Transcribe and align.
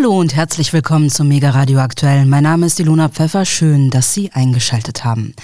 Hallo 0.00 0.18
und 0.18 0.34
herzlich 0.34 0.72
willkommen 0.72 1.10
zum 1.10 1.28
Mega 1.28 1.50
Radio 1.50 1.78
Aktuell. 1.80 2.24
Mein 2.24 2.44
Name 2.44 2.64
ist 2.64 2.80
Ilona 2.80 3.10
Pfeffer. 3.10 3.44
Schön, 3.44 3.90
dass 3.90 4.14
Sie 4.14 4.32
eingeschaltet 4.32 5.04
haben. 5.04 5.34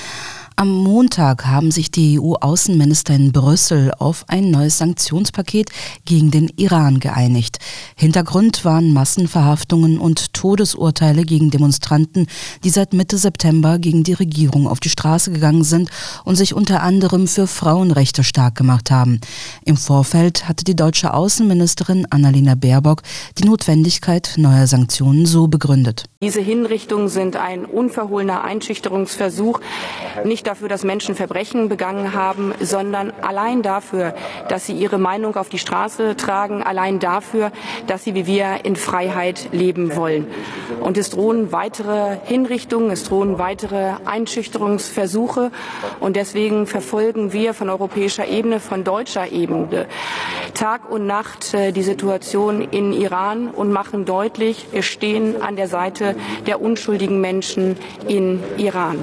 Am 0.59 0.71
Montag 0.71 1.45
haben 1.45 1.71
sich 1.71 1.91
die 1.91 2.19
EU-Außenminister 2.19 3.13
in 3.13 3.31
Brüssel 3.31 3.93
auf 3.99 4.25
ein 4.29 4.51
neues 4.51 4.79
Sanktionspaket 4.79 5.69
gegen 6.07 6.31
den 6.31 6.51
Iran 6.57 6.99
geeinigt. 6.99 7.59
Hintergrund 7.95 8.65
waren 8.65 8.95
Massenverhaftungen 8.95 9.99
und 9.99 10.33
Todesurteile 10.33 11.25
gegen 11.27 11.51
Demonstranten, 11.51 12.27
die 12.65 12.71
seit 12.71 12.95
Mitte 12.95 13.19
September 13.19 13.79
gegen 13.79 14.03
die 14.03 14.15
Regierung 14.15 14.67
auf 14.67 14.81
die 14.81 14.89
Straße 14.89 15.31
gegangen 15.31 15.63
sind 15.63 15.91
und 16.25 16.37
sich 16.37 16.55
unter 16.55 16.83
anderem 16.83 17.27
für 17.27 17.47
Frauenrechte 17.47 18.25
stark 18.25 18.55
gemacht 18.55 18.91
haben. 18.91 19.21
Im 19.67 19.77
Vorfeld 19.77 20.49
hatte 20.49 20.65
die 20.65 20.75
deutsche 20.75 21.13
Außenministerin 21.13 22.07
Annalena 22.09 22.55
Baerbock 22.55 23.03
die 23.37 23.45
Notwendigkeit 23.45 24.33
neuer 24.39 24.67
Sanktionen 24.67 25.27
so 25.27 25.49
begründet. 25.49 26.07
Diese 26.23 26.41
Hinrichtungen 26.41 27.11
sind 27.11 27.37
ein 27.37 27.67
unverhohlener 27.67 28.43
Einschüchterungsversuch, 28.43 29.61
nicht 30.25 30.46
dafür, 30.47 30.69
dass 30.69 30.85
Menschen 30.85 31.15
Verbrechen 31.15 31.69
begangen 31.69 32.13
haben, 32.13 32.55
sondern 32.61 33.13
allein 33.23 33.63
dafür, 33.63 34.15
dass 34.49 34.67
sie 34.67 34.75
ihre 34.75 34.99
Meinung 34.99 35.37
auf 35.37 35.49
die 35.49 35.59
Straße 35.59 36.17
tragen, 36.17 36.63
allein 36.63 36.99
dafür, 36.99 37.53
dass 37.87 38.05
sie 38.05 38.15
wie 38.15 38.27
wir 38.27 38.65
in 38.65 38.77
Freiheit 38.77 39.49
leben 39.53 39.97
wollen. 39.97 40.27
Und 40.81 40.97
es 40.97 41.11
drohen 41.11 41.53
weitere 41.53 42.19
Hinrichtungen, 42.25 42.91
es 42.91 43.05
drohen 43.05 43.39
weitere 43.39 43.95
Einschüchterungsversuche. 44.05 45.51
Und 46.01 46.17
deswegen 46.17 46.67
verfolgen 46.67 47.33
wir 47.33 47.55
von 47.55 47.69
europäischer 47.69 48.27
Ebene, 48.27 48.61
von 48.61 48.85
deutscher 48.85 49.31
Ebene 49.33 49.87
Tag 50.55 50.91
und 50.91 51.07
Nacht 51.07 51.55
äh, 51.55 51.73
die 51.73 51.83
Situation 51.83 52.61
in 52.61 52.93
Iran 52.93 53.49
und 53.49 53.73
machen 53.73 54.05
deutlich, 54.05 54.67
wir 54.73 54.83
stehen 54.83 55.43
an 55.43 55.57
der 55.57 55.69
Seite 55.69 56.17
der 56.47 56.61
unschuldigen 56.61 57.21
Menschen 57.21 57.77
in 58.09 58.43
Iran. 58.57 58.99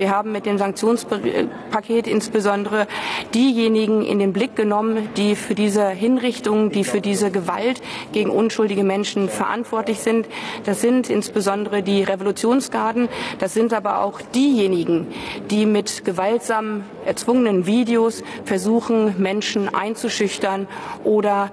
Wir 0.00 0.12
haben 0.12 0.30
mit 0.30 0.46
dem 0.46 0.58
Sanktionspaket 0.58 2.06
insbesondere 2.06 2.86
diejenigen 3.34 4.04
in 4.04 4.20
den 4.20 4.32
Blick 4.32 4.54
genommen, 4.54 5.08
die 5.16 5.34
für 5.34 5.56
diese 5.56 5.88
Hinrichtung, 5.88 6.70
die 6.70 6.84
für 6.84 7.00
diese 7.00 7.32
Gewalt 7.32 7.82
gegen 8.12 8.30
unschuldige 8.30 8.84
Menschen 8.84 9.28
verantwortlich 9.28 9.98
sind. 9.98 10.28
Das 10.62 10.82
sind 10.82 11.10
insbesondere 11.10 11.82
die 11.82 12.04
Revolutionsgarden. 12.04 13.08
Das 13.40 13.54
sind 13.54 13.72
aber 13.72 14.04
auch 14.04 14.20
diejenigen, 14.20 15.08
die 15.50 15.66
mit 15.66 16.04
gewaltsam 16.04 16.84
erzwungenen 17.04 17.66
Videos 17.66 18.22
versuchen, 18.44 19.20
Menschen 19.20 19.74
einzuschüchtern 19.74 20.68
oder 21.02 21.50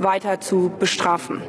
weiter 0.00 0.40
zu 0.40 0.72
bestrafen. 0.78 1.42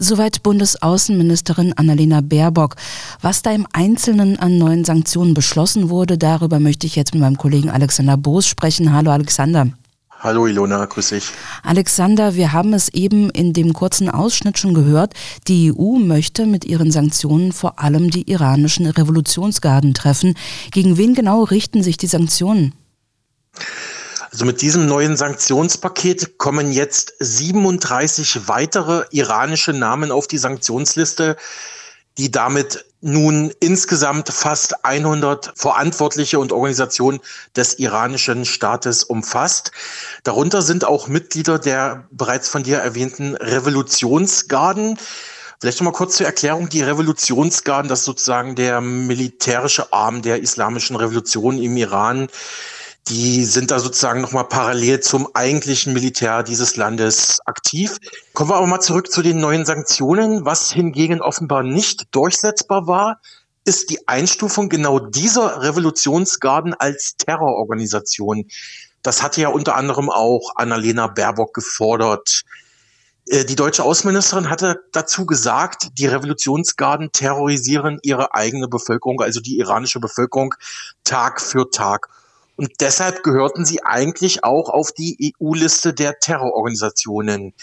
Soweit 0.00 0.44
Bundesaußenministerin 0.44 1.72
Annalena 1.72 2.20
Baerbock. 2.20 2.76
Was 3.20 3.42
da 3.42 3.50
im 3.50 3.66
Einzelnen 3.72 4.38
an 4.38 4.56
neuen 4.56 4.84
Sanktionen 4.84 5.34
beschlossen 5.34 5.90
wurde, 5.90 6.16
darüber 6.16 6.60
möchte 6.60 6.86
ich 6.86 6.94
jetzt 6.94 7.14
mit 7.14 7.20
meinem 7.20 7.36
Kollegen 7.36 7.68
Alexander 7.68 8.16
Boos 8.16 8.46
sprechen. 8.46 8.92
Hallo 8.92 9.10
Alexander. 9.10 9.68
Hallo 10.20 10.46
Ilona, 10.46 10.84
grüß 10.84 11.08
dich. 11.08 11.30
Alexander, 11.64 12.36
wir 12.36 12.52
haben 12.52 12.74
es 12.74 12.88
eben 12.90 13.28
in 13.30 13.52
dem 13.52 13.72
kurzen 13.72 14.08
Ausschnitt 14.08 14.58
schon 14.58 14.72
gehört. 14.72 15.14
Die 15.48 15.72
EU 15.72 15.98
möchte 15.98 16.46
mit 16.46 16.64
ihren 16.64 16.92
Sanktionen 16.92 17.52
vor 17.52 17.80
allem 17.80 18.10
die 18.10 18.30
iranischen 18.30 18.86
Revolutionsgarden 18.86 19.94
treffen. 19.94 20.34
Gegen 20.70 20.96
wen 20.96 21.14
genau 21.14 21.42
richten 21.42 21.82
sich 21.82 21.96
die 21.96 22.06
Sanktionen? 22.06 22.72
Also 24.30 24.44
mit 24.44 24.60
diesem 24.60 24.86
neuen 24.86 25.16
Sanktionspaket 25.16 26.38
kommen 26.38 26.70
jetzt 26.70 27.14
37 27.18 28.48
weitere 28.48 29.04
iranische 29.10 29.72
Namen 29.72 30.10
auf 30.10 30.26
die 30.26 30.38
Sanktionsliste, 30.38 31.36
die 32.18 32.30
damit 32.30 32.84
nun 33.00 33.52
insgesamt 33.60 34.28
fast 34.28 34.84
100 34.84 35.52
Verantwortliche 35.54 36.38
und 36.40 36.52
Organisationen 36.52 37.20
des 37.56 37.78
iranischen 37.78 38.44
Staates 38.44 39.04
umfasst. 39.04 39.70
Darunter 40.24 40.62
sind 40.62 40.84
auch 40.84 41.06
Mitglieder 41.06 41.58
der 41.58 42.06
bereits 42.10 42.48
von 42.48 42.64
dir 42.64 42.78
erwähnten 42.78 43.36
Revolutionsgarden. 43.36 44.98
Vielleicht 45.60 45.80
noch 45.80 45.86
mal 45.86 45.96
kurz 45.96 46.16
zur 46.16 46.26
Erklärung. 46.26 46.68
Die 46.68 46.82
Revolutionsgarden, 46.82 47.88
das 47.88 48.00
ist 48.00 48.04
sozusagen 48.04 48.56
der 48.56 48.80
militärische 48.80 49.92
Arm 49.92 50.20
der 50.22 50.42
islamischen 50.42 50.96
Revolution 50.96 51.62
im 51.62 51.76
Iran 51.76 52.28
die 53.06 53.44
sind 53.44 53.70
da 53.70 53.78
sozusagen 53.78 54.20
nochmal 54.20 54.48
parallel 54.48 55.00
zum 55.00 55.28
eigentlichen 55.34 55.92
Militär 55.94 56.42
dieses 56.42 56.76
Landes 56.76 57.40
aktiv. 57.46 57.96
Kommen 58.34 58.50
wir 58.50 58.56
aber 58.56 58.66
mal 58.66 58.80
zurück 58.80 59.10
zu 59.10 59.22
den 59.22 59.38
neuen 59.40 59.64
Sanktionen. 59.64 60.44
Was 60.44 60.70
hingegen 60.70 61.22
offenbar 61.22 61.62
nicht 61.62 62.14
durchsetzbar 62.14 62.86
war, 62.86 63.20
ist 63.64 63.90
die 63.90 64.06
Einstufung 64.08 64.68
genau 64.68 64.98
dieser 64.98 65.62
Revolutionsgarden 65.62 66.74
als 66.74 67.16
Terrororganisation. 67.16 68.46
Das 69.02 69.22
hatte 69.22 69.40
ja 69.40 69.48
unter 69.48 69.76
anderem 69.76 70.10
auch 70.10 70.52
Annalena 70.56 71.06
Baerbock 71.06 71.54
gefordert. 71.54 72.42
Äh, 73.26 73.44
die 73.44 73.56
deutsche 73.56 73.84
Außenministerin 73.84 74.50
hatte 74.50 74.80
dazu 74.92 75.26
gesagt, 75.26 75.88
die 75.98 76.06
Revolutionsgarden 76.06 77.12
terrorisieren 77.12 77.98
ihre 78.02 78.34
eigene 78.34 78.68
Bevölkerung, 78.68 79.20
also 79.20 79.40
die 79.40 79.58
iranische 79.58 80.00
Bevölkerung, 80.00 80.54
Tag 81.04 81.40
für 81.40 81.70
Tag. 81.70 82.08
Und 82.58 82.72
deshalb 82.80 83.22
gehörten 83.22 83.64
sie 83.64 83.84
eigentlich 83.84 84.42
auch 84.42 84.68
auf 84.68 84.90
die 84.90 85.32
EU-Liste 85.40 85.94
der 85.94 86.18
Terrororganisationen. 86.18 87.54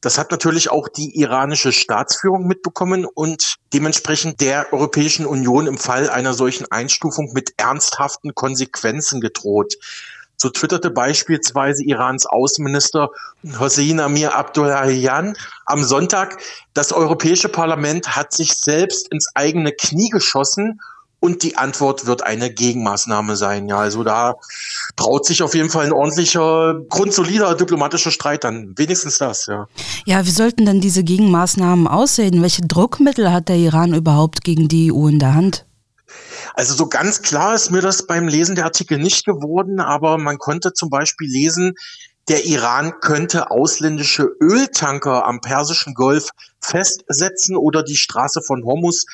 Das 0.00 0.16
hat 0.16 0.30
natürlich 0.30 0.70
auch 0.70 0.88
die 0.88 1.20
iranische 1.20 1.70
Staatsführung 1.70 2.46
mitbekommen 2.46 3.04
und 3.04 3.56
dementsprechend 3.74 4.40
der 4.40 4.72
Europäischen 4.72 5.26
Union 5.26 5.66
im 5.66 5.76
Fall 5.76 6.08
einer 6.08 6.32
solchen 6.32 6.64
Einstufung 6.70 7.34
mit 7.34 7.52
ernsthaften 7.58 8.34
Konsequenzen 8.34 9.20
gedroht. 9.20 9.74
So 10.38 10.48
twitterte 10.48 10.90
beispielsweise 10.90 11.84
Irans 11.84 12.24
Außenminister 12.24 13.10
Hossein 13.58 14.00
Amir 14.00 14.34
Abdullahian 14.34 15.36
am 15.66 15.84
Sonntag, 15.84 16.40
das 16.72 16.92
Europäische 16.92 17.50
Parlament 17.50 18.16
hat 18.16 18.32
sich 18.32 18.54
selbst 18.54 19.12
ins 19.12 19.28
eigene 19.34 19.72
Knie 19.72 20.08
geschossen 20.08 20.80
und 21.20 21.42
die 21.42 21.56
Antwort 21.56 22.06
wird 22.06 22.22
eine 22.22 22.50
Gegenmaßnahme 22.50 23.36
sein. 23.36 23.68
Ja, 23.68 23.78
also 23.78 24.04
da 24.04 24.36
traut 24.96 25.26
sich 25.26 25.42
auf 25.42 25.54
jeden 25.54 25.70
Fall 25.70 25.86
ein 25.86 25.92
ordentlicher, 25.92 26.80
grundsolider 26.88 27.54
diplomatischer 27.54 28.10
Streit 28.10 28.44
dann. 28.44 28.74
Wenigstens 28.76 29.18
das, 29.18 29.46
ja. 29.46 29.66
Ja, 30.06 30.24
wie 30.26 30.30
sollten 30.30 30.64
denn 30.64 30.80
diese 30.80 31.02
Gegenmaßnahmen 31.02 31.86
aussehen? 31.86 32.42
Welche 32.42 32.62
Druckmittel 32.62 33.32
hat 33.32 33.48
der 33.48 33.56
Iran 33.56 33.94
überhaupt 33.94 34.44
gegen 34.44 34.68
die 34.68 34.92
EU 34.92 35.08
in 35.08 35.18
der 35.18 35.34
Hand? 35.34 35.64
Also 36.54 36.74
so 36.74 36.88
ganz 36.88 37.22
klar 37.22 37.54
ist 37.54 37.70
mir 37.70 37.82
das 37.82 38.06
beim 38.06 38.28
Lesen 38.28 38.54
der 38.54 38.64
Artikel 38.64 38.98
nicht 38.98 39.24
geworden, 39.24 39.80
aber 39.80 40.18
man 40.18 40.38
konnte 40.38 40.72
zum 40.72 40.88
Beispiel 40.88 41.28
lesen, 41.28 41.74
der 42.28 42.44
Iran 42.46 42.94
könnte 43.00 43.50
ausländische 43.50 44.28
Öltanker 44.40 45.24
am 45.26 45.40
Persischen 45.40 45.94
Golf 45.94 46.30
festsetzen 46.60 47.56
oder 47.56 47.82
die 47.82 47.96
Straße 47.96 48.42
von 48.42 48.64
Hormuz 48.64 49.06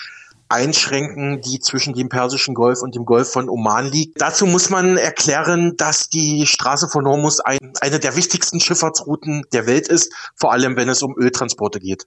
einschränken, 0.55 1.41
die 1.41 1.59
zwischen 1.59 1.95
dem 1.95 2.09
Persischen 2.09 2.55
Golf 2.55 2.81
und 2.81 2.95
dem 2.95 3.05
Golf 3.05 3.31
von 3.31 3.49
Oman 3.49 3.91
liegt. 3.91 4.21
Dazu 4.21 4.47
muss 4.47 4.71
man 4.71 4.97
erklären, 4.97 5.75
dass 5.77 6.09
die 6.09 6.47
Straße 6.47 6.89
von 6.89 7.07
Hormuz 7.07 7.41
ein, 7.41 7.59
eine 7.81 7.99
der 7.99 8.17
wichtigsten 8.17 8.61
Schifffahrtsrouten 8.61 9.43
der 9.53 9.67
Welt 9.67 9.89
ist, 9.89 10.13
vor 10.37 10.53
allem 10.53 10.77
wenn 10.77 10.89
es 10.89 11.03
um 11.03 11.15
Öltransporte 11.19 11.81
geht. 11.81 12.07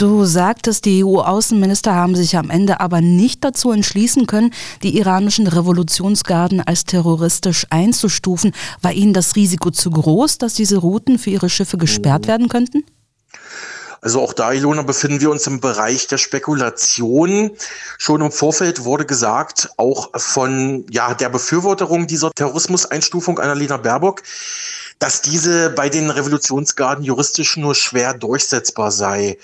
Du 0.00 0.24
sagtest, 0.24 0.86
die 0.86 1.04
EU-Außenminister 1.04 1.94
haben 1.94 2.16
sich 2.16 2.38
am 2.38 2.48
Ende 2.48 2.80
aber 2.80 3.02
nicht 3.02 3.44
dazu 3.44 3.70
entschließen 3.70 4.26
können, 4.26 4.54
die 4.82 4.96
iranischen 4.96 5.46
Revolutionsgarden 5.46 6.62
als 6.62 6.84
terroristisch 6.84 7.66
einzustufen. 7.68 8.52
War 8.80 8.92
ihnen 8.92 9.12
das 9.12 9.36
Risiko 9.36 9.70
zu 9.70 9.90
groß, 9.90 10.38
dass 10.38 10.54
diese 10.54 10.78
Routen 10.78 11.18
für 11.18 11.28
ihre 11.28 11.50
Schiffe 11.50 11.76
gesperrt 11.76 12.28
werden 12.28 12.48
könnten? 12.48 12.82
Also 14.02 14.22
auch 14.22 14.32
da, 14.32 14.52
Ilona, 14.52 14.82
befinden 14.82 15.20
wir 15.20 15.30
uns 15.30 15.46
im 15.46 15.60
Bereich 15.60 16.06
der 16.06 16.16
Spekulation. 16.16 17.50
Schon 17.98 18.22
im 18.22 18.32
Vorfeld 18.32 18.84
wurde 18.84 19.04
gesagt, 19.04 19.68
auch 19.76 20.10
von 20.18 20.86
ja, 20.90 21.12
der 21.12 21.28
Befürworterung 21.28 22.06
dieser 22.06 22.30
Terrorismuseinstufung 22.32 23.38
Annalena 23.38 23.76
Baerbock, 23.76 24.22
dass 24.98 25.20
diese 25.20 25.70
bei 25.70 25.90
den 25.90 26.08
Revolutionsgarden 26.08 27.04
juristisch 27.04 27.58
nur 27.58 27.74
schwer 27.74 28.14
durchsetzbar 28.14 28.90
sei. 28.90 29.36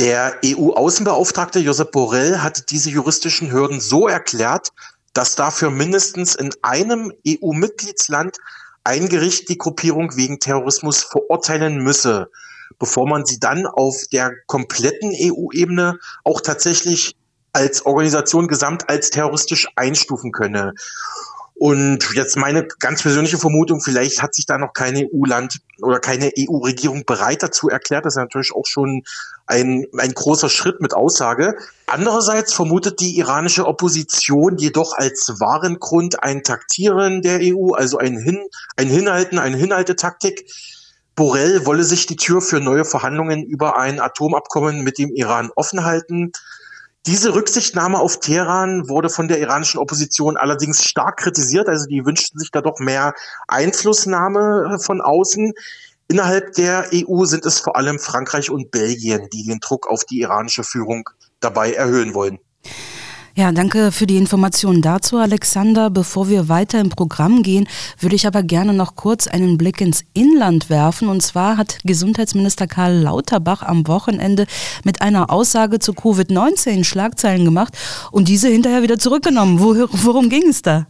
Der 0.00 0.34
EU-Außenbeauftragte 0.44 1.60
Josep 1.60 1.92
Borrell 1.92 2.38
hat 2.40 2.70
diese 2.70 2.90
juristischen 2.90 3.52
Hürden 3.52 3.80
so 3.80 4.08
erklärt, 4.08 4.72
dass 5.12 5.36
dafür 5.36 5.70
mindestens 5.70 6.34
in 6.34 6.50
einem 6.62 7.12
EU-Mitgliedsland 7.26 8.36
ein 8.84 9.08
Gericht 9.08 9.48
die 9.48 9.58
Gruppierung 9.58 10.16
wegen 10.16 10.40
Terrorismus 10.40 11.04
verurteilen 11.04 11.78
müsse 11.78 12.28
bevor 12.78 13.08
man 13.08 13.24
sie 13.24 13.38
dann 13.38 13.66
auf 13.66 14.04
der 14.12 14.32
kompletten 14.46 15.12
EU-Ebene 15.14 15.98
auch 16.24 16.40
tatsächlich 16.40 17.16
als 17.52 17.86
Organisation 17.86 18.48
gesamt 18.48 18.88
als 18.88 19.10
terroristisch 19.10 19.68
einstufen 19.76 20.30
könne. 20.30 20.74
Und 21.58 22.10
jetzt 22.14 22.36
meine 22.36 22.68
ganz 22.80 23.00
persönliche 23.00 23.38
Vermutung, 23.38 23.80
vielleicht 23.80 24.20
hat 24.20 24.34
sich 24.34 24.44
da 24.44 24.58
noch 24.58 24.74
keine 24.74 25.08
EU-Land 25.10 25.60
oder 25.80 26.00
keine 26.00 26.30
EU-Regierung 26.38 27.04
bereit 27.06 27.42
dazu 27.42 27.70
erklärt. 27.70 28.04
Das 28.04 28.12
ist 28.12 28.18
natürlich 28.18 28.52
auch 28.54 28.66
schon 28.66 29.04
ein, 29.46 29.86
ein 29.96 30.12
großer 30.12 30.50
Schritt 30.50 30.82
mit 30.82 30.92
Aussage. 30.92 31.56
Andererseits 31.86 32.52
vermutet 32.52 33.00
die 33.00 33.16
iranische 33.16 33.66
Opposition 33.66 34.58
jedoch 34.58 34.92
als 34.92 35.40
wahren 35.40 35.78
Grund 35.78 36.22
ein 36.22 36.42
Taktieren 36.42 37.22
der 37.22 37.38
EU, 37.40 37.72
also 37.72 37.96
ein, 37.96 38.18
Hin, 38.18 38.44
ein 38.76 38.88
Hinhalten, 38.88 39.38
eine 39.38 39.56
Hinhaltetaktik. 39.56 40.50
Borrell 41.16 41.64
wolle 41.64 41.82
sich 41.82 42.06
die 42.06 42.16
Tür 42.16 42.42
für 42.42 42.60
neue 42.60 42.84
Verhandlungen 42.84 43.42
über 43.42 43.78
ein 43.78 44.00
Atomabkommen 44.00 44.84
mit 44.84 44.98
dem 44.98 45.14
Iran 45.14 45.50
offen 45.56 45.82
halten. 45.82 46.30
Diese 47.06 47.34
Rücksichtnahme 47.34 47.98
auf 47.98 48.20
Teheran 48.20 48.88
wurde 48.90 49.08
von 49.08 49.26
der 49.26 49.40
iranischen 49.40 49.80
Opposition 49.80 50.36
allerdings 50.36 50.84
stark 50.84 51.16
kritisiert. 51.16 51.68
Also 51.68 51.86
die 51.86 52.04
wünschten 52.04 52.38
sich 52.38 52.50
da 52.50 52.60
doch 52.60 52.80
mehr 52.80 53.14
Einflussnahme 53.48 54.74
äh, 54.74 54.78
von 54.78 55.00
außen. 55.00 55.54
Innerhalb 56.08 56.52
der 56.52 56.90
EU 56.92 57.24
sind 57.24 57.46
es 57.46 57.60
vor 57.60 57.76
allem 57.76 57.98
Frankreich 57.98 58.50
und 58.50 58.70
Belgien, 58.70 59.28
die 59.32 59.44
den 59.44 59.60
Druck 59.60 59.88
auf 59.88 60.04
die 60.04 60.20
iranische 60.20 60.64
Führung 60.64 61.08
dabei 61.40 61.72
erhöhen 61.72 62.12
wollen. 62.12 62.38
Ja, 63.38 63.52
danke 63.52 63.92
für 63.92 64.06
die 64.06 64.16
Informationen 64.16 64.80
dazu, 64.80 65.18
Alexander. 65.18 65.90
Bevor 65.90 66.30
wir 66.30 66.48
weiter 66.48 66.80
im 66.80 66.88
Programm 66.88 67.42
gehen, 67.42 67.68
würde 68.00 68.16
ich 68.16 68.26
aber 68.26 68.42
gerne 68.42 68.72
noch 68.72 68.96
kurz 68.96 69.26
einen 69.26 69.58
Blick 69.58 69.82
ins 69.82 70.04
Inland 70.14 70.70
werfen. 70.70 71.10
Und 71.10 71.20
zwar 71.20 71.58
hat 71.58 71.80
Gesundheitsminister 71.84 72.66
Karl 72.66 72.94
Lauterbach 72.94 73.60
am 73.62 73.86
Wochenende 73.88 74.46
mit 74.84 75.02
einer 75.02 75.28
Aussage 75.28 75.80
zu 75.80 75.92
Covid-19 75.92 76.84
Schlagzeilen 76.84 77.44
gemacht 77.44 77.76
und 78.10 78.28
diese 78.28 78.48
hinterher 78.48 78.80
wieder 78.80 78.98
zurückgenommen. 78.98 79.60
worum 79.60 80.30
ging 80.30 80.48
es 80.48 80.62
da? 80.62 80.86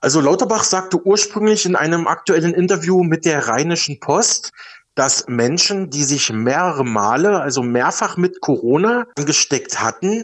Also 0.00 0.20
Lauterbach 0.20 0.62
sagte 0.62 1.04
ursprünglich 1.04 1.66
in 1.66 1.74
einem 1.74 2.06
aktuellen 2.06 2.54
Interview 2.54 3.02
mit 3.02 3.24
der 3.24 3.48
Rheinischen 3.48 3.98
Post, 3.98 4.52
dass 4.94 5.26
Menschen, 5.26 5.90
die 5.90 6.04
sich 6.04 6.32
mehrere 6.32 6.84
Male, 6.84 7.40
also 7.40 7.64
mehrfach 7.64 8.16
mit 8.16 8.40
Corona 8.40 9.06
angesteckt 9.16 9.80
hatten, 9.80 10.22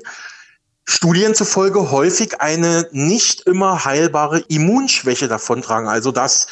Studien 0.86 1.34
zufolge 1.34 1.90
häufig 1.90 2.40
eine 2.40 2.88
nicht 2.92 3.42
immer 3.42 3.84
heilbare 3.84 4.40
Immunschwäche 4.48 5.28
davontragen. 5.28 5.88
Also 5.88 6.12
dass 6.12 6.46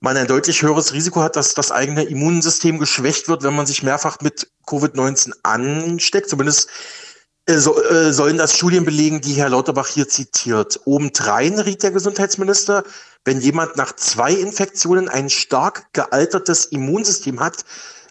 man 0.00 0.16
ein 0.16 0.26
deutlich 0.26 0.62
höheres 0.62 0.92
Risiko 0.92 1.22
hat, 1.22 1.36
dass 1.36 1.54
das 1.54 1.72
eigene 1.72 2.04
Immunsystem 2.04 2.78
geschwächt 2.78 3.28
wird, 3.28 3.42
wenn 3.42 3.56
man 3.56 3.66
sich 3.66 3.82
mehrfach 3.82 4.20
mit 4.20 4.50
Covid-19 4.66 5.32
ansteckt. 5.42 6.28
Zumindest 6.28 6.68
äh, 7.46 7.56
so, 7.56 7.82
äh, 7.82 8.12
sollen 8.12 8.38
das 8.38 8.56
Studien 8.56 8.84
belegen, 8.84 9.20
die 9.20 9.34
Herr 9.34 9.48
Lauterbach 9.48 9.88
hier 9.88 10.08
zitiert. 10.08 10.80
Obendrein 10.84 11.58
riet 11.58 11.82
der 11.82 11.90
Gesundheitsminister, 11.90 12.84
wenn 13.24 13.40
jemand 13.40 13.76
nach 13.76 13.96
zwei 13.96 14.32
Infektionen 14.32 15.08
ein 15.08 15.30
stark 15.30 15.92
gealtertes 15.92 16.66
Immunsystem 16.66 17.40
hat, 17.40 17.64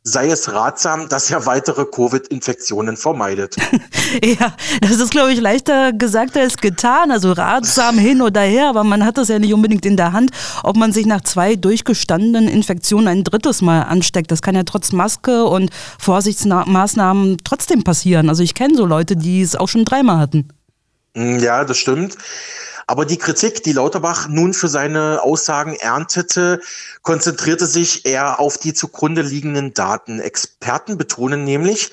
sei 0.03 0.27
es 0.27 0.51
ratsam, 0.51 1.07
dass 1.07 1.31
er 1.31 1.45
weitere 1.45 1.85
Covid-Infektionen 1.85 2.97
vermeidet. 2.97 3.55
ja, 4.23 4.53
das 4.81 4.99
ist, 4.99 5.11
glaube 5.11 5.31
ich, 5.31 5.39
leichter 5.39 5.93
gesagt 5.93 6.35
als 6.35 6.57
getan. 6.57 7.09
Also 7.09 7.31
ratsam 7.31 7.97
hin 7.97 8.21
oder 8.21 8.41
her, 8.41 8.67
aber 8.67 8.83
man 8.83 9.05
hat 9.05 9.17
das 9.17 9.29
ja 9.29 9.39
nicht 9.39 9.53
unbedingt 9.53 9.85
in 9.85 9.95
der 9.95 10.11
Hand, 10.11 10.31
ob 10.63 10.75
man 10.75 10.91
sich 10.91 11.05
nach 11.05 11.21
zwei 11.21 11.55
durchgestandenen 11.55 12.49
Infektionen 12.49 13.07
ein 13.07 13.23
drittes 13.23 13.61
Mal 13.61 13.83
ansteckt. 13.83 14.29
Das 14.29 14.41
kann 14.41 14.55
ja 14.55 14.63
trotz 14.63 14.91
Maske 14.91 15.45
und 15.45 15.69
Vorsichtsmaßnahmen 15.99 17.37
trotzdem 17.45 17.83
passieren. 17.83 18.27
Also 18.27 18.43
ich 18.43 18.55
kenne 18.55 18.75
so 18.75 18.85
Leute, 18.85 19.15
die 19.15 19.41
es 19.41 19.55
auch 19.55 19.69
schon 19.69 19.85
dreimal 19.85 20.19
hatten. 20.19 20.49
Ja, 21.15 21.63
das 21.63 21.77
stimmt. 21.77 22.17
Aber 22.87 23.05
die 23.05 23.17
Kritik, 23.17 23.63
die 23.63 23.73
Lauterbach 23.73 24.27
nun 24.27 24.53
für 24.53 24.67
seine 24.67 25.21
Aussagen 25.21 25.75
erntete, 25.75 26.61
konzentrierte 27.01 27.65
sich 27.65 28.05
eher 28.05 28.39
auf 28.39 28.57
die 28.57 28.73
zugrunde 28.73 29.21
liegenden 29.21 29.73
Daten. 29.73 30.19
Experten 30.19 30.97
betonen 30.97 31.43
nämlich, 31.43 31.91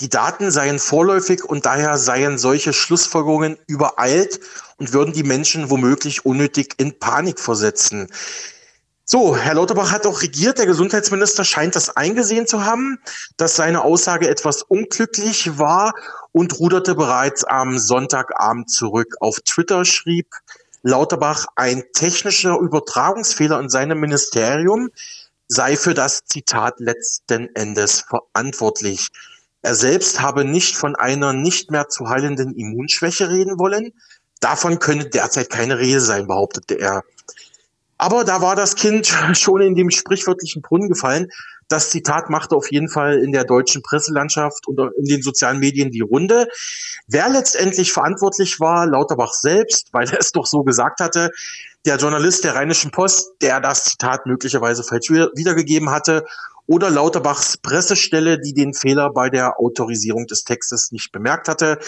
die 0.00 0.08
Daten 0.08 0.50
seien 0.50 0.78
vorläufig 0.78 1.44
und 1.44 1.66
daher 1.66 1.98
seien 1.98 2.38
solche 2.38 2.72
Schlussfolgerungen 2.72 3.58
übereilt 3.66 4.40
und 4.78 4.94
würden 4.94 5.12
die 5.12 5.24
Menschen 5.24 5.68
womöglich 5.68 6.24
unnötig 6.24 6.74
in 6.78 6.98
Panik 6.98 7.38
versetzen. 7.38 8.08
So, 9.04 9.36
Herr 9.36 9.54
Lauterbach 9.54 9.90
hat 9.90 10.06
auch 10.06 10.22
regiert. 10.22 10.58
Der 10.58 10.66
Gesundheitsminister 10.66 11.44
scheint 11.44 11.74
das 11.74 11.96
eingesehen 11.96 12.46
zu 12.46 12.64
haben, 12.64 13.00
dass 13.36 13.56
seine 13.56 13.82
Aussage 13.82 14.28
etwas 14.28 14.62
unglücklich 14.62 15.58
war 15.58 15.94
und 16.32 16.58
ruderte 16.58 16.94
bereits 16.94 17.44
am 17.44 17.78
Sonntagabend 17.78 18.70
zurück. 18.70 19.16
Auf 19.20 19.40
Twitter 19.40 19.84
schrieb 19.84 20.28
Lauterbach, 20.82 21.46
ein 21.56 21.84
technischer 21.92 22.58
Übertragungsfehler 22.58 23.60
in 23.60 23.68
seinem 23.68 24.00
Ministerium 24.00 24.90
sei 25.48 25.76
für 25.76 25.94
das 25.94 26.24
Zitat 26.24 26.78
letzten 26.78 27.54
Endes 27.54 28.02
verantwortlich. 28.02 29.08
Er 29.62 29.74
selbst 29.74 30.20
habe 30.20 30.44
nicht 30.44 30.76
von 30.76 30.96
einer 30.96 31.32
nicht 31.32 31.70
mehr 31.70 31.88
zu 31.88 32.08
heilenden 32.08 32.54
Immunschwäche 32.54 33.28
reden 33.28 33.58
wollen. 33.58 33.92
Davon 34.38 34.78
könne 34.78 35.06
derzeit 35.06 35.50
keine 35.50 35.78
Rede 35.78 36.00
sein, 36.00 36.28
behauptete 36.28 36.76
er. 36.78 37.02
Aber 37.98 38.24
da 38.24 38.40
war 38.40 38.56
das 38.56 38.76
Kind 38.76 39.14
schon 39.34 39.60
in 39.60 39.74
dem 39.74 39.90
sprichwörtlichen 39.90 40.62
Brunnen 40.62 40.88
gefallen. 40.88 41.30
Das 41.70 41.90
Zitat 41.90 42.30
machte 42.30 42.56
auf 42.56 42.70
jeden 42.72 42.88
Fall 42.88 43.18
in 43.18 43.30
der 43.30 43.44
deutschen 43.44 43.82
Presselandschaft 43.82 44.66
und 44.66 44.80
in 44.98 45.04
den 45.04 45.22
sozialen 45.22 45.60
Medien 45.60 45.92
die 45.92 46.00
Runde. 46.00 46.48
Wer 47.06 47.28
letztendlich 47.28 47.92
verantwortlich 47.92 48.58
war, 48.58 48.88
Lauterbach 48.88 49.32
selbst, 49.32 49.88
weil 49.92 50.10
er 50.10 50.18
es 50.18 50.32
doch 50.32 50.46
so 50.46 50.64
gesagt 50.64 50.98
hatte, 50.98 51.30
der 51.86 51.96
Journalist 51.96 52.42
der 52.42 52.56
Rheinischen 52.56 52.90
Post, 52.90 53.34
der 53.40 53.60
das 53.60 53.84
Zitat 53.84 54.26
möglicherweise 54.26 54.82
falsch 54.82 55.10
wiedergegeben 55.10 55.90
hatte, 55.90 56.24
oder 56.66 56.90
Lauterbachs 56.90 57.56
Pressestelle, 57.56 58.40
die 58.40 58.52
den 58.52 58.74
Fehler 58.74 59.10
bei 59.12 59.30
der 59.30 59.60
Autorisierung 59.60 60.26
des 60.26 60.44
Textes 60.44 60.90
nicht 60.90 61.12
bemerkt 61.12 61.48
hatte. 61.48 61.78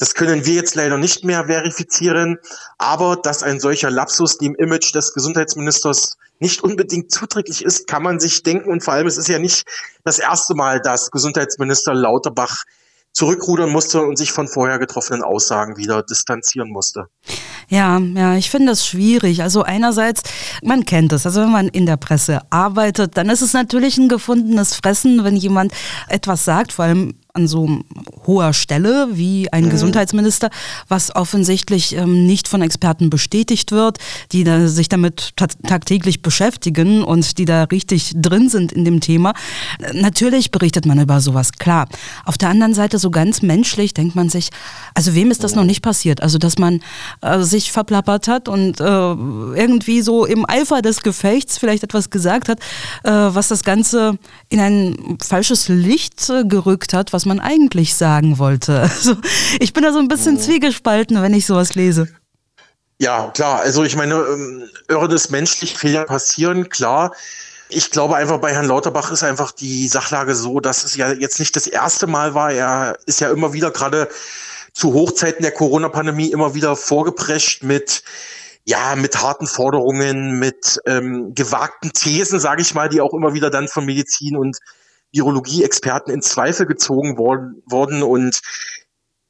Das 0.00 0.14
können 0.14 0.46
wir 0.46 0.54
jetzt 0.54 0.74
leider 0.74 0.96
nicht 0.96 1.24
mehr 1.24 1.44
verifizieren, 1.44 2.38
aber 2.78 3.16
dass 3.16 3.42
ein 3.42 3.60
solcher 3.60 3.90
Lapsus 3.90 4.38
dem 4.38 4.54
Image 4.54 4.94
des 4.94 5.12
Gesundheitsministers 5.12 6.16
nicht 6.38 6.64
unbedingt 6.64 7.12
zuträglich 7.12 7.62
ist, 7.62 7.86
kann 7.86 8.02
man 8.02 8.18
sich 8.18 8.42
denken. 8.42 8.70
Und 8.70 8.82
vor 8.82 8.94
allem, 8.94 9.06
es 9.06 9.18
ist 9.18 9.28
ja 9.28 9.38
nicht 9.38 9.66
das 10.02 10.18
erste 10.18 10.54
Mal, 10.54 10.80
dass 10.80 11.10
Gesundheitsminister 11.10 11.94
Lauterbach 11.94 12.64
zurückrudern 13.12 13.70
musste 13.70 14.00
und 14.00 14.16
sich 14.16 14.32
von 14.32 14.48
vorher 14.48 14.78
getroffenen 14.78 15.22
Aussagen 15.22 15.76
wieder 15.76 16.02
distanzieren 16.02 16.70
musste. 16.70 17.08
Ja, 17.68 17.98
ja, 17.98 18.36
ich 18.36 18.50
finde 18.50 18.72
das 18.72 18.86
schwierig. 18.86 19.42
Also 19.42 19.62
einerseits, 19.62 20.22
man 20.62 20.86
kennt 20.86 21.12
es, 21.12 21.26
also 21.26 21.42
wenn 21.42 21.52
man 21.52 21.68
in 21.68 21.84
der 21.84 21.98
Presse 21.98 22.40
arbeitet, 22.48 23.18
dann 23.18 23.28
ist 23.28 23.42
es 23.42 23.52
natürlich 23.52 23.98
ein 23.98 24.08
gefundenes 24.08 24.74
Fressen, 24.74 25.24
wenn 25.24 25.36
jemand 25.36 25.72
etwas 26.08 26.44
sagt, 26.44 26.72
vor 26.72 26.86
allem 26.86 27.19
an 27.34 27.48
so 27.48 27.80
hoher 28.26 28.52
Stelle 28.52 29.08
wie 29.12 29.52
ein 29.52 29.64
mhm. 29.64 29.70
Gesundheitsminister, 29.70 30.50
was 30.88 31.14
offensichtlich 31.14 31.96
ähm, 31.96 32.26
nicht 32.26 32.48
von 32.48 32.62
Experten 32.62 33.10
bestätigt 33.10 33.72
wird, 33.72 33.98
die 34.32 34.44
da 34.44 34.68
sich 34.68 34.88
damit 34.88 35.34
tagtäglich 35.36 36.22
beschäftigen 36.22 37.02
und 37.02 37.38
die 37.38 37.44
da 37.44 37.64
richtig 37.64 38.12
drin 38.14 38.48
sind 38.48 38.72
in 38.72 38.84
dem 38.84 39.00
Thema. 39.00 39.34
Natürlich 39.92 40.50
berichtet 40.50 40.86
man 40.86 41.00
über 41.00 41.20
sowas, 41.20 41.52
klar. 41.52 41.88
Auf 42.24 42.38
der 42.38 42.48
anderen 42.48 42.74
Seite, 42.74 42.98
so 42.98 43.10
ganz 43.10 43.42
menschlich, 43.42 43.94
denkt 43.94 44.16
man 44.16 44.28
sich, 44.28 44.50
also 44.94 45.14
wem 45.14 45.30
ist 45.30 45.44
das 45.44 45.54
noch 45.54 45.64
nicht 45.64 45.82
passiert? 45.82 46.22
Also, 46.22 46.38
dass 46.38 46.58
man 46.58 46.80
äh, 47.20 47.40
sich 47.40 47.72
verplappert 47.72 48.28
hat 48.28 48.48
und 48.48 48.80
äh, 48.80 48.84
irgendwie 48.84 50.02
so 50.02 50.24
im 50.24 50.48
Eifer 50.48 50.82
des 50.82 51.02
Gefechts 51.02 51.58
vielleicht 51.58 51.82
etwas 51.82 52.10
gesagt 52.10 52.48
hat, 52.48 52.60
äh, 53.04 53.10
was 53.10 53.48
das 53.48 53.64
Ganze 53.64 54.18
in 54.48 54.60
ein 54.60 55.18
falsches 55.22 55.68
Licht 55.68 56.28
äh, 56.30 56.44
gerückt 56.44 56.92
hat, 56.92 57.12
was 57.12 57.19
was 57.20 57.26
man 57.26 57.40
eigentlich 57.40 57.94
sagen 57.94 58.38
wollte. 58.38 58.88
Also 59.00 59.16
ich 59.60 59.72
bin 59.74 59.82
da 59.82 59.92
so 59.92 59.98
ein 59.98 60.08
bisschen 60.08 60.34
mhm. 60.34 60.40
zwiegespalten, 60.40 61.20
wenn 61.20 61.34
ich 61.34 61.44
sowas 61.44 61.74
lese. 61.74 62.08
Ja, 62.98 63.30
klar. 63.34 63.60
Also 63.60 63.84
ich 63.84 63.94
meine, 63.94 64.14
ähm, 64.14 64.68
irres 64.88 65.30
menschlich 65.30 65.76
Fehler 65.76 66.04
passieren, 66.04 66.68
klar. 66.70 67.14
Ich 67.68 67.90
glaube 67.90 68.16
einfach 68.16 68.38
bei 68.38 68.52
Herrn 68.52 68.66
Lauterbach 68.66 69.10
ist 69.12 69.22
einfach 69.22 69.52
die 69.52 69.86
Sachlage 69.88 70.34
so, 70.34 70.60
dass 70.60 70.84
es 70.84 70.96
ja 70.96 71.12
jetzt 71.12 71.38
nicht 71.38 71.54
das 71.56 71.66
erste 71.66 72.06
Mal 72.06 72.34
war. 72.34 72.52
Er 72.52 72.98
ist 73.06 73.20
ja 73.20 73.30
immer 73.30 73.52
wieder 73.52 73.70
gerade 73.70 74.08
zu 74.72 74.94
Hochzeiten 74.94 75.42
der 75.42 75.52
Corona-Pandemie 75.52 76.32
immer 76.32 76.54
wieder 76.54 76.76
vorgeprescht 76.76 77.62
mit 77.62 78.02
ja, 78.64 78.94
mit 78.94 79.20
harten 79.20 79.46
Forderungen, 79.46 80.38
mit 80.38 80.78
ähm, 80.86 81.34
gewagten 81.34 81.92
Thesen, 81.92 82.38
sage 82.38 82.62
ich 82.62 82.74
mal, 82.74 82.88
die 82.88 83.00
auch 83.00 83.14
immer 83.14 83.34
wieder 83.34 83.50
dann 83.50 83.68
von 83.68 83.84
Medizin 83.84 84.36
und 84.36 84.58
Virologie-Experten 85.12 86.10
in 86.10 86.22
Zweifel 86.22 86.66
gezogen 86.66 87.18
worden, 87.18 87.62
worden. 87.66 88.02
Und 88.02 88.40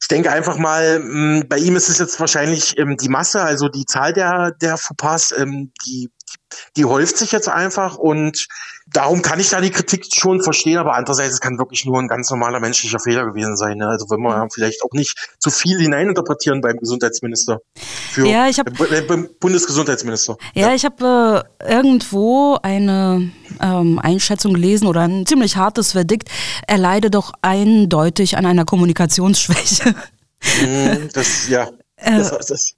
ich 0.00 0.08
denke 0.08 0.32
einfach 0.32 0.56
mal, 0.56 0.96
hm, 0.96 1.44
bei 1.48 1.58
ihm 1.58 1.76
ist 1.76 1.88
es 1.88 1.98
jetzt 1.98 2.18
wahrscheinlich 2.20 2.78
ähm, 2.78 2.96
die 2.96 3.08
Masse, 3.08 3.42
also 3.42 3.68
die 3.68 3.84
Zahl 3.84 4.12
der, 4.12 4.52
der 4.52 4.76
Fauxpas, 4.76 5.32
ähm, 5.36 5.72
die, 5.86 6.10
die 6.76 6.84
häuft 6.84 7.16
sich 7.16 7.32
jetzt 7.32 7.48
einfach 7.48 7.96
und 7.96 8.46
darum 8.92 9.22
kann 9.22 9.40
ich 9.40 9.50
da 9.50 9.60
die 9.60 9.70
Kritik 9.70 10.06
schon 10.12 10.42
verstehen, 10.42 10.78
aber 10.78 10.94
andererseits 10.94 11.34
es 11.34 11.40
kann 11.40 11.58
wirklich 11.58 11.84
nur 11.84 11.98
ein 11.98 12.08
ganz 12.08 12.30
normaler 12.30 12.60
menschlicher 12.60 12.98
Fehler 12.98 13.24
gewesen 13.26 13.56
sein. 13.56 13.78
Ne? 13.78 13.86
Also 13.86 14.06
wenn 14.10 14.20
wir 14.20 14.48
vielleicht 14.52 14.82
auch 14.82 14.92
nicht 14.92 15.16
zu 15.38 15.50
viel 15.50 15.78
hineininterpretieren 15.78 16.60
beim 16.60 16.76
Gesundheitsminister. 16.76 17.58
Für, 17.76 18.26
ja, 18.26 18.48
ich 18.48 18.58
hab, 18.58 18.68
äh, 18.68 19.02
beim 19.02 19.28
Bundesgesundheitsminister. 19.38 20.36
Ja, 20.54 20.68
ja. 20.68 20.74
ich 20.74 20.84
habe 20.84 21.44
äh, 21.60 21.72
irgendwo 21.72 22.58
eine 22.62 23.30
ähm, 23.60 23.98
Einschätzung 23.98 24.54
gelesen 24.54 24.86
oder 24.86 25.02
ein 25.02 25.26
ziemlich 25.26 25.56
hartes 25.56 25.92
Verdikt. 25.92 26.28
Er 26.66 26.78
leide 26.78 27.10
doch 27.10 27.32
eindeutig 27.42 28.36
an 28.36 28.46
einer 28.46 28.64
Kommunikationsschwäche. 28.64 29.94
Mm, 30.62 31.08
das, 31.12 31.48
ja. 31.48 31.68
Äh, 32.02 32.18
das, 32.18 32.30
das, 32.30 32.74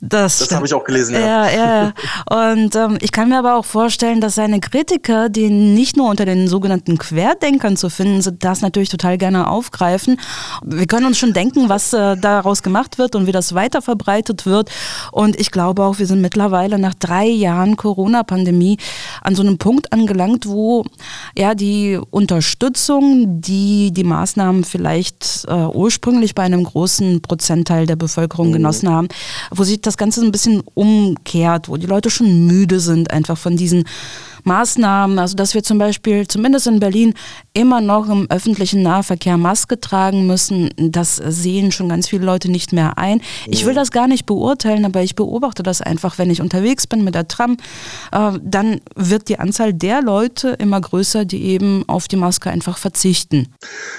das, 0.00 0.38
das 0.38 0.54
habe 0.54 0.66
ich 0.66 0.74
auch 0.74 0.84
gelesen. 0.84 1.14
Ja, 1.14 1.48
ja. 1.48 1.92
ja. 2.28 2.52
Und 2.52 2.74
ähm, 2.74 2.98
ich 3.00 3.12
kann 3.12 3.28
mir 3.28 3.38
aber 3.38 3.56
auch 3.56 3.64
vorstellen, 3.64 4.20
dass 4.20 4.34
seine 4.34 4.60
Kritiker, 4.60 5.28
die 5.28 5.50
nicht 5.50 5.96
nur 5.96 6.10
unter 6.10 6.24
den 6.24 6.48
sogenannten 6.48 6.98
Querdenkern 6.98 7.76
zu 7.76 7.90
finden 7.90 8.22
sind, 8.22 8.42
das 8.44 8.60
natürlich 8.60 8.88
total 8.88 9.18
gerne 9.18 9.48
aufgreifen. 9.48 10.20
Wir 10.64 10.86
können 10.86 11.06
uns 11.06 11.18
schon 11.18 11.32
denken, 11.32 11.68
was 11.68 11.92
äh, 11.92 12.16
daraus 12.16 12.62
gemacht 12.62 12.98
wird 12.98 13.14
und 13.14 13.26
wie 13.26 13.32
das 13.32 13.54
weiter 13.54 13.82
verbreitet 13.82 14.46
wird. 14.46 14.70
Und 15.12 15.38
ich 15.38 15.50
glaube 15.50 15.84
auch, 15.84 15.98
wir 15.98 16.06
sind 16.06 16.20
mittlerweile 16.20 16.78
nach 16.78 16.94
drei 16.94 17.26
Jahren 17.26 17.76
Corona-Pandemie 17.76 18.78
an 19.22 19.34
so 19.34 19.42
einem 19.42 19.58
Punkt 19.58 19.92
angelangt, 19.92 20.48
wo 20.48 20.84
ja 21.36 21.54
die 21.54 22.00
Unterstützung, 22.10 23.40
die 23.40 23.92
die 23.92 24.04
Maßnahmen 24.04 24.64
vielleicht 24.64 25.44
äh, 25.48 25.52
ursprünglich 25.52 26.34
bei 26.34 26.42
einem 26.42 26.64
großen 26.64 27.22
Prozentteil 27.22 27.86
der 27.86 27.96
Bevölkerung 27.96 28.39
Bevölkerung 28.40 28.48
mhm. 28.48 28.52
genossen 28.52 28.88
haben, 28.88 29.08
wo 29.50 29.64
sich 29.64 29.80
das 29.80 29.96
Ganze 29.96 30.22
ein 30.22 30.32
bisschen 30.32 30.62
umkehrt, 30.74 31.68
wo 31.68 31.76
die 31.76 31.86
Leute 31.86 32.10
schon 32.10 32.46
müde 32.46 32.80
sind 32.80 33.10
einfach 33.10 33.38
von 33.38 33.56
diesen 33.56 33.84
Maßnahmen, 34.44 35.18
also 35.18 35.36
dass 35.36 35.54
wir 35.54 35.62
zum 35.62 35.78
Beispiel 35.78 36.26
zumindest 36.26 36.66
in 36.66 36.80
Berlin 36.80 37.14
immer 37.52 37.80
noch 37.80 38.08
im 38.08 38.30
öffentlichen 38.30 38.82
Nahverkehr 38.82 39.36
Maske 39.36 39.80
tragen 39.80 40.26
müssen, 40.26 40.70
das 40.76 41.16
sehen 41.16 41.72
schon 41.72 41.88
ganz 41.88 42.08
viele 42.08 42.24
Leute 42.24 42.50
nicht 42.50 42.72
mehr 42.72 42.98
ein. 42.98 43.20
Ich 43.46 43.66
will 43.66 43.74
das 43.74 43.90
gar 43.90 44.06
nicht 44.06 44.26
beurteilen, 44.26 44.84
aber 44.84 45.02
ich 45.02 45.14
beobachte 45.14 45.62
das 45.62 45.80
einfach, 45.80 46.18
wenn 46.18 46.30
ich 46.30 46.40
unterwegs 46.40 46.86
bin 46.86 47.04
mit 47.04 47.14
der 47.14 47.28
Tram, 47.28 47.56
äh, 48.12 48.32
dann 48.42 48.80
wird 48.94 49.28
die 49.28 49.38
Anzahl 49.38 49.72
der 49.72 50.02
Leute 50.02 50.50
immer 50.50 50.80
größer, 50.80 51.24
die 51.24 51.44
eben 51.44 51.84
auf 51.88 52.08
die 52.08 52.16
Maske 52.16 52.50
einfach 52.50 52.78
verzichten. 52.78 53.48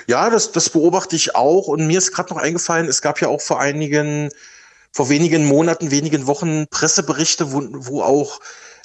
Ja, 0.08 0.30
das, 0.30 0.52
das 0.52 0.70
beobachte 0.70 1.16
ich 1.16 1.36
auch 1.36 1.68
und 1.68 1.88
mir 1.88 1.98
ist 1.98 2.12
gerade 2.12 2.34
noch 2.34 2.42
eingefallen, 2.42 2.88
es 2.88 3.02
gab 3.02 3.22
ja 3.22 3.28
auch 3.28 3.42
vor 3.42 3.60
einigen 3.60 4.30
vor 4.94 5.10
wenigen 5.10 5.46
Monaten, 5.46 5.92
wenigen 5.92 6.28
Wochen 6.28 6.66
Presseberichte, 6.70 7.54
wo, 7.54 7.62
wo 7.72 8.02
auch 8.02 8.40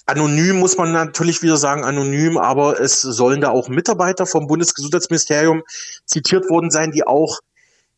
anonym 0.07 0.59
muss 0.59 0.77
man 0.77 0.93
natürlich 0.93 1.43
wieder 1.43 1.57
sagen, 1.57 1.85
anonym, 1.85 2.39
aber 2.39 2.81
es 2.81 3.03
sollen 3.03 3.41
da 3.41 3.51
auch 3.51 3.69
Mitarbeiter 3.69 4.25
vom 4.25 4.47
Bundesgesundheitsministerium 4.47 5.63
zitiert 6.07 6.49
worden 6.49 6.71
sein, 6.71 6.93
die 6.93 7.07
auch 7.07 7.41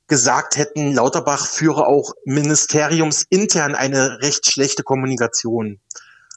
gesagt 0.08 0.56
hätten, 0.56 0.94
Lauterbach 0.94 1.46
führe 1.46 1.86
auch 1.86 2.14
ministeriumsintern 2.24 3.74
eine 3.74 4.20
recht 4.22 4.50
schlechte 4.50 4.82
Kommunikation. 4.82 5.80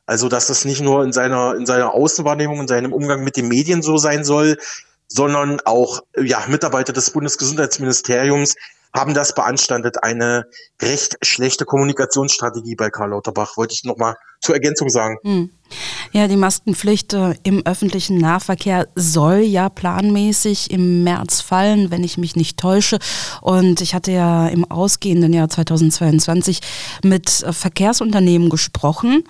Also, 0.06 0.28
dass 0.28 0.48
das 0.48 0.66
nicht 0.66 0.82
nur 0.82 1.04
in 1.06 1.14
seiner, 1.14 1.56
in 1.56 1.66
seiner 1.66 1.94
Außenwahrnehmung, 1.94 2.60
in 2.60 2.68
seinem 2.68 2.92
Umgang 2.92 3.24
mit 3.24 3.38
den 3.38 3.48
Medien 3.48 3.82
so 3.82 3.98
sein 3.98 4.26
soll, 4.26 4.58
sondern 5.08 5.62
auch, 5.62 6.02
ja, 6.18 6.44
Mitarbeiter 6.48 6.92
des 6.92 7.12
Bundesgesundheitsministeriums 7.12 8.56
haben 8.94 9.14
das 9.14 9.34
beanstandet, 9.34 10.04
eine 10.04 10.48
recht 10.82 11.18
schlechte 11.22 11.64
Kommunikationsstrategie 11.64 12.76
bei 12.76 12.90
Karl 12.90 13.12
Lauterbach, 13.12 13.56
wollte 13.56 13.74
ich 13.74 13.86
nochmal 13.86 14.16
zur 14.42 14.56
Ergänzung 14.56 14.90
sagen. 14.90 15.18
Hm. 15.24 15.50
Ja, 16.12 16.28
die 16.28 16.38
Maskenpflicht 16.38 17.14
äh, 17.14 17.36
im 17.44 17.66
öffentlichen 17.66 18.18
Nahverkehr 18.18 18.88
soll 18.96 19.40
ja 19.40 19.70
planmäßig 19.70 20.72
im 20.72 21.04
März 21.04 21.42
fallen, 21.42 21.92
wenn 21.92 22.04
ich 22.04 22.18
mich 22.18 22.36
nicht 22.36 22.58
täusche. 22.58 23.00
Und 23.42 23.82
ich 23.82 23.94
hatte 23.94 24.12
ja 24.12 24.48
im 24.48 24.70
ausgehenden 24.70 25.34
Jahr 25.34 25.50
2022 25.50 26.62
mit 27.04 27.44
äh, 27.44 27.54
Verkehrsunternehmen 27.54 28.50
gesprochen 28.50 29.24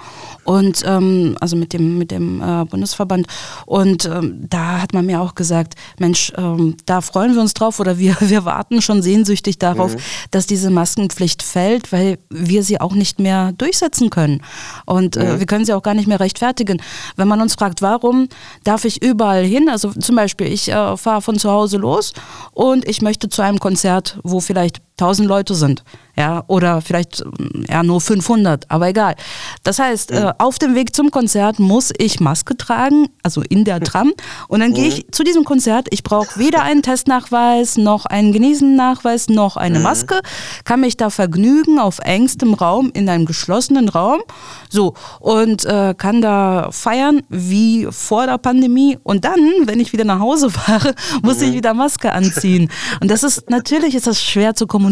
und 0.44 0.84
ähm, 0.86 1.38
also 1.40 1.56
mit 1.56 1.74
dem 1.74 1.98
mit 1.98 2.12
dem 2.12 2.42
äh, 2.42 2.66
Bundesverband 2.66 3.28
und 3.66 4.06
ähm, 4.06 4.46
da 4.50 4.82
hat 4.82 4.94
man 4.94 5.06
mir 5.06 5.22
auch 5.22 5.36
gesagt, 5.36 5.76
Mensch, 6.00 6.34
ähm, 6.38 6.76
da 6.86 7.02
freuen 7.02 7.34
wir 7.34 7.42
uns 7.42 7.54
drauf 7.54 7.80
oder 7.80 7.98
wir 7.98 8.18
wir 8.20 8.46
warten 8.46 8.82
schon 8.82 9.02
sehnsüchtig 9.02 9.60
darauf, 9.60 9.96
mhm. 9.96 10.00
dass 10.32 10.48
diese 10.48 10.70
Maskenpflicht 10.70 11.44
fällt, 11.44 11.92
weil 11.92 12.18
wir 12.30 12.64
sie 12.64 12.80
auch 12.82 12.94
nicht 12.94 13.20
mehr 13.20 13.52
durchsetzen 13.54 14.10
können 14.10 14.42
und 14.86 15.16
mhm. 15.16 15.40
wir 15.40 15.46
können 15.46 15.66
sie 15.66 15.74
auch 15.74 15.84
gar 15.84 15.94
nicht 15.94 16.08
mehr 16.08 16.20
rechtfertigen. 16.32 16.82
Wenn 17.16 17.28
man 17.28 17.42
uns 17.42 17.56
fragt, 17.56 17.82
warum 17.82 18.28
darf 18.64 18.86
ich 18.86 19.02
überall 19.02 19.44
hin? 19.44 19.70
Also 19.70 19.92
zum 19.92 20.16
Beispiel, 20.16 20.48
ich 20.48 20.70
äh, 20.70 20.98
fahre 20.98 21.22
von 21.22 21.38
zu 21.38 21.52
Hause 21.52 21.78
los 21.78 22.14
und 22.54 22.88
ich 22.88 23.02
möchte 23.02 23.30
zu 23.30 23.42
einem 23.42 23.60
Konzert, 23.60 24.20
wo 24.24 24.40
vielleicht 24.40 24.82
1000 25.02 25.28
Leute 25.28 25.56
sind 25.56 25.84
ja, 26.18 26.44
oder 26.48 26.82
vielleicht 26.82 27.24
ja, 27.70 27.84
nur 27.84 28.02
500, 28.02 28.70
aber 28.70 28.90
egal. 28.90 29.16
Das 29.64 29.80
heißt, 29.80 30.12
mhm. 30.12 30.18
äh, 30.18 30.34
auf 30.38 30.60
dem 30.60 30.76
Weg 30.76 30.96
zum 30.96 31.12
Konzert 31.12 31.60
muss 31.60 31.92
ich 31.98 32.20
Maske 32.20 32.58
tragen, 32.58 33.08
also 33.24 33.42
in 33.42 33.64
der 33.64 33.80
Tram, 33.80 34.14
und 34.48 34.60
dann 34.60 34.72
mhm. 34.72 34.76
gehe 34.76 34.88
ich 34.88 35.08
zu 35.12 35.24
diesem 35.24 35.44
Konzert. 35.46 35.88
Ich 35.90 36.04
brauche 36.04 36.38
weder 36.38 36.64
einen 36.64 36.84
Testnachweis, 36.84 37.78
noch 37.78 38.06
einen 38.06 38.34
Genesennachweis, 38.34 39.30
noch 39.30 39.58
eine 39.58 39.80
mhm. 39.80 39.84
Maske, 39.84 40.20
kann 40.66 40.82
mich 40.82 40.98
da 40.98 41.10
vergnügen 41.10 41.80
auf 41.80 42.00
engstem 42.00 42.54
Raum, 42.54 42.92
in 42.94 43.08
einem 43.08 43.26
geschlossenen 43.26 43.90
Raum, 43.90 44.22
so, 44.70 44.94
und 45.20 45.66
äh, 45.66 45.96
kann 45.98 46.22
da 46.22 46.70
feiern 46.72 47.22
wie 47.30 47.88
vor 47.90 48.26
der 48.26 48.38
Pandemie. 48.38 48.98
Und 49.04 49.26
dann, 49.26 49.40
wenn 49.66 49.80
ich 49.80 49.94
wieder 49.94 50.06
nach 50.06 50.20
Hause 50.20 50.50
fahre, 50.50 50.94
muss 51.24 51.42
ich 51.42 51.52
mhm. 51.52 51.56
wieder 51.56 51.74
Maske 51.74 52.12
anziehen. 52.12 52.70
Und 53.00 53.10
das 53.10 53.24
ist, 53.24 53.50
natürlich 53.50 53.96
ist 53.96 54.08
das 54.08 54.22
schwer 54.22 54.56
zu 54.56 54.68
kommunizieren. 54.68 54.91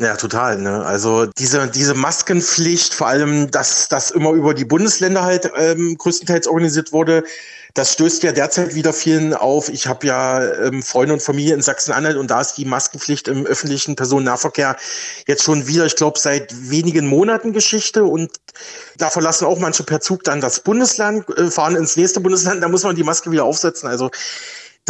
Ja, 0.00 0.16
total. 0.16 0.58
Ne? 0.58 0.82
Also 0.82 1.26
diese, 1.26 1.68
diese 1.68 1.92
Maskenpflicht, 1.92 2.94
vor 2.94 3.08
allem, 3.08 3.50
dass 3.50 3.86
das 3.88 4.10
immer 4.10 4.30
über 4.30 4.54
die 4.54 4.64
Bundesländer 4.64 5.24
halt 5.24 5.50
ähm, 5.54 5.98
größtenteils 5.98 6.46
organisiert 6.46 6.92
wurde, 6.92 7.22
das 7.74 7.92
stößt 7.92 8.22
ja 8.22 8.32
derzeit 8.32 8.74
wieder 8.74 8.94
vielen 8.94 9.34
auf. 9.34 9.68
Ich 9.68 9.86
habe 9.86 10.06
ja 10.06 10.42
ähm, 10.42 10.82
Freunde 10.82 11.12
und 11.12 11.22
Familie 11.22 11.52
in 11.52 11.60
Sachsen-Anhalt 11.60 12.16
und 12.16 12.30
da 12.30 12.40
ist 12.40 12.54
die 12.54 12.64
Maskenpflicht 12.64 13.28
im 13.28 13.44
öffentlichen 13.44 13.94
Personennahverkehr 13.94 14.76
jetzt 15.26 15.42
schon 15.42 15.66
wieder, 15.66 15.84
ich 15.84 15.96
glaube, 15.96 16.18
seit 16.18 16.70
wenigen 16.70 17.06
Monaten 17.06 17.52
Geschichte 17.52 18.04
und 18.04 18.30
da 18.96 19.10
verlassen 19.10 19.44
auch 19.44 19.58
manche 19.58 19.82
per 19.82 20.00
Zug 20.00 20.24
dann 20.24 20.40
das 20.40 20.60
Bundesland, 20.60 21.28
äh, 21.36 21.50
fahren 21.50 21.76
ins 21.76 21.96
nächste 21.96 22.20
Bundesland, 22.20 22.62
da 22.62 22.68
muss 22.68 22.84
man 22.84 22.96
die 22.96 23.04
Maske 23.04 23.30
wieder 23.30 23.44
aufsetzen. 23.44 23.86
Also 23.86 24.10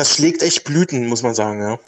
das 0.01 0.15
schlägt 0.15 0.43
echt 0.43 0.65
Blüten, 0.65 1.09
muss 1.09 1.23
man 1.23 1.35
sagen, 1.35 1.61
ja. 1.61 1.79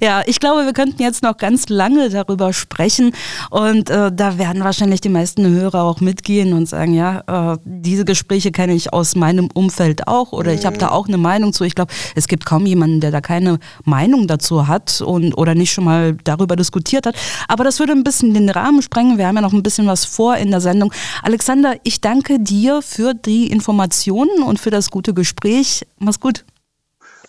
ja, 0.02 0.22
ich 0.26 0.40
glaube, 0.40 0.66
wir 0.66 0.74
könnten 0.74 1.00
jetzt 1.00 1.22
noch 1.22 1.38
ganz 1.38 1.70
lange 1.70 2.10
darüber 2.10 2.52
sprechen 2.52 3.12
und 3.48 3.88
äh, 3.88 4.12
da 4.12 4.36
werden 4.36 4.62
wahrscheinlich 4.62 5.00
die 5.00 5.08
meisten 5.08 5.48
Hörer 5.48 5.84
auch 5.84 6.02
mitgehen 6.02 6.52
und 6.52 6.68
sagen, 6.68 6.92
ja, 6.92 7.54
äh, 7.54 7.58
diese 7.64 8.04
Gespräche 8.04 8.52
kenne 8.52 8.74
ich 8.74 8.92
aus 8.92 9.16
meinem 9.16 9.48
Umfeld 9.54 10.06
auch 10.06 10.32
oder 10.32 10.52
mhm. 10.52 10.58
ich 10.58 10.66
habe 10.66 10.76
da 10.76 10.90
auch 10.90 11.08
eine 11.08 11.16
Meinung 11.16 11.54
zu. 11.54 11.64
Ich 11.64 11.74
glaube, 11.74 11.94
es 12.14 12.28
gibt 12.28 12.44
kaum 12.44 12.66
jemanden, 12.66 13.00
der 13.00 13.10
da 13.10 13.22
keine 13.22 13.58
Meinung 13.84 14.26
dazu 14.26 14.68
hat 14.68 15.00
und 15.00 15.32
oder 15.32 15.54
nicht 15.54 15.72
schon 15.72 15.84
mal 15.84 16.18
darüber 16.24 16.56
diskutiert 16.56 17.06
hat. 17.06 17.16
Aber 17.48 17.64
das 17.64 17.78
würde 17.78 17.92
ein 17.92 18.04
bisschen 18.04 18.34
den 18.34 18.50
Rahmen 18.50 18.82
sprengen. 18.82 19.16
Wir 19.16 19.26
haben 19.26 19.36
ja 19.36 19.40
noch 19.40 19.54
ein 19.54 19.62
bisschen 19.62 19.86
was 19.86 20.04
vor 20.04 20.36
in 20.36 20.50
der 20.50 20.60
Sendung. 20.60 20.92
Alexander, 21.22 21.76
ich 21.84 22.02
danke 22.02 22.38
dir 22.38 22.82
für 22.82 23.14
die 23.14 23.46
Informationen 23.46 24.42
und 24.42 24.60
für 24.60 24.70
das 24.70 24.90
gute 24.90 25.14
Gespräch. 25.14 25.86
Mach's 25.98 26.20
gut. 26.20 26.44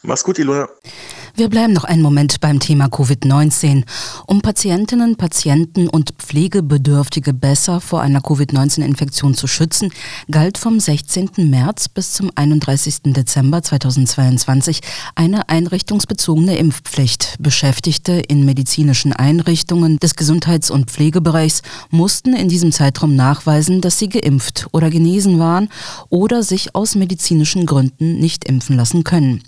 Mach's 0.06 0.24
gut, 0.24 0.40
Ilona. 0.40 0.70
Wir 1.38 1.50
bleiben 1.50 1.74
noch 1.74 1.84
einen 1.84 2.02
Moment 2.02 2.40
beim 2.40 2.62
Thema 2.62 2.86
Covid-19. 2.86 3.84
Um 4.26 4.40
Patientinnen, 4.40 5.18
Patienten 5.18 5.90
und 5.90 6.14
Pflegebedürftige 6.18 7.34
besser 7.34 7.82
vor 7.82 8.00
einer 8.00 8.22
Covid-19-Infektion 8.22 9.34
zu 9.34 9.46
schützen, 9.46 9.92
galt 10.32 10.58
vom 10.58 10.80
16. 10.80 11.32
März 11.50 11.90
bis 11.90 12.14
zum 12.14 12.32
31. 12.36 13.14
Dezember 13.14 13.62
2022 13.62 14.80
eine 15.16 15.50
einrichtungsbezogene 15.50 16.56
Impfpflicht. 16.56 17.36
Beschäftigte 17.40 18.14
in 18.14 18.46
medizinischen 18.46 19.12
Einrichtungen 19.12 20.00
des 20.00 20.16
Gesundheits- 20.16 20.72
und 20.72 20.90
Pflegebereichs 20.90 21.64
mussten 21.92 22.34
in 22.34 22.48
diesem 22.48 22.72
Zeitraum 22.72 23.14
nachweisen, 23.14 23.82
dass 23.82 24.00
sie 24.00 24.08
geimpft 24.08 24.68
oder 24.72 24.90
genesen 24.90 25.38
waren 25.38 25.68
oder 26.08 26.44
sich 26.44 26.76
aus 26.76 26.96
medizinischen 26.96 27.66
Gründen 27.66 28.20
nicht 28.20 28.46
impfen 28.46 28.78
lassen 28.78 29.04
können. 29.04 29.44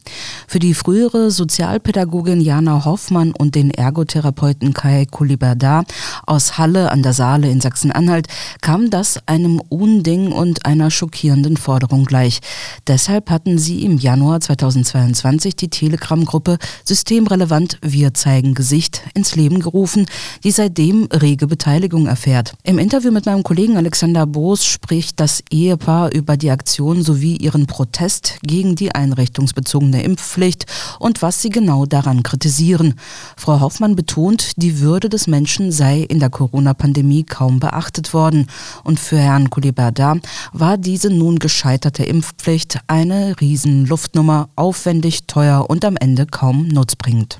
Für 0.50 0.60
die 0.60 0.74
frühere 0.74 1.32
Sozial 1.32 1.77
Sozialpädagogin 1.78 2.42
Jana 2.42 2.86
Hoffmann 2.86 3.34
und 3.38 3.54
den 3.54 3.70
Ergotherapeuten 3.70 4.74
Kai 4.74 5.06
Kuliberda 5.06 5.84
aus 6.26 6.58
Halle 6.58 6.92
an 6.92 7.04
der 7.04 7.14
Saale 7.14 7.52
in 7.52 7.62
Sachsen-Anhalt 7.62 8.28
kam 8.62 8.90
das 8.90 9.20
einem 9.28 9.62
Unding 9.70 10.32
und 10.32 10.66
einer 10.66 10.90
schockierenden 10.90 11.56
Forderung 11.56 12.06
gleich. 12.06 12.40
Deshalb 12.88 13.30
hatten 13.30 13.60
sie 13.60 13.86
im 13.86 14.00
Januar 14.00 14.42
2022 14.42 15.56
die 15.56 15.70
Telegram-Gruppe 15.70 16.58
Systemrelevant 16.84 17.78
Wir 17.84 18.16
zeigen 18.16 18.56
Gesicht 18.56 19.04
ins 19.14 19.36
Leben 19.36 19.60
gerufen, 19.60 20.08
die 20.44 20.52
seitdem 20.52 21.08
rege 21.14 21.46
Beteiligung 21.46 22.08
erfährt. 22.08 22.54
Im 22.64 22.80
Interview 22.80 23.12
mit 23.12 23.28
meinem 23.28 23.44
Kollegen 23.44 23.78
Alexander 23.78 24.26
Boos 24.26 24.66
spricht 24.66 25.20
das 25.20 25.44
Ehepaar 25.52 26.12
über 26.12 26.38
die 26.38 26.50
Aktion 26.50 27.04
sowie 27.04 27.36
ihren 27.36 27.68
Protest 27.68 28.40
gegen 28.42 28.76
die 28.76 28.96
einrichtungsbezogene 28.96 30.02
Impfpflicht 30.02 30.66
und 30.98 31.22
was 31.22 31.44
sie 31.44 31.50
genau 31.50 31.67
daran 31.86 32.24
kritisieren. 32.24 32.96
Frau 33.36 33.60
Hoffmann 33.60 33.96
betont, 33.96 34.52
die 34.56 34.80
Würde 34.80 35.10
des 35.10 35.28
Menschen 35.28 35.72
sei 35.72 36.00
in 36.00 36.20
der 36.20 36.30
Corona-Pandemie 36.30 37.24
kaum 37.24 37.60
beachtet 37.60 38.14
worden. 38.14 38.48
Und 38.84 39.00
für 39.00 39.18
Herrn 39.18 39.50
Kuliberda 39.50 40.18
war 40.54 40.78
diese 40.78 41.10
nun 41.10 41.40
gescheiterte 41.40 42.04
Impfpflicht 42.04 42.80
eine 42.88 43.36
Riesenluftnummer, 43.40 44.50
aufwendig, 44.56 45.28
teuer 45.28 45.70
und 45.70 45.86
am 45.86 45.98
Ende 45.98 46.26
kaum 46.26 46.68
nutzbringend. 46.68 47.40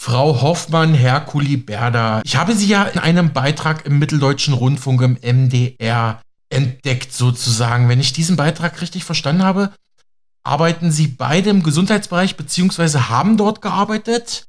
Frau 0.00 0.42
Hoffmann, 0.42 0.94
Herr 0.94 1.20
Kuliberda, 1.20 2.22
ich 2.24 2.36
habe 2.36 2.54
Sie 2.54 2.68
ja 2.68 2.84
in 2.84 3.00
einem 3.00 3.32
Beitrag 3.32 3.84
im 3.84 3.98
Mitteldeutschen 3.98 4.54
Rundfunk 4.54 5.02
im 5.02 5.18
MDR 5.20 6.20
entdeckt 6.50 7.12
sozusagen. 7.12 7.88
Wenn 7.88 8.00
ich 8.00 8.12
diesen 8.12 8.36
Beitrag 8.36 8.80
richtig 8.80 9.04
verstanden 9.04 9.42
habe, 9.42 9.72
arbeiten 10.48 10.90
Sie 10.90 11.08
beide 11.08 11.50
im 11.50 11.62
Gesundheitsbereich 11.62 12.36
beziehungsweise 12.36 13.08
haben 13.08 13.36
dort 13.36 13.62
gearbeitet. 13.62 14.46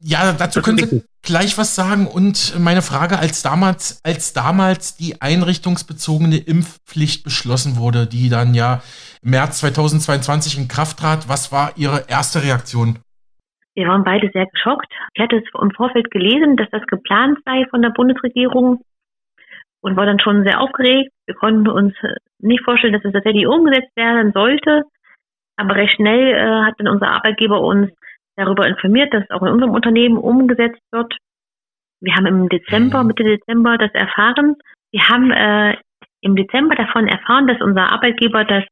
Ja, 0.00 0.32
dazu 0.32 0.62
können 0.62 0.78
Sie 0.78 1.02
gleich 1.22 1.58
was 1.58 1.74
sagen. 1.74 2.06
Und 2.06 2.58
meine 2.58 2.82
Frage, 2.82 3.18
als 3.18 3.42
damals, 3.42 4.00
als 4.04 4.32
damals 4.32 4.96
die 4.96 5.20
einrichtungsbezogene 5.20 6.38
Impfpflicht 6.38 7.24
beschlossen 7.24 7.76
wurde, 7.76 8.06
die 8.06 8.28
dann 8.28 8.54
ja 8.54 8.82
im 9.22 9.30
März 9.30 9.60
2022 9.60 10.58
in 10.58 10.68
Kraft 10.68 10.98
trat, 10.98 11.28
was 11.28 11.52
war 11.52 11.72
Ihre 11.76 12.06
erste 12.08 12.42
Reaktion? 12.42 12.98
Wir 13.74 13.88
waren 13.88 14.04
beide 14.04 14.28
sehr 14.32 14.46
geschockt. 14.46 14.92
Ich 15.14 15.22
hatte 15.22 15.36
es 15.36 15.44
im 15.60 15.70
Vorfeld 15.70 16.10
gelesen, 16.10 16.56
dass 16.56 16.68
das 16.70 16.82
geplant 16.86 17.38
sei 17.44 17.64
von 17.70 17.80
der 17.80 17.90
Bundesregierung 17.90 18.82
und 19.80 19.96
war 19.96 20.06
dann 20.06 20.20
schon 20.20 20.44
sehr 20.44 20.60
aufgeregt. 20.60 21.10
Wir 21.26 21.34
konnten 21.34 21.68
uns 21.68 21.94
nicht 22.38 22.64
vorstellen, 22.64 22.92
dass 22.92 23.04
es 23.04 23.12
tatsächlich 23.12 23.46
umgesetzt 23.46 23.96
werden 23.96 24.32
sollte. 24.32 24.82
Aber 25.62 25.76
recht 25.76 25.94
schnell 25.94 26.34
äh, 26.34 26.64
hat 26.66 26.74
dann 26.78 26.88
unser 26.88 27.08
Arbeitgeber 27.08 27.60
uns 27.60 27.90
darüber 28.36 28.66
informiert, 28.66 29.14
dass 29.14 29.30
auch 29.30 29.42
in 29.42 29.52
unserem 29.52 29.72
Unternehmen 29.72 30.16
umgesetzt 30.16 30.82
wird. 30.90 31.16
Wir 32.00 32.14
haben 32.16 32.26
im 32.26 32.48
Dezember, 32.48 33.02
mhm. 33.02 33.08
Mitte 33.08 33.22
Dezember 33.22 33.78
das 33.78 33.92
erfahren. 33.92 34.56
Wir 34.90 35.08
haben 35.08 35.30
äh, 35.30 35.76
im 36.20 36.34
Dezember 36.34 36.74
davon 36.74 37.06
erfahren, 37.06 37.46
dass 37.46 37.60
unser 37.60 37.92
Arbeitgeber 37.92 38.44
das 38.44 38.64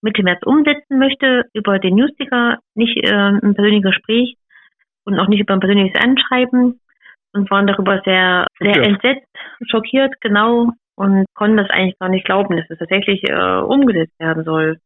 Mitte 0.00 0.22
März 0.22 0.40
umsetzen 0.46 0.98
möchte, 0.98 1.44
über 1.52 1.78
den 1.78 1.96
Newsticker, 1.96 2.58
nicht 2.74 2.96
äh, 3.04 3.12
ein 3.12 3.54
persönliches 3.54 3.90
Gespräch 3.92 4.36
und 5.04 5.18
auch 5.18 5.28
nicht 5.28 5.40
über 5.40 5.52
ein 5.54 5.60
persönliches 5.60 6.00
Anschreiben 6.02 6.80
und 7.34 7.50
waren 7.50 7.66
darüber 7.66 8.00
sehr, 8.06 8.46
sehr 8.58 8.70
okay. 8.70 8.88
entsetzt, 8.88 9.28
schockiert, 9.68 10.14
genau, 10.22 10.70
und 10.96 11.26
konnten 11.34 11.58
das 11.58 11.70
eigentlich 11.70 11.98
gar 11.98 12.08
nicht 12.08 12.24
glauben, 12.24 12.56
dass 12.56 12.70
es 12.70 12.78
tatsächlich 12.78 13.22
äh, 13.28 13.60
umgesetzt 13.60 14.18
werden 14.18 14.44
soll. 14.44 14.78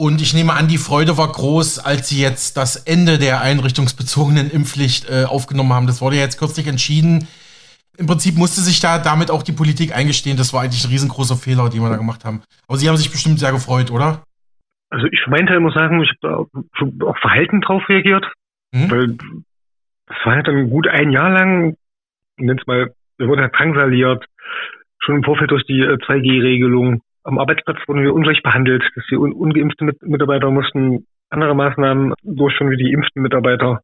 Und 0.00 0.22
ich 0.22 0.32
nehme 0.32 0.54
an, 0.54 0.66
die 0.66 0.78
Freude 0.78 1.18
war 1.18 1.30
groß, 1.30 1.78
als 1.78 2.08
Sie 2.08 2.22
jetzt 2.22 2.56
das 2.56 2.86
Ende 2.86 3.18
der 3.18 3.42
einrichtungsbezogenen 3.42 4.50
Impfpflicht 4.50 5.10
äh, 5.10 5.24
aufgenommen 5.26 5.74
haben. 5.74 5.86
Das 5.86 6.00
wurde 6.00 6.16
ja 6.16 6.22
jetzt 6.22 6.38
kürzlich 6.38 6.68
entschieden. 6.68 7.28
Im 7.98 8.06
Prinzip 8.06 8.38
musste 8.38 8.62
sich 8.62 8.80
da 8.80 8.96
damit 8.96 9.30
auch 9.30 9.42
die 9.42 9.52
Politik 9.52 9.94
eingestehen. 9.94 10.38
Das 10.38 10.54
war 10.54 10.62
eigentlich 10.62 10.86
ein 10.86 10.90
riesengroßer 10.90 11.36
Fehler, 11.36 11.68
den 11.68 11.82
wir 11.82 11.90
da 11.90 11.98
gemacht 11.98 12.24
haben. 12.24 12.40
Aber 12.66 12.78
Sie 12.78 12.88
haben 12.88 12.96
sich 12.96 13.10
bestimmt 13.10 13.40
sehr 13.40 13.52
gefreut, 13.52 13.90
oder? 13.90 14.24
Also 14.88 15.04
ich 15.12 15.20
für 15.22 15.28
meinen 15.28 15.46
Teil 15.46 15.60
muss 15.60 15.74
sagen, 15.74 16.02
ich 16.02 16.10
habe 16.22 16.48
auch 17.06 17.18
verhalten 17.18 17.60
drauf 17.60 17.86
reagiert. 17.86 18.24
Mhm. 18.72 18.90
Weil 18.90 19.06
das 20.06 20.16
war 20.24 20.36
halt 20.36 20.48
dann 20.48 20.70
gut 20.70 20.88
ein 20.88 21.10
Jahr 21.10 21.28
lang, 21.28 21.76
nenn's 22.38 22.66
mal, 22.66 22.94
wir 23.18 23.28
wurden 23.28 23.42
halt 23.42 23.54
drangsaliert, 23.54 24.24
schon 25.00 25.16
im 25.16 25.24
Vorfeld 25.24 25.50
durch 25.50 25.66
die 25.66 25.82
2G-Regelung. 25.84 27.02
Am 27.22 27.38
Arbeitsplatz 27.38 27.78
wurden 27.86 28.02
wir 28.02 28.14
ungleich 28.14 28.42
behandelt, 28.42 28.82
dass 28.94 29.04
die 29.10 29.16
un 29.16 29.32
ungeimpften 29.32 29.86
Mit 29.86 30.02
Mitarbeiter 30.02 30.50
mussten 30.50 31.06
andere 31.28 31.54
Maßnahmen 31.54 32.14
durchführen 32.22 32.70
wie 32.70 32.76
die 32.76 32.92
impften 32.92 33.22
Mitarbeiter. 33.22 33.80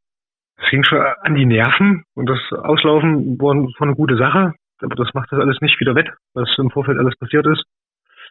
Es 0.56 0.70
ging 0.70 0.84
schon 0.84 0.98
an 0.98 1.34
die 1.34 1.46
Nerven 1.46 2.04
und 2.14 2.28
das 2.28 2.40
Auslaufen 2.52 3.38
war, 3.38 3.54
war 3.54 3.82
eine 3.82 3.94
gute 3.94 4.16
Sache, 4.16 4.54
aber 4.80 4.96
das 4.96 5.12
macht 5.14 5.30
das 5.30 5.40
alles 5.40 5.60
nicht 5.60 5.78
wieder 5.80 5.94
wett, 5.94 6.08
was 6.34 6.48
im 6.58 6.70
Vorfeld 6.70 6.98
alles 6.98 7.14
passiert 7.16 7.46
ist. 7.46 7.64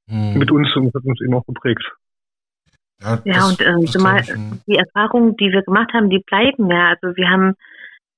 Hm. 0.07 0.37
Mit 0.37 0.51
uns 0.51 0.75
und 0.75 0.93
hat 0.93 1.03
uns 1.03 1.21
eben 1.21 1.33
auch 1.33 1.45
geprägt. 1.45 1.83
Ja, 3.01 3.19
ja 3.25 3.47
und 3.47 3.61
äh, 3.61 3.85
zumal 3.85 4.21
die 4.67 4.75
Erfahrungen, 4.75 5.35
die 5.37 5.51
wir 5.51 5.61
gemacht 5.61 5.93
haben, 5.93 6.09
die 6.09 6.23
bleiben 6.25 6.69
ja. 6.69 6.89
Also 6.89 7.15
wir 7.15 7.29
haben 7.29 7.53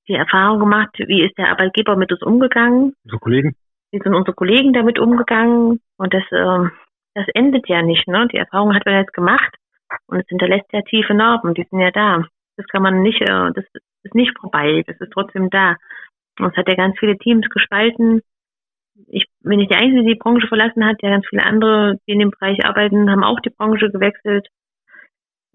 die 0.07 0.13
Erfahrung 0.13 0.59
gemacht, 0.59 0.95
wie 0.97 1.25
ist 1.25 1.37
der 1.37 1.49
Arbeitgeber 1.49 1.95
mit 1.95 2.11
uns 2.11 2.21
umgegangen. 2.21 2.93
Unsere 3.03 3.19
Kollegen. 3.19 3.55
Wie 3.91 3.99
sind 3.99 4.13
unsere 4.13 4.35
Kollegen 4.35 4.73
damit 4.73 4.99
umgegangen? 4.99 5.79
Und 5.97 6.13
das, 6.13 6.23
äh, 6.31 6.69
das 7.15 7.27
endet 7.33 7.67
ja 7.67 7.81
nicht. 7.81 8.07
Ne? 8.07 8.27
Die 8.31 8.37
Erfahrung 8.37 8.73
hat 8.75 8.85
man 8.85 8.95
jetzt 8.95 9.13
gemacht 9.13 9.55
und 10.07 10.19
es 10.19 10.27
hinterlässt 10.27 10.71
ja 10.71 10.81
tiefe 10.81 11.13
Narben. 11.13 11.53
Die 11.53 11.65
sind 11.69 11.79
ja 11.79 11.91
da. 11.91 12.23
Das 12.57 12.67
kann 12.67 12.81
man 12.81 13.01
nicht, 13.01 13.21
äh, 13.21 13.51
das 13.53 13.65
ist 14.03 14.15
nicht 14.15 14.37
vorbei. 14.39 14.83
Das 14.87 14.99
ist 14.99 15.11
trotzdem 15.11 15.49
da. 15.49 15.75
Und 16.39 16.51
es 16.51 16.57
hat 16.57 16.67
ja 16.67 16.75
ganz 16.75 16.97
viele 16.99 17.17
Teams 17.17 17.49
gespalten. 17.49 18.21
Ich 19.07 19.25
bin 19.41 19.59
nicht 19.59 19.71
der 19.71 19.79
Einzige, 19.79 20.01
die 20.01 20.13
die 20.13 20.19
Branche 20.19 20.47
verlassen 20.47 20.85
hat. 20.85 21.01
Ja, 21.01 21.09
ganz 21.09 21.25
viele 21.27 21.43
andere, 21.43 21.99
die 22.07 22.13
in 22.13 22.19
dem 22.19 22.31
Bereich 22.31 22.65
arbeiten, 22.65 23.09
haben 23.09 23.23
auch 23.23 23.39
die 23.39 23.51
Branche 23.51 23.89
gewechselt 23.91 24.47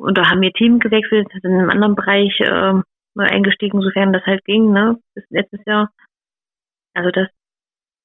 oder 0.03 0.29
haben 0.29 0.43
ihr 0.43 0.53
Team 0.53 0.79
gewechselt, 0.79 1.29
sind 1.33 1.45
in 1.45 1.59
einem 1.59 1.71
anderen 1.71 1.95
Bereich 1.95 2.39
äh, 2.41 2.75
eingestiegen, 3.17 3.81
sofern 3.81 4.13
das 4.13 4.25
halt 4.25 4.45
ging, 4.45 4.73
ne, 4.73 4.99
bis 5.15 5.25
letztes 5.31 5.61
Jahr. 5.67 5.91
Also 6.95 7.11
das 7.11 7.29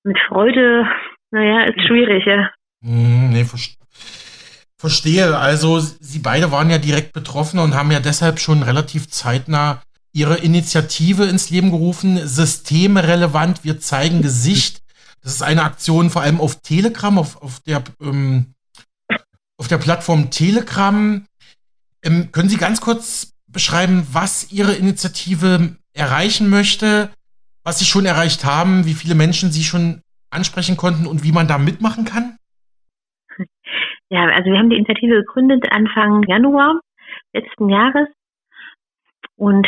mit 0.03 0.19
Freude, 0.27 0.87
naja, 1.31 1.65
ist 1.65 1.87
schwierig, 1.87 2.25
ja. 2.25 2.49
Hm, 2.83 3.29
nee, 3.31 3.45
verstehe. 4.77 5.37
Also 5.37 5.79
Sie 5.79 6.19
beide 6.19 6.51
waren 6.51 6.69
ja 6.69 6.77
direkt 6.77 7.13
betroffen 7.13 7.59
und 7.59 7.75
haben 7.75 7.91
ja 7.91 7.99
deshalb 7.99 8.39
schon 8.39 8.63
relativ 8.63 9.09
zeitnah 9.09 9.81
Ihre 10.13 10.37
Initiative 10.37 11.25
ins 11.25 11.49
Leben 11.49 11.71
gerufen. 11.71 12.17
Systemrelevant, 12.25 13.63
wir 13.63 13.79
zeigen 13.79 14.21
Gesicht. 14.21 14.81
Das 15.21 15.33
ist 15.33 15.41
eine 15.41 15.63
Aktion 15.63 16.09
vor 16.09 16.21
allem 16.21 16.39
auf 16.39 16.61
Telegram, 16.61 17.17
auf, 17.17 17.41
auf 17.41 17.59
der 17.61 17.83
ähm, 18.01 18.53
auf 19.57 19.67
der 19.67 19.77
Plattform 19.77 20.29
Telegram. 20.29 21.25
Ähm, 22.03 22.31
können 22.31 22.49
Sie 22.49 22.57
ganz 22.57 22.79
kurz 22.79 23.33
beschreiben, 23.47 24.07
was 24.11 24.51
Ihre 24.51 24.73
Initiative 24.73 25.75
erreichen 25.93 26.49
möchte, 26.49 27.09
was 27.63 27.79
Sie 27.79 27.85
schon 27.85 28.05
erreicht 28.05 28.45
haben, 28.45 28.85
wie 28.85 28.93
viele 28.93 29.15
Menschen 29.15 29.51
Sie 29.51 29.63
schon 29.63 30.01
ansprechen 30.29 30.77
konnten 30.77 31.07
und 31.07 31.23
wie 31.23 31.31
man 31.31 31.47
da 31.47 31.57
mitmachen 31.57 32.05
kann? 32.05 32.37
Ja, 34.09 34.23
also 34.23 34.49
wir 34.49 34.57
haben 34.57 34.69
die 34.69 34.77
Initiative 34.77 35.15
gegründet 35.15 35.65
Anfang 35.69 36.23
Januar 36.23 36.79
letzten 37.33 37.67
Jahres 37.67 38.07
und 39.35 39.67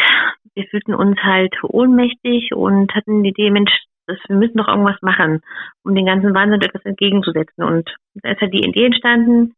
wir 0.56 0.66
fühlten 0.68 0.94
uns 0.94 1.18
halt 1.22 1.56
ohnmächtig 1.62 2.54
und 2.54 2.94
hatten 2.96 3.24
die 3.24 3.32
Idee, 3.32 3.52
Mensch, 3.52 3.72
wir 4.08 4.36
müssen 4.36 4.58
doch 4.58 4.68
irgendwas 4.68 5.02
machen, 5.02 5.42
um 5.84 5.94
den 5.94 6.06
ganzen 6.06 6.34
Wahnsinn 6.34 6.62
etwas 6.62 6.84
entgegenzusetzen. 6.86 7.64
Und 7.64 7.94
da 8.16 8.32
ist 8.32 8.42
halt 8.42 8.54
die 8.54 8.66
Idee 8.66 8.86
entstanden, 8.86 9.54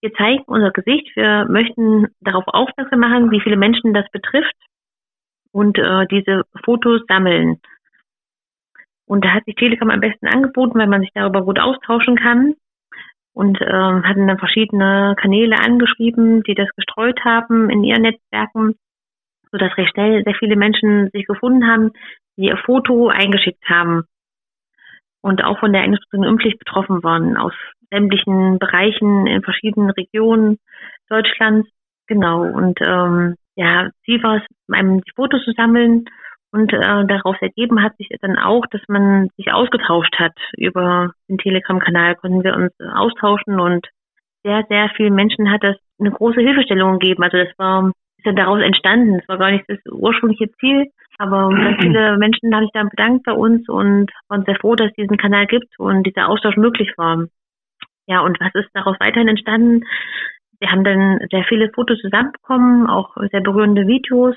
wir 0.00 0.12
zeigen 0.14 0.44
unser 0.46 0.70
Gesicht, 0.70 1.14
wir 1.16 1.46
möchten 1.48 2.06
darauf 2.20 2.44
aufmerksam 2.46 3.00
machen, 3.00 3.30
wie 3.30 3.40
viele 3.40 3.56
Menschen 3.56 3.94
das 3.94 4.08
betrifft 4.12 4.54
und 5.50 5.76
äh, 5.76 6.06
diese 6.06 6.44
Fotos 6.64 7.02
sammeln. 7.08 7.60
Und 9.08 9.24
da 9.24 9.30
hat 9.30 9.44
sich 9.46 9.54
Telegram 9.54 9.90
am 9.90 10.00
besten 10.00 10.28
angeboten, 10.28 10.78
weil 10.78 10.86
man 10.86 11.00
sich 11.00 11.10
darüber 11.14 11.42
gut 11.42 11.58
austauschen 11.58 12.16
kann. 12.16 12.54
Und 13.32 13.60
äh, 13.60 13.66
hatten 13.66 14.26
dann 14.26 14.38
verschiedene 14.38 15.14
Kanäle 15.18 15.56
angeschrieben, 15.58 16.42
die 16.42 16.54
das 16.54 16.68
gestreut 16.76 17.24
haben 17.24 17.70
in 17.70 17.84
ihren 17.84 18.02
Netzwerken, 18.02 18.74
sodass 19.50 19.76
recht 19.76 19.92
schnell 19.92 20.22
sehr 20.24 20.34
viele 20.34 20.56
Menschen 20.56 21.08
sich 21.12 21.24
gefunden 21.24 21.66
haben, 21.66 21.92
die 22.36 22.46
ihr 22.46 22.56
Foto 22.58 23.08
eingeschickt 23.08 23.64
haben 23.68 24.04
und 25.20 25.42
auch 25.42 25.58
von 25.58 25.72
der 25.72 25.82
eingeschränkten 25.82 26.24
Impfpflicht 26.24 26.58
betroffen 26.58 27.02
waren, 27.02 27.36
aus 27.36 27.52
sämtlichen 27.90 28.58
Bereichen 28.58 29.26
in 29.26 29.42
verschiedenen 29.42 29.90
Regionen 29.90 30.58
Deutschlands. 31.08 31.68
Genau. 32.06 32.42
Und 32.42 32.78
ähm, 32.84 33.36
ja, 33.54 33.90
Ziel 34.04 34.22
war 34.22 34.36
es, 34.36 34.42
die 34.68 35.12
Fotos 35.14 35.44
zu 35.44 35.52
sammeln 35.52 36.04
und 36.50 36.72
äh, 36.72 37.06
daraus 37.06 37.36
ergeben 37.40 37.82
hat 37.82 37.96
sich 37.96 38.08
dann 38.20 38.38
auch, 38.38 38.64
dass 38.70 38.80
man 38.88 39.28
sich 39.36 39.52
ausgetauscht 39.52 40.18
hat 40.18 40.34
über 40.56 41.12
den 41.28 41.38
Telegram-Kanal, 41.38 42.16
konnten 42.16 42.42
wir 42.42 42.54
uns 42.54 42.72
austauschen 42.80 43.60
und 43.60 43.86
sehr, 44.44 44.64
sehr 44.68 44.88
vielen 44.96 45.14
Menschen 45.14 45.50
hat 45.50 45.62
das 45.62 45.76
eine 46.00 46.10
große 46.10 46.40
Hilfestellung 46.40 46.98
gegeben. 46.98 47.22
Also 47.22 47.38
das 47.38 47.48
war 47.58 47.92
ist 48.18 48.26
dann 48.26 48.36
daraus 48.36 48.60
entstanden. 48.60 49.20
Es 49.20 49.28
war 49.28 49.38
gar 49.38 49.50
nicht 49.50 49.64
das 49.68 49.78
ursprüngliche 49.90 50.50
Ziel, 50.58 50.86
aber 51.18 51.50
ganz 51.50 51.76
viele 51.80 52.18
Menschen 52.18 52.54
haben 52.54 52.64
sich 52.64 52.72
dann 52.72 52.88
bedankt 52.88 53.24
bei 53.24 53.32
uns 53.32 53.68
und 53.68 54.10
waren 54.28 54.44
sehr 54.44 54.56
froh, 54.56 54.74
dass 54.74 54.88
es 54.88 54.94
diesen 54.94 55.16
Kanal 55.16 55.46
gibt 55.46 55.78
und 55.78 56.04
dieser 56.04 56.28
Austausch 56.28 56.56
möglich 56.56 56.92
war. 56.96 57.26
Ja, 58.06 58.20
und 58.20 58.40
was 58.40 58.54
ist 58.54 58.70
daraus 58.74 58.96
weiterhin 59.00 59.28
entstanden? 59.28 59.84
Wir 60.60 60.72
haben 60.72 60.82
dann 60.82 61.20
sehr 61.30 61.44
viele 61.44 61.70
Fotos 61.70 61.98
zusammenbekommen, 62.00 62.88
auch 62.88 63.16
sehr 63.30 63.40
berührende 63.40 63.86
Videos. 63.86 64.34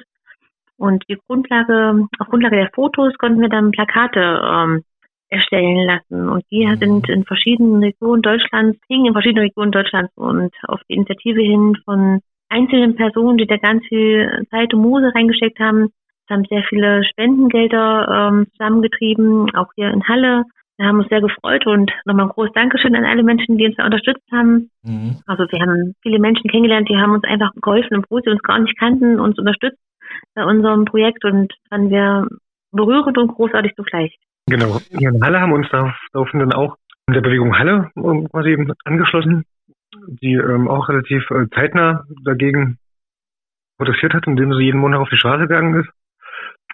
Und 0.82 1.04
die 1.08 1.20
Grundlage, 1.28 2.08
auf 2.18 2.28
Grundlage 2.28 2.56
der 2.56 2.72
Fotos 2.74 3.16
konnten 3.20 3.40
wir 3.40 3.50
dann 3.50 3.70
Plakate 3.70 4.42
ähm, 4.44 4.82
erstellen 5.30 5.86
lassen. 5.86 6.28
Und 6.28 6.44
die 6.50 6.66
mhm. 6.66 6.78
sind 6.78 7.08
in 7.08 7.24
verschiedenen 7.24 7.84
Regionen 7.84 8.24
Deutschlands, 8.24 8.80
hingen 8.88 9.06
in 9.06 9.14
verschiedenen 9.14 9.44
Regionen 9.44 9.72
Deutschlands 9.72 10.12
und 10.16 10.52
auf 10.68 10.82
die 10.90 10.96
Initiative 10.96 11.40
hin 11.40 11.78
von 11.86 12.22
einzelnen 12.50 12.96
Personen, 12.96 13.38
die 13.38 13.46
da 13.46 13.58
ganz 13.58 13.86
viel 13.90 14.48
Zeit 14.50 14.74
und 14.74 14.82
Muse 14.82 15.12
reingesteckt 15.14 15.60
haben. 15.60 15.90
Es 16.26 16.34
haben 16.34 16.46
sehr 16.50 16.64
viele 16.64 17.04
Spendengelder 17.04 18.32
ähm, 18.32 18.48
zusammengetrieben, 18.54 19.54
auch 19.54 19.68
hier 19.76 19.92
in 19.92 20.08
Halle. 20.08 20.46
Wir 20.78 20.88
haben 20.88 20.98
uns 20.98 21.10
sehr 21.10 21.22
gefreut 21.22 21.68
und 21.68 21.92
nochmal 22.06 22.26
ein 22.26 22.32
großes 22.32 22.54
Dankeschön 22.54 22.96
an 22.96 23.06
alle 23.06 23.22
Menschen, 23.22 23.60
die 23.60 23.68
uns 23.68 23.76
da 23.76 23.86
unterstützt 23.86 24.26
haben. 24.32 24.72
Mhm. 24.82 25.18
Also 25.28 25.44
wir 25.44 25.60
haben 25.60 25.94
viele 26.02 26.18
Menschen 26.18 26.50
kennengelernt, 26.50 26.90
die 26.90 26.98
haben 26.98 27.14
uns 27.14 27.24
einfach 27.24 27.52
geholfen, 27.62 27.98
obwohl 27.98 28.24
sie 28.24 28.32
uns 28.32 28.42
gar 28.42 28.58
nicht 28.58 28.80
kannten, 28.80 29.20
uns 29.20 29.38
unterstützt 29.38 29.78
bei 30.36 30.44
unserem 30.44 30.86
Projekt 30.86 31.24
und 31.26 31.54
fanden 31.70 31.90
wir 31.90 32.28
berührend 32.72 33.18
und 33.18 33.28
großartig 33.30 33.74
zugleich. 33.76 34.18
Genau. 34.48 34.80
Hier 34.90 35.10
in 35.10 35.24
Halle 35.24 35.40
haben 35.40 35.54
uns 35.54 35.68
daraufhin 35.70 36.40
dann 36.40 36.54
auch 36.54 36.78
in 37.08 37.14
der 37.14 37.22
Bewegung 37.22 37.58
Halle 37.58 37.92
ähm, 37.96 38.28
quasi 38.30 38.58
angeschlossen, 38.86 39.46
die 40.22 40.34
ähm, 40.34 40.68
auch 40.68 40.90
relativ 40.90 41.30
äh, 41.32 41.48
zeitnah 41.54 42.06
dagegen 42.24 42.78
protestiert 43.78 44.14
hat, 44.14 44.28
indem 44.28 44.54
sie 44.54 44.64
jeden 44.64 44.80
Monat 44.80 45.00
auf 45.00 45.10
die 45.10 45.18
Straße 45.18 45.48
gegangen 45.48 45.82
ist. 45.82 45.90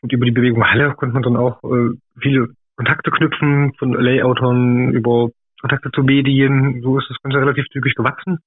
Und 0.01 0.13
über 0.13 0.25
die 0.25 0.31
Bewegung 0.31 0.63
Halle 0.65 0.93
konnte 0.93 1.13
man 1.13 1.23
dann 1.23 1.37
auch 1.37 1.63
äh, 1.63 1.97
viele 2.19 2.49
Kontakte 2.75 3.11
knüpfen, 3.11 3.73
von 3.79 3.93
Layoutern 3.93 4.91
über 4.91 5.29
Kontakte 5.61 5.89
zu 5.91 6.03
Medien. 6.03 6.81
So 6.83 6.99
ist 6.99 7.09
das 7.09 7.17
Ganze 7.23 7.39
relativ 7.39 7.65
zügig 7.69 7.95
gewachsen 7.95 8.39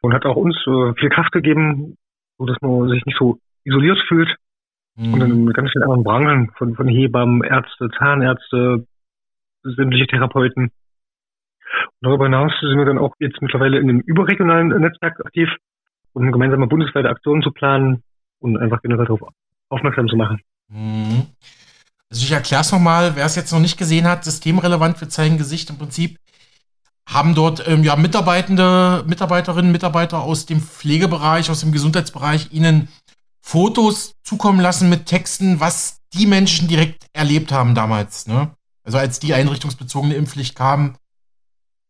und 0.00 0.14
hat 0.14 0.24
auch 0.24 0.36
uns 0.36 0.56
äh, 0.66 0.94
viel 0.98 1.10
Kraft 1.10 1.32
gegeben, 1.32 1.96
so 2.38 2.46
dass 2.46 2.56
man 2.62 2.88
sich 2.88 3.04
nicht 3.04 3.18
so 3.18 3.38
isoliert 3.66 3.98
fühlt. 4.08 4.34
Mhm. 4.96 5.14
Und 5.14 5.20
in 5.22 5.52
ganz 5.52 5.70
vielen 5.72 5.82
anderen 5.82 6.04
Branchen, 6.04 6.50
von, 6.56 6.74
von 6.74 6.88
Hebammen, 6.88 7.42
Ärzte, 7.42 7.90
Zahnärzte, 7.98 8.86
sämtliche 9.62 10.06
Therapeuten. 10.06 10.64
Und 10.64 12.00
darüber 12.00 12.24
hinaus 12.24 12.52
sind 12.60 12.78
wir 12.78 12.84
dann 12.84 12.98
auch 12.98 13.14
jetzt 13.18 13.42
mittlerweile 13.42 13.78
in 13.78 13.90
einem 13.90 14.00
überregionalen 14.00 14.68
Netzwerk 14.68 15.20
aktiv, 15.20 15.48
um 16.12 16.32
gemeinsame 16.32 16.66
bundesweite 16.66 17.10
Aktionen 17.10 17.42
zu 17.42 17.50
planen 17.50 18.02
und 18.38 18.56
einfach 18.56 18.80
generell 18.80 19.06
darauf 19.06 19.20
aufmerksam 19.68 20.08
zu 20.08 20.16
machen. 20.16 20.40
Mhm. 20.68 21.26
Also 22.08 22.24
ich 22.24 22.32
erkläre 22.32 22.62
es 22.62 22.72
nochmal, 22.72 23.16
wer 23.16 23.26
es 23.26 23.36
jetzt 23.36 23.52
noch 23.52 23.60
nicht 23.60 23.76
gesehen 23.76 24.06
hat, 24.06 24.24
systemrelevant 24.24 24.96
für 24.96 25.08
zeigen 25.08 25.38
Gesicht 25.38 25.68
im 25.70 25.78
Prinzip 25.78 26.18
haben 27.08 27.34
dort 27.34 27.66
ähm, 27.68 27.84
ja 27.84 27.96
Mitarbeitende, 27.96 29.04
Mitarbeiterinnen, 29.06 29.70
Mitarbeiter 29.70 30.22
aus 30.22 30.46
dem 30.46 30.60
Pflegebereich, 30.60 31.50
aus 31.50 31.60
dem 31.60 31.72
Gesundheitsbereich 31.72 32.52
ihnen 32.52 32.88
Fotos 33.46 34.16
zukommen 34.24 34.58
lassen 34.58 34.90
mit 34.90 35.06
Texten, 35.06 35.60
was 35.60 36.00
die 36.12 36.26
Menschen 36.26 36.66
direkt 36.66 37.06
erlebt 37.12 37.52
haben 37.52 37.76
damals. 37.76 38.26
Ne? 38.26 38.50
Also 38.82 38.98
als 38.98 39.20
die 39.20 39.34
einrichtungsbezogene 39.34 40.14
Impfpflicht 40.14 40.56
kam, 40.56 40.96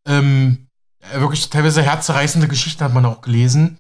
ähm, 0.06 0.66
wirklich 1.14 1.48
teilweise 1.48 1.80
herzzerreißende 1.80 2.46
Geschichten 2.46 2.84
hat 2.84 2.92
man 2.92 3.06
auch 3.06 3.22
gelesen. 3.22 3.78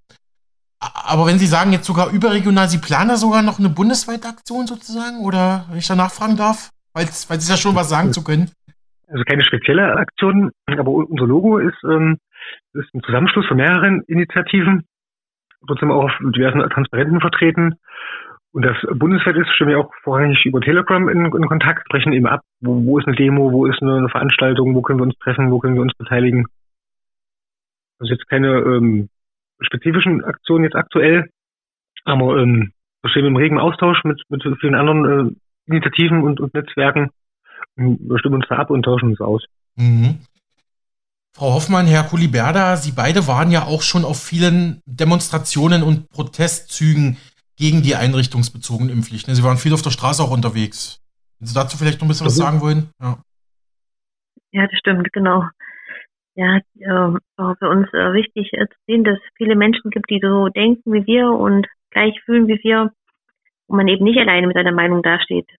Aber 0.80 1.26
wenn 1.26 1.38
Sie 1.38 1.46
sagen 1.46 1.72
jetzt 1.72 1.86
sogar 1.86 2.10
überregional, 2.10 2.70
Sie 2.70 2.78
planen 2.78 3.10
da 3.10 3.16
sogar 3.16 3.42
noch 3.42 3.58
eine 3.58 3.68
bundesweite 3.68 4.26
Aktion 4.26 4.66
sozusagen? 4.66 5.20
Oder 5.20 5.66
wenn 5.68 5.78
ich 5.78 5.86
da 5.86 5.96
nachfragen 5.96 6.38
darf? 6.38 6.70
Weil 6.94 7.04
es 7.04 7.28
ist 7.28 7.50
ja 7.50 7.58
schon 7.58 7.74
was 7.74 7.90
sagen 7.90 8.14
zu 8.14 8.24
können. 8.24 8.50
Also 9.08 9.22
keine 9.24 9.44
spezielle 9.44 9.96
Aktion, 9.96 10.50
aber 10.66 10.92
unser 10.92 11.26
Logo 11.26 11.58
ist, 11.58 11.76
ähm, 11.84 12.16
ist 12.72 12.94
ein 12.94 13.02
Zusammenschluss 13.02 13.46
von 13.46 13.58
mehreren 13.58 14.02
Initiativen, 14.06 14.86
trotzdem 15.66 15.90
auch 15.90 16.04
auf 16.04 16.12
diversen 16.20 16.60
Transparenten 16.70 17.20
vertreten. 17.20 17.74
Und 18.52 18.64
das 18.64 18.76
bundesweit 18.94 19.36
ist, 19.36 19.50
stehen 19.50 19.68
wir 19.68 19.78
auch 19.78 19.92
vorrangig 20.02 20.44
über 20.46 20.60
Telegram 20.60 21.08
in, 21.08 21.26
in 21.26 21.46
Kontakt, 21.46 21.86
sprechen 21.86 22.12
eben 22.12 22.26
ab, 22.26 22.40
wo, 22.60 22.82
wo, 22.86 22.98
ist 22.98 23.06
eine 23.06 23.16
Demo, 23.16 23.52
wo 23.52 23.66
ist 23.66 23.82
eine, 23.82 23.96
eine, 23.96 24.08
Veranstaltung, 24.08 24.74
wo 24.74 24.80
können 24.80 24.98
wir 24.98 25.04
uns 25.04 25.18
treffen, 25.18 25.50
wo 25.50 25.58
können 25.58 25.74
wir 25.74 25.82
uns 25.82 25.92
beteiligen. 25.94 26.46
Also 27.98 28.14
jetzt 28.14 28.26
keine 28.28 28.48
ähm, 28.48 29.08
spezifischen 29.60 30.24
Aktionen 30.24 30.64
jetzt 30.64 30.76
aktuell, 30.76 31.28
aber 32.04 32.38
ähm, 32.38 32.72
wir 33.02 33.10
stehen 33.10 33.26
im 33.26 33.36
regen 33.36 33.58
Austausch 33.58 34.02
mit, 34.04 34.22
mit 34.30 34.42
vielen 34.60 34.74
anderen 34.74 35.04
äh, 35.04 35.70
Initiativen 35.70 36.22
und, 36.22 36.40
und 36.40 36.54
Netzwerken. 36.54 37.10
Wir 37.76 38.18
stimmen 38.18 38.36
uns 38.36 38.48
da 38.48 38.56
ab 38.56 38.70
und 38.70 38.84
tauschen 38.84 39.10
uns 39.10 39.20
aus. 39.20 39.44
Mhm. 39.76 40.20
Frau 41.36 41.52
Hoffmann, 41.52 41.86
Herr 41.86 42.04
Kuliberda, 42.04 42.76
Sie 42.76 42.92
beide 42.92 43.28
waren 43.28 43.50
ja 43.50 43.64
auch 43.64 43.82
schon 43.82 44.06
auf 44.06 44.18
vielen 44.22 44.80
Demonstrationen 44.86 45.82
und 45.82 46.08
Protestzügen 46.08 47.18
gegen 47.58 47.82
die 47.82 47.94
einrichtungsbezogenen 47.94 48.90
Impfpflichten. 48.90 49.34
Sie 49.34 49.44
waren 49.44 49.58
viel 49.58 49.74
auf 49.74 49.82
der 49.82 49.90
Straße 49.90 50.22
auch 50.22 50.30
unterwegs. 50.30 51.04
Wenn 51.38 51.46
Sie 51.46 51.54
dazu 51.54 51.76
vielleicht 51.76 52.00
noch 52.00 52.06
ein 52.06 52.08
bisschen 52.08 52.24
was 52.24 52.36
sagen 52.36 52.62
wollen? 52.62 52.88
Ja, 53.02 53.18
ja 54.52 54.66
das 54.66 54.78
stimmt, 54.78 55.12
genau. 55.12 55.44
Ja, 56.36 56.56
äh, 56.56 57.18
war 57.36 57.56
für 57.58 57.68
uns 57.68 57.88
äh, 57.92 58.14
wichtig 58.14 58.54
äh, 58.54 58.66
zu 58.68 58.78
sehen, 58.86 59.04
dass 59.04 59.18
es 59.18 59.32
viele 59.36 59.56
Menschen 59.56 59.90
gibt, 59.90 60.08
die 60.08 60.20
so 60.22 60.48
denken 60.48 60.90
wie 60.90 61.06
wir 61.06 61.28
und 61.28 61.66
gleich 61.90 62.18
fühlen 62.24 62.48
wie 62.48 62.58
wir 62.62 62.92
und 63.66 63.76
man 63.76 63.88
eben 63.88 64.04
nicht 64.04 64.18
alleine 64.18 64.46
mit 64.46 64.56
seiner 64.56 64.72
Meinung 64.72 65.02
dasteht. 65.02 65.50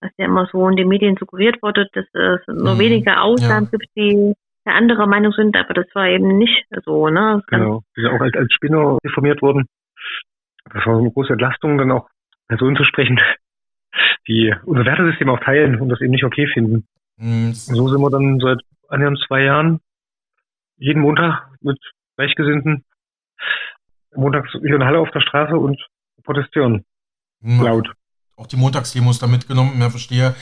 Was 0.00 0.10
ja 0.16 0.24
immer 0.24 0.48
so 0.50 0.66
in 0.70 0.76
den 0.76 0.88
Medien 0.88 1.18
suggeriert 1.20 1.62
wurde, 1.62 1.86
dass 1.92 2.06
es 2.14 2.40
nur 2.46 2.76
mhm. 2.76 2.78
wenige 2.78 3.20
Ausnahmen 3.20 3.68
ja. 3.70 3.78
gibt, 3.78 3.90
die 3.94 4.34
der 4.64 4.74
andere 4.74 5.06
Meinung 5.06 5.32
sind, 5.32 5.56
aber 5.56 5.74
das 5.74 5.86
war 5.94 6.06
eben 6.06 6.38
nicht 6.38 6.66
so, 6.84 7.08
ne? 7.08 7.42
Genau, 7.48 7.82
die 7.96 8.02
sind 8.02 8.10
auch 8.12 8.20
als, 8.20 8.34
als 8.34 8.52
Spinner 8.52 8.98
informiert 9.02 9.42
wurden. 9.42 9.66
Das 10.72 10.86
war 10.86 10.98
eine 10.98 11.10
große 11.10 11.32
Entlastung, 11.32 11.78
dann 11.78 11.90
auch 11.90 12.08
Personen 12.48 12.76
zu 12.76 12.84
sprechen, 12.84 13.18
die 14.28 14.54
unser 14.64 14.84
Wertesystem 14.84 15.28
auch 15.28 15.40
teilen 15.40 15.80
und 15.80 15.88
das 15.88 16.00
eben 16.00 16.12
nicht 16.12 16.24
okay 16.24 16.46
finden. 16.46 16.86
Mhm. 17.16 17.52
So 17.52 17.88
sind 17.88 18.00
wir 18.00 18.10
dann 18.10 18.38
seit 18.40 18.60
annähernd 18.88 19.18
zwei 19.26 19.42
Jahren 19.42 19.80
jeden 20.76 21.02
Montag 21.02 21.48
mit 21.60 21.78
Gleichgesinnten 22.16 22.84
montags 24.14 24.50
hier 24.52 24.76
in 24.76 24.84
Halle 24.84 24.98
auf 24.98 25.10
der 25.10 25.20
Straße 25.20 25.56
und 25.56 25.80
protestieren. 26.24 26.84
Mhm. 27.40 27.62
Laut. 27.62 27.92
Auch 28.36 28.46
die 28.46 28.56
Montagsdemos 28.56 29.18
da 29.18 29.26
mitgenommen, 29.26 29.80
ja, 29.80 29.90
verstehe. 29.90 30.34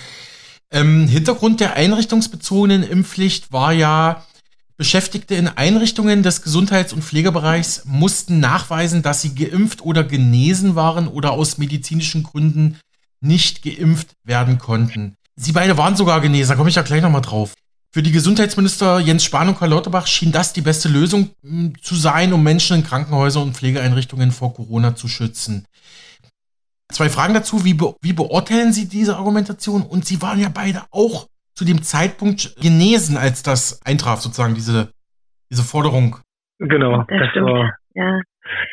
Ähm, 0.73 1.09
Hintergrund 1.09 1.61
der 1.61 1.75
einrichtungsbezogenen 1.75 2.83
Impfpflicht 2.83 3.53
war 3.53 3.73
ja, 3.73 4.25
Beschäftigte 4.77 5.35
in 5.35 5.47
Einrichtungen 5.47 6.23
des 6.23 6.41
Gesundheits- 6.41 6.95
und 6.95 7.05
Pflegebereichs 7.05 7.83
mussten 7.85 8.41
nachweisen, 8.41 9.03
dass 9.03 9.21
sie 9.21 9.35
geimpft 9.35 9.83
oder 9.83 10.05
genesen 10.05 10.75
waren 10.75 11.07
oder 11.07 11.33
aus 11.33 11.59
medizinischen 11.59 12.23
Gründen 12.23 12.79
nicht 13.21 13.63
geimpft 13.63 14.13
werden 14.25 14.57
konnten. 14.57 15.17
Sie 15.37 15.53
beide 15.53 15.77
waren 15.77 15.97
sogar 15.97 16.23
genesen, 16.23 16.49
da 16.49 16.57
komme 16.57 16.71
ich 16.71 16.77
ja 16.77 16.83
gleich 16.83 17.03
nochmal 17.03 17.21
drauf. 17.21 17.53
Für 17.93 18.03
die 18.03 18.13
Gesundheitsminister 18.13 19.01
Jens 19.01 19.25
Spahn 19.25 19.49
und 19.49 19.59
Karl 19.59 19.69
Lauterbach 19.71 20.07
schien 20.07 20.33
das 20.33 20.53
die 20.55 20.63
beste 20.63 20.89
Lösung 20.89 21.31
hm, 21.43 21.75
zu 21.83 21.95
sein, 21.95 22.33
um 22.33 22.43
Menschen 22.43 22.77
in 22.77 22.85
Krankenhäusern 22.85 23.43
und 23.43 23.57
Pflegeeinrichtungen 23.57 24.31
vor 24.31 24.55
Corona 24.55 24.97
zu 24.97 25.09
schützen. 25.09 25.67
Zwei 26.91 27.09
Fragen 27.09 27.35
dazu. 27.35 27.65
Wie, 27.65 27.75
be 27.75 27.95
wie 28.03 28.13
beurteilen 28.13 28.73
Sie 28.73 28.89
diese 28.89 29.17
Argumentation? 29.17 29.83
Und 29.83 30.05
Sie 30.05 30.21
waren 30.23 30.41
ja 30.41 30.49
beide 30.53 30.83
auch 30.91 31.27
zu 31.55 31.65
dem 31.65 31.83
Zeitpunkt 31.83 32.57
genesen, 32.61 33.17
als 33.17 33.43
das 33.43 33.81
eintraf, 33.85 34.21
sozusagen, 34.21 34.55
diese, 34.55 34.93
diese 35.51 35.63
Forderung. 35.63 36.17
Genau, 36.59 37.05
das, 37.09 37.29
das 37.35 37.45
war, 37.45 37.75
ja. 37.95 38.21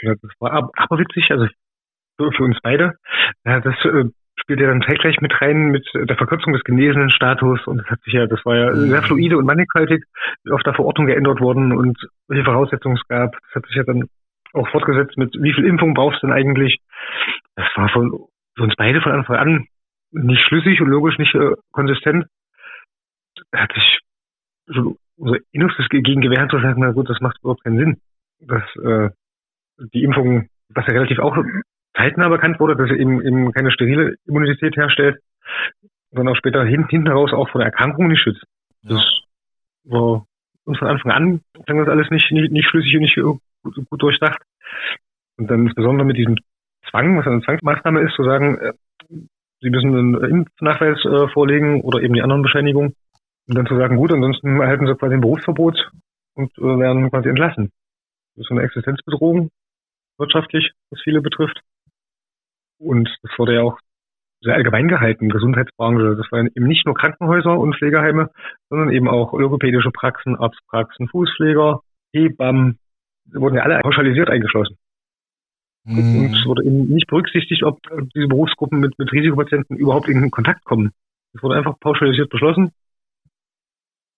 das 0.03 0.31
war 0.39 0.71
aber 0.75 0.99
witzig, 0.99 1.29
also 1.31 1.47
für, 2.17 2.31
für 2.31 2.43
uns 2.43 2.57
beide. 2.61 2.93
Ja, 3.45 3.59
das 3.59 3.75
äh, 3.85 4.05
spielt 4.39 4.59
ja 4.59 4.67
dann 4.67 4.83
zeitgleich 4.87 5.19
mit 5.21 5.33
rein 5.41 5.71
mit 5.71 5.85
der 5.93 6.15
Verkürzung 6.15 6.53
des 6.53 6.63
genesenen 6.63 7.09
Status 7.11 7.59
und 7.67 7.77
das 7.79 7.87
hat 7.87 8.01
sich 8.03 8.13
ja, 8.13 8.27
das 8.27 8.39
war 8.45 8.55
ja 8.55 8.71
mhm. 8.71 8.89
sehr 8.89 9.03
fluide 9.03 9.37
und 9.37 9.45
mannigfaltig, 9.45 10.03
auf 10.51 10.63
der 10.63 10.73
Verordnung 10.73 11.07
geändert 11.07 11.41
worden 11.41 11.75
und 11.75 11.97
welche 12.27 12.45
Voraussetzungen 12.45 12.97
es 12.97 13.07
gab. 13.07 13.33
Das 13.33 13.55
hat 13.55 13.65
sich 13.67 13.75
ja 13.75 13.83
dann 13.83 14.05
auch 14.53 14.67
fortgesetzt 14.69 15.17
mit, 15.17 15.35
wie 15.39 15.53
viel 15.53 15.65
Impfung 15.65 15.93
brauchst 15.93 16.23
du 16.23 16.27
denn 16.27 16.35
eigentlich? 16.35 16.79
Das 17.57 17.65
war 17.75 17.89
von, 17.89 18.11
uns 18.59 18.75
beide 18.77 19.01
von 19.01 19.11
Anfang 19.11 19.35
an 19.35 19.67
nicht 20.11 20.41
schlüssig 20.43 20.79
und 20.79 20.87
logisch 20.87 21.17
nicht 21.17 21.33
äh, 21.35 21.55
konsistent. 21.71 22.27
Da 23.51 23.59
hat 23.59 23.73
sich 23.73 23.99
so 24.67 24.95
unser 25.17 25.39
Innerstes 25.51 25.89
gegen 25.89 26.21
gewehrt 26.21 26.51
zu 26.51 26.59
sagen, 26.59 26.81
na 26.81 26.91
gut, 26.91 27.09
das 27.09 27.19
macht 27.19 27.39
überhaupt 27.39 27.63
keinen 27.63 27.79
Sinn. 27.79 28.01
Dass 28.39 28.63
äh, 28.77 29.09
die 29.93 30.03
Impfung, 30.03 30.47
was 30.69 30.85
ja 30.85 30.93
relativ 30.93 31.19
auch 31.19 31.35
zeitnah 31.95 32.29
bekannt 32.29 32.59
wurde, 32.59 32.75
dass 32.75 32.89
sie 32.89 33.01
eben, 33.01 33.25
eben 33.25 33.51
keine 33.51 33.71
sterile 33.71 34.15
Immunität 34.27 34.75
herstellt, 34.75 35.17
sondern 36.11 36.33
auch 36.33 36.37
später 36.37 36.63
hinten, 36.63 36.89
hinten 36.89 37.07
raus 37.07 37.33
auch 37.33 37.49
vor 37.49 37.59
der 37.59 37.71
Erkrankung 37.71 38.07
nicht 38.07 38.21
schützt. 38.21 38.43
Ja. 38.83 38.95
Das 38.95 39.03
war 39.85 40.25
uns 40.65 40.77
von 40.77 40.87
Anfang 40.87 41.11
an 41.11 41.41
das 41.65 41.87
alles 41.87 42.11
nicht, 42.11 42.31
nicht, 42.31 42.51
nicht 42.51 42.69
schlüssig 42.69 42.93
und 42.95 43.01
nicht 43.01 43.15
gut, 43.15 43.89
gut 43.89 44.01
durchdacht. 44.01 44.41
Und 45.37 45.49
dann 45.49 45.65
insbesondere 45.65 46.05
mit 46.05 46.17
diesen 46.17 46.39
Zwang, 46.89 47.17
was 47.17 47.27
eine 47.27 47.41
Zwangsmaßnahme 47.41 48.01
ist, 48.01 48.15
zu 48.15 48.23
sagen, 48.23 48.57
äh, 48.57 48.73
Sie 49.59 49.71
müssen 49.71 49.95
einen 49.95 50.23
Impfnachweis 50.23 51.03
äh, 51.05 51.27
vorlegen 51.29 51.81
oder 51.81 52.01
eben 52.01 52.13
die 52.13 52.21
anderen 52.21 52.43
Bescheinigungen. 52.43 52.93
Und 53.47 53.57
dann 53.57 53.65
zu 53.65 53.75
sagen, 53.75 53.95
gut, 53.97 54.11
ansonsten 54.11 54.59
erhalten 54.61 54.85
Sie 54.85 54.95
quasi 54.95 55.15
ein 55.15 55.21
Berufsverbot 55.21 55.89
und 56.35 56.55
äh, 56.57 56.61
werden 56.61 57.09
quasi 57.09 57.29
entlassen. 57.29 57.71
Das 58.35 58.45
ist 58.45 58.51
eine 58.51 58.61
Existenzbedrohung, 58.61 59.49
wirtschaftlich, 60.19 60.71
was 60.91 61.01
viele 61.01 61.21
betrifft. 61.21 61.61
Und 62.77 63.09
das 63.23 63.31
wurde 63.39 63.55
ja 63.55 63.61
auch 63.63 63.79
sehr 64.41 64.53
allgemein 64.53 64.87
gehalten, 64.87 65.29
Gesundheitsbranche. 65.29 66.15
Das 66.15 66.31
waren 66.31 66.47
eben 66.55 66.67
nicht 66.67 66.85
nur 66.85 66.93
Krankenhäuser 66.93 67.57
und 67.57 67.75
Pflegeheime, 67.75 68.29
sondern 68.69 68.91
eben 68.91 69.07
auch 69.07 69.33
logopädische 69.33 69.91
Praxen, 69.91 70.35
Arztpraxen, 70.35 71.07
Fußpfleger, 71.07 71.81
Hebammen, 72.13 72.77
wurden 73.33 73.55
ja 73.55 73.63
alle 73.63 73.79
pauschalisiert 73.79 74.29
eingeschlossen. 74.29 74.77
Mhm. 75.87 76.25
Und 76.25 76.35
es 76.35 76.45
wurde 76.45 76.63
eben 76.63 76.87
nicht 76.87 77.07
berücksichtigt, 77.07 77.63
ob 77.63 77.79
diese 78.13 78.27
Berufsgruppen 78.27 78.79
mit, 78.79 78.97
mit 78.99 79.11
Risikopatienten 79.11 79.77
überhaupt 79.77 80.09
in 80.09 80.29
Kontakt 80.31 80.63
kommen. 80.65 80.91
Es 81.33 81.41
wurde 81.41 81.55
einfach 81.55 81.79
pauschalisiert 81.79 82.29
beschlossen 82.29 82.71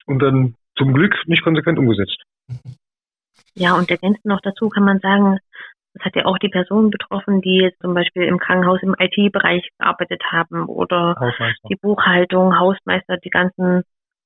und 0.05 0.19
dann 0.19 0.55
zum 0.77 0.93
Glück 0.93 1.15
nicht 1.27 1.43
konsequent 1.43 1.77
umgesetzt. 1.77 2.17
Ja, 3.53 3.75
und 3.75 3.89
ergänzend 3.91 4.25
noch 4.25 4.41
dazu 4.41 4.69
kann 4.69 4.83
man 4.83 4.99
sagen, 4.99 5.37
das 5.93 6.05
hat 6.05 6.15
ja 6.15 6.25
auch 6.25 6.37
die 6.37 6.49
Personen 6.49 6.91
betroffen, 6.91 7.41
die 7.41 7.57
jetzt 7.57 7.81
zum 7.81 7.93
Beispiel 7.93 8.23
im 8.23 8.39
Krankenhaus 8.39 8.81
im 8.81 8.95
IT-Bereich 8.97 9.67
gearbeitet 9.77 10.23
haben 10.31 10.65
oder 10.65 11.33
die 11.69 11.75
Buchhaltung, 11.75 12.57
Hausmeister, 12.57 13.17
die 13.17 13.29
ganzen 13.29 13.83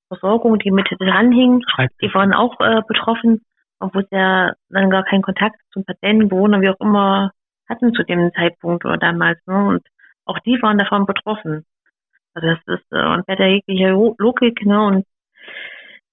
Versorgungen, 0.10 0.60
die 0.60 0.72
mit 0.72 0.88
dranhingen, 1.00 1.64
die 2.02 2.14
waren 2.14 2.34
auch 2.34 2.60
äh, 2.60 2.82
betroffen, 2.88 3.42
obwohl 3.84 4.08
sie 4.10 4.16
ja 4.16 4.54
dann 4.70 4.90
gar 4.90 5.04
keinen 5.04 5.22
Kontakt 5.22 5.60
zum 5.72 5.84
Patienten, 5.86 6.30
Bewohner, 6.30 6.62
wie 6.62 6.70
auch 6.70 6.80
immer 6.80 7.32
hatten 7.70 7.94
zu 7.94 8.04
dem 8.04 8.32
Zeitpunkt 8.34 8.86
oder 8.86 8.98
damals. 8.98 9.40
Ne? 9.46 9.66
Und 9.66 9.82
auch 10.26 10.40
die 10.40 10.62
waren 10.62 10.78
davon 10.78 11.06
betroffen. 11.06 11.66
Also 12.34 12.48
das 12.48 12.80
ist 12.80 12.92
äh, 12.92 13.06
und 13.14 13.26
bei 13.26 13.36
der 13.36 13.50
jegliche 13.50 13.90
Logik, 13.90 14.66
ne? 14.66 14.82
Und 14.86 15.06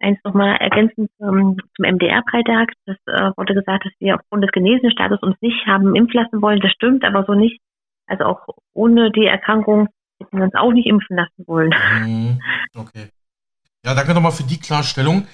eins 0.01 0.19
nochmal 0.25 0.57
ergänzend 0.57 1.11
ähm, 1.21 1.57
zum 1.77 1.85
MDR-Freitag. 1.85 2.73
Das 2.87 2.97
äh, 3.07 3.31
wurde 3.37 3.55
gesagt, 3.55 3.85
dass 3.85 3.93
wir 3.99 4.17
aufgrund 4.17 4.45
des 4.45 4.53
Genesenstatus 4.53 5.23
uns 5.23 5.37
nicht 5.41 5.67
haben 5.67 5.95
impfen 5.95 6.21
lassen 6.21 6.43
wollen. 6.43 6.61
Das 6.61 6.73
stimmt, 6.73 7.05
aber 7.05 7.25
so 7.25 7.35
nicht. 7.35 7.61
Also 8.07 8.25
auch 8.25 8.41
ohne 8.75 9.11
die 9.13 9.27
Erkrankung 9.27 9.89
hätten 10.19 10.37
wir 10.37 10.45
uns 10.45 10.55
auch 10.55 10.73
nicht 10.73 10.87
impfen 10.87 11.17
lassen 11.17 11.47
wollen. 11.47 11.73
Mhm. 12.03 12.41
Okay. 12.77 13.09
Ja, 13.85 13.95
danke 13.95 14.13
nochmal 14.13 14.33
für 14.33 14.43
die 14.43 14.59
Klarstellung. 14.59 15.27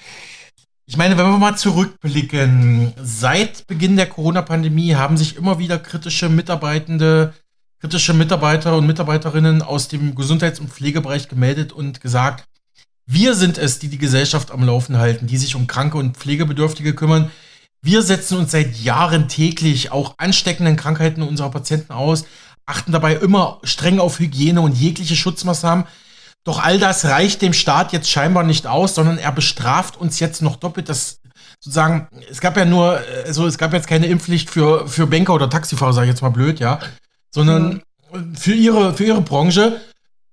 Ich 0.89 0.95
meine, 0.95 1.17
wenn 1.17 1.25
wir 1.25 1.37
mal 1.37 1.57
zurückblicken, 1.57 2.93
seit 3.03 3.67
Beginn 3.67 3.97
der 3.97 4.05
Corona-Pandemie 4.05 4.95
haben 4.95 5.17
sich 5.17 5.35
immer 5.35 5.59
wieder 5.59 5.77
kritische 5.79 6.29
Mitarbeitende, 6.29 7.33
kritische 7.81 8.13
Mitarbeiter 8.13 8.77
und 8.77 8.87
Mitarbeiterinnen 8.87 9.61
aus 9.61 9.89
dem 9.89 10.15
Gesundheits- 10.15 10.61
und 10.61 10.69
Pflegebereich 10.71 11.27
gemeldet 11.27 11.73
und 11.73 11.99
gesagt, 11.99 12.45
wir 13.05 13.35
sind 13.35 13.57
es, 13.57 13.79
die 13.79 13.89
die 13.89 13.97
Gesellschaft 13.97 14.49
am 14.49 14.63
Laufen 14.63 14.97
halten, 14.97 15.27
die 15.27 15.35
sich 15.35 15.55
um 15.55 15.67
Kranke 15.67 15.97
und 15.97 16.15
Pflegebedürftige 16.15 16.95
kümmern. 16.95 17.31
Wir 17.81 18.01
setzen 18.01 18.37
uns 18.37 18.51
seit 18.51 18.77
Jahren 18.77 19.27
täglich 19.27 19.91
auch 19.91 20.15
ansteckenden 20.17 20.77
Krankheiten 20.77 21.21
unserer 21.21 21.51
Patienten 21.51 21.91
aus, 21.91 22.23
achten 22.65 22.93
dabei 22.93 23.15
immer 23.15 23.59
streng 23.63 23.99
auf 23.99 24.19
Hygiene 24.19 24.61
und 24.61 24.77
jegliche 24.77 25.17
Schutzmaßnahmen. 25.17 25.83
Doch 26.47 26.63
all 26.63 26.79
das 26.79 27.03
reicht 27.03 27.41
dem 27.41 27.51
Staat 27.51 27.91
jetzt 27.91 28.09
scheinbar 28.09 28.43
nicht 28.45 28.67
aus, 28.67 28.95
sondern 28.95 29.17
er 29.17 29.33
bestraft 29.33 29.97
uns 29.97 30.21
jetzt 30.21 30.41
noch 30.41 30.55
doppelt. 30.55 30.87
Das 30.87 31.19
sozusagen, 31.59 32.07
es 32.31 32.39
gab 32.39 32.55
ja 32.55 32.63
nur, 32.63 33.01
also 33.25 33.45
es 33.45 33.57
gab 33.57 33.73
jetzt 33.73 33.85
keine 33.85 34.07
Impfpflicht 34.07 34.49
für, 34.49 34.87
für 34.87 35.07
Banker 35.07 35.33
oder 35.33 35.49
Taxifahrer, 35.49 35.91
sage 35.91 36.05
ich 36.05 36.11
jetzt 36.11 36.21
mal 36.21 36.29
blöd, 36.29 36.61
ja, 36.61 36.79
sondern 37.31 37.81
mhm. 38.13 38.33
für 38.37 38.53
ihre, 38.53 38.93
für 38.93 39.03
ihre 39.03 39.19
Branche. 39.19 39.81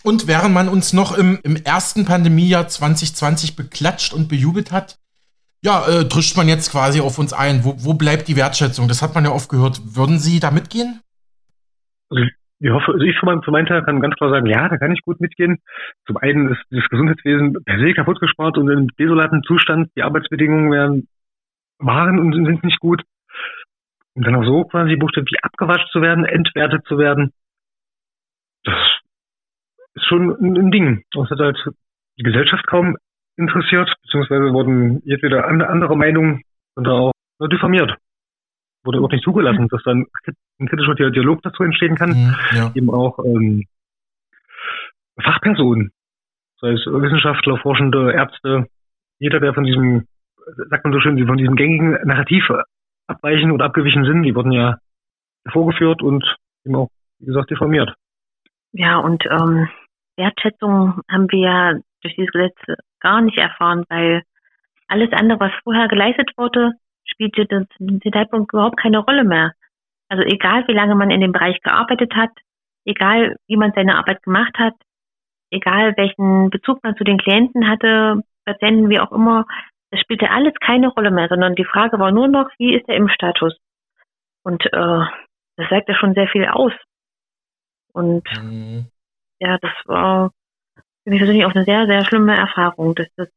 Und 0.05 0.29
während 0.29 0.55
man 0.55 0.69
uns 0.69 0.93
noch 0.93 1.19
im, 1.19 1.41
im 1.43 1.57
ersten 1.57 2.05
Pandemiejahr 2.05 2.69
2020 2.69 3.57
beklatscht 3.57 4.13
und 4.13 4.29
bejubelt 4.29 4.71
hat, 4.71 5.01
ja, 5.65 5.85
äh, 5.85 6.05
drischt 6.05 6.37
man 6.37 6.47
jetzt 6.47 6.71
quasi 6.71 7.01
auf 7.01 7.19
uns 7.19 7.33
ein. 7.33 7.65
Wo, 7.65 7.75
wo 7.79 7.95
bleibt 7.95 8.29
die 8.29 8.37
Wertschätzung? 8.37 8.87
Das 8.87 9.03
hat 9.03 9.17
man 9.17 9.25
ja 9.25 9.33
oft 9.33 9.49
gehört. 9.49 9.81
Würden 9.97 10.21
Sie 10.21 10.39
da 10.39 10.53
mitgehen? 10.53 11.01
Ich 12.61 12.71
hoffe, 12.71 12.93
also 12.93 13.05
ich 13.05 13.19
für 13.19 13.27
meinen, 13.27 13.43
für 13.43 13.51
meinen 13.51 13.67
Teil 13.67 13.83
kann 13.83 14.01
ganz 14.01 14.15
klar 14.15 14.31
sagen, 14.31 14.47
ja, 14.47 14.69
da 14.69 14.79
kann 14.79 14.93
ich 14.93 15.03
gut 15.03 15.21
mitgehen. 15.21 15.59
Zum 16.07 16.17
einen 16.19 16.53
ist 16.53 16.63
das 16.71 16.89
Gesundheitswesen 16.89 17.63
per 17.65 17.79
se 17.79 17.93
kaputt 17.95 18.21
gespart 18.21 18.57
und 18.59 18.71
in 18.71 18.89
desolaten 18.99 19.43
Zustand. 19.43 19.91
Die 19.97 20.03
Arbeitsbedingungen 20.03 20.71
werden, 20.71 21.09
waren 21.79 22.19
und 22.19 22.33
sind 22.33 22.65
nicht 22.65 22.81
gut. 22.81 23.03
Und 24.15 24.25
dann 24.25 24.37
auch 24.37 24.45
so 24.45 24.65
quasi 24.65 24.97
buchstäblich 24.97 25.43
abgewatscht 25.43 25.91
zu 25.91 26.01
werden, 26.01 26.25
entwertet 26.25 26.87
zu 26.87 26.99
werden. 26.99 27.33
Das 28.63 28.77
ist 29.95 30.07
schon 30.07 30.31
ein, 30.31 30.71
Ding. 30.71 31.05
Das 31.13 31.29
hat 31.31 31.41
halt 31.41 31.59
die 32.19 32.23
Gesellschaft 32.23 32.67
kaum 32.67 32.97
interessiert, 33.37 33.93
beziehungsweise 34.03 34.53
wurden 34.53 35.03
jedweder 35.05 35.47
andere 35.49 35.97
Meinungen 35.97 36.43
und 36.77 36.87
auch 36.89 37.13
diffamiert. 37.51 37.97
Wurde 38.85 39.01
auch 39.01 39.11
nicht 39.11 39.25
zugelassen, 39.25 39.69
dass 39.69 39.83
dann 39.83 40.07
ein 40.61 40.69
kritischer 40.69 40.95
Dialog 40.95 41.43
dazu 41.43 41.63
entstehen 41.63 41.97
kann. 41.97 42.11
Mhm, 42.11 42.35
ja. 42.55 42.71
Eben 42.75 42.91
auch 42.91 43.19
ähm, 43.25 43.65
Fachpersonen, 45.21 45.93
sei 46.61 46.73
es 46.73 46.85
Wissenschaftler, 46.87 47.59
Forschende, 47.59 48.13
Ärzte, 48.13 48.67
jeder, 49.19 49.41
der 49.41 49.55
von 49.55 49.65
diesem, 49.65 50.07
sagt 50.71 50.85
man 50.85 50.93
so 50.93 51.01
schön, 51.01 51.27
von 51.27 51.37
diesem 51.39 51.57
gängigen 51.57 51.93
Narrativ 52.05 52.45
abweichen 53.07 53.53
oder 53.53 53.67
abgewichen 53.67 54.05
sind, 54.05 54.23
die 54.23 54.35
wurden 54.35 54.53
ja 54.53 54.79
vorgeführt 55.51 56.03
und 56.03 56.25
eben 56.65 56.77
auch, 56.77 56.89
wie 57.19 57.27
gesagt, 57.27 57.51
diffamiert. 57.51 57.95
Ja, 58.73 58.99
und 58.99 59.25
ähm, 59.27 59.69
Wertschätzung 60.17 61.01
haben 61.11 61.31
wir 61.31 61.39
ja 61.39 61.73
durch 62.03 62.15
dieses 62.17 62.33
Gesetz 62.33 62.57
gar 63.01 63.21
nicht 63.21 63.39
erfahren, 63.39 63.85
weil 63.89 64.23
alles 64.89 65.11
andere, 65.13 65.41
was 65.41 65.53
vorher 65.63 65.89
geleistet 65.89 66.31
wurde, 66.37 66.73
spielte 67.15 67.47
zu 67.49 67.67
dem 67.81 68.01
Zeitpunkt 68.13 68.53
überhaupt 68.53 68.77
keine 68.77 68.99
Rolle 68.99 69.25
mehr. 69.25 69.53
Also 70.09 70.23
egal, 70.23 70.67
wie 70.69 70.73
lange 70.73 70.95
man 70.95 71.11
in 71.11 71.21
dem 71.21 71.33
Bereich 71.33 71.61
gearbeitet 71.63 72.15
hat, 72.15 72.31
egal, 72.85 73.37
wie 73.47 73.57
man 73.57 73.73
seine 73.75 73.97
Arbeit 73.97 74.23
gemacht 74.23 74.59
hat, 74.59 74.75
egal, 75.51 75.95
welchen 75.97 76.51
Bezug 76.51 76.83
man 76.83 76.97
zu 76.97 77.05
den 77.05 77.19
Klienten 77.19 77.69
hatte, 77.69 78.23
Patienten, 78.45 78.91
wie 78.91 79.01
auch 79.01 79.13
immer, 79.13 79.47
das 79.91 80.01
spielte 80.01 80.31
alles 80.31 80.53
keine 80.61 80.89
Rolle 80.89 81.11
mehr, 81.11 81.29
sondern 81.29 81.55
die 81.55 81.65
Frage 81.65 81.99
war 81.99 82.13
nur 82.13 82.29
noch, 82.29 82.51
wie 82.59 82.75
ist 82.75 82.87
der 82.89 82.97
Impfstatus? 82.97 83.57
Und 84.43 84.65
äh, 84.67 85.05
das 85.57 85.69
sagt 85.71 85.89
ja 85.89 85.95
schon 85.95 86.15
sehr 86.15 86.29
viel 86.29 86.45
aus. 86.47 86.73
Und 87.93 88.25
mhm 88.37 88.87
ja, 89.41 89.59
das 89.59 89.73
war 89.87 90.31
für 91.03 91.11
mich 91.11 91.19
persönlich 91.19 91.45
auch 91.45 91.55
eine 91.55 91.65
sehr, 91.65 91.87
sehr 91.87 92.05
schlimme 92.05 92.37
Erfahrung, 92.37 92.95
dass 92.95 93.09
das 93.17 93.29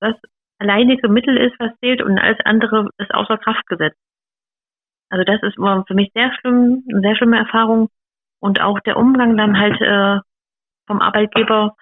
das 0.00 0.16
alleinige 0.60 1.08
Mittel 1.08 1.36
ist, 1.36 1.54
was 1.58 1.72
zählt 1.80 2.02
und 2.02 2.18
alles 2.18 2.38
andere 2.44 2.90
ist 2.98 3.12
außer 3.12 3.38
Kraft 3.38 3.66
gesetzt. 3.66 3.98
Also 5.08 5.24
das 5.24 5.42
ist 5.42 5.56
für 5.56 5.94
mich 5.94 6.12
sehr 6.14 6.32
schlimm, 6.38 6.84
eine 6.88 7.00
sehr 7.00 7.16
schlimme 7.16 7.38
Erfahrung 7.38 7.88
und 8.38 8.60
auch 8.60 8.78
der 8.80 8.96
Umgang 8.96 9.36
dann 9.36 9.58
halt 9.58 9.80
äh, 9.80 10.20
vom 10.86 11.00
Arbeitgeber, 11.00 11.74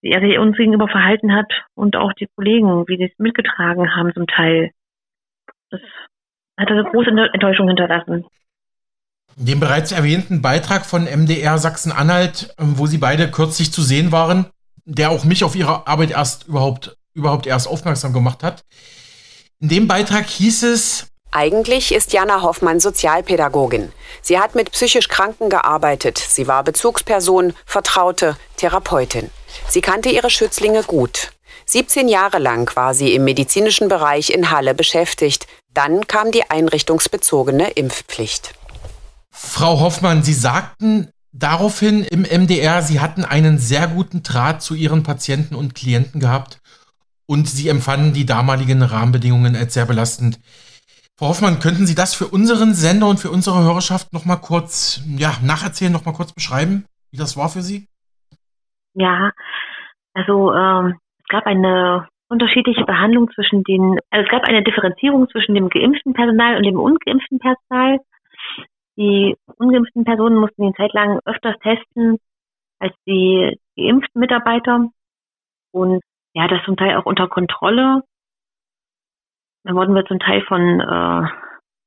wie 0.00 0.10
er 0.10 0.20
sich 0.20 0.38
uns 0.38 0.56
gegenüber 0.56 0.88
verhalten 0.88 1.34
hat 1.34 1.50
und 1.74 1.96
auch 1.96 2.12
die 2.14 2.28
Kollegen, 2.34 2.86
wie 2.88 2.96
sie 2.96 3.04
es 3.04 3.18
mitgetragen 3.18 3.94
haben 3.94 4.12
zum 4.14 4.26
Teil. 4.26 4.70
Das 5.70 5.80
hat 6.58 6.70
eine 6.70 6.84
große 6.84 7.10
Enttäuschung 7.32 7.68
hinterlassen. 7.68 8.24
Dem 9.36 9.60
bereits 9.60 9.92
erwähnten 9.92 10.40
Beitrag 10.40 10.86
von 10.86 11.04
MDR 11.04 11.58
Sachsen-Anhalt, 11.58 12.54
ähm, 12.58 12.78
wo 12.78 12.86
Sie 12.86 12.98
beide 12.98 13.30
kürzlich 13.30 13.70
zu 13.70 13.82
sehen 13.82 14.10
waren, 14.10 14.46
der 14.86 15.10
auch 15.10 15.24
mich 15.24 15.44
auf 15.44 15.54
Ihre 15.54 15.86
Arbeit 15.86 16.12
erst 16.12 16.48
überhaupt, 16.48 16.96
überhaupt 17.16 17.46
erst 17.46 17.66
aufmerksam 17.66 18.12
gemacht 18.12 18.42
hat. 18.42 18.62
In 19.58 19.68
dem 19.68 19.88
Beitrag 19.88 20.26
hieß 20.26 20.62
es, 20.64 21.06
eigentlich 21.32 21.92
ist 21.92 22.12
Jana 22.12 22.40
Hoffmann 22.42 22.80
Sozialpädagogin. 22.80 23.92
Sie 24.22 24.38
hat 24.38 24.54
mit 24.54 24.70
psychisch 24.72 25.08
Kranken 25.08 25.50
gearbeitet. 25.50 26.16
Sie 26.18 26.46
war 26.46 26.64
Bezugsperson, 26.64 27.52
Vertraute, 27.66 28.36
Therapeutin. 28.56 29.30
Sie 29.68 29.80
kannte 29.82 30.08
ihre 30.08 30.30
Schützlinge 30.30 30.82
gut. 30.84 31.32
17 31.66 32.08
Jahre 32.08 32.38
lang 32.38 32.74
war 32.76 32.94
sie 32.94 33.12
im 33.12 33.24
medizinischen 33.24 33.88
Bereich 33.88 34.30
in 34.30 34.50
Halle 34.50 34.72
beschäftigt. 34.72 35.46
Dann 35.74 36.06
kam 36.06 36.30
die 36.30 36.48
einrichtungsbezogene 36.48 37.70
Impfpflicht. 37.70 38.54
Frau 39.30 39.80
Hoffmann, 39.80 40.22
Sie 40.22 40.32
sagten 40.32 41.10
daraufhin 41.32 42.04
im 42.04 42.22
MDR, 42.22 42.82
Sie 42.82 43.00
hatten 43.00 43.24
einen 43.24 43.58
sehr 43.58 43.88
guten 43.88 44.22
Draht 44.22 44.62
zu 44.62 44.74
Ihren 44.74 45.02
Patienten 45.02 45.54
und 45.54 45.74
Klienten 45.74 46.20
gehabt 46.20 46.60
und 47.26 47.48
Sie 47.48 47.68
empfanden 47.68 48.12
die 48.12 48.26
damaligen 48.26 48.82
Rahmenbedingungen 48.82 49.56
als 49.56 49.74
sehr 49.74 49.86
belastend. 49.86 50.38
Frau 51.18 51.28
Hoffmann, 51.28 51.60
könnten 51.60 51.86
Sie 51.86 51.94
das 51.94 52.14
für 52.14 52.26
unseren 52.26 52.74
Sender 52.74 53.08
und 53.08 53.18
für 53.18 53.30
unsere 53.30 53.64
Hörerschaft 53.64 54.12
noch 54.12 54.26
mal 54.26 54.36
kurz, 54.36 55.02
ja, 55.16 55.32
nacherzählen, 55.42 55.92
noch 55.92 56.04
mal 56.04 56.12
kurz 56.12 56.32
beschreiben, 56.32 56.84
wie 57.10 57.16
das 57.16 57.36
war 57.36 57.48
für 57.48 57.62
Sie? 57.62 57.88
Ja, 58.94 59.32
also 60.12 60.52
ähm, 60.52 60.98
es 61.18 61.26
gab 61.28 61.46
eine 61.46 62.06
unterschiedliche 62.28 62.84
Behandlung 62.84 63.30
zwischen 63.34 63.62
den, 63.64 63.98
also 64.10 64.24
es 64.24 64.30
gab 64.30 64.44
eine 64.44 64.62
Differenzierung 64.62 65.28
zwischen 65.30 65.54
dem 65.54 65.68
geimpften 65.68 66.12
Personal 66.12 66.56
und 66.56 66.64
dem 66.64 66.78
ungeimpften 66.78 67.38
Personal. 67.38 67.98
Die 68.96 69.36
ungeimpften 69.58 70.04
Personen 70.04 70.36
mussten 70.36 70.64
eine 70.64 70.74
Zeit 70.74 70.92
lang 70.92 71.20
öfters 71.24 71.56
testen 71.62 72.18
als 72.78 72.94
die 73.06 73.58
geimpften 73.76 74.20
Mitarbeiter. 74.20 74.88
Und 75.72 76.02
ja, 76.36 76.46
das 76.48 76.62
zum 76.66 76.76
Teil 76.76 76.96
auch 76.96 77.06
unter 77.06 77.28
Kontrolle. 77.28 78.02
Dann 79.64 79.74
wurden 79.74 79.94
wir 79.94 80.04
zum 80.04 80.18
Teil 80.18 80.44
von 80.44 80.80
äh, 80.80 81.28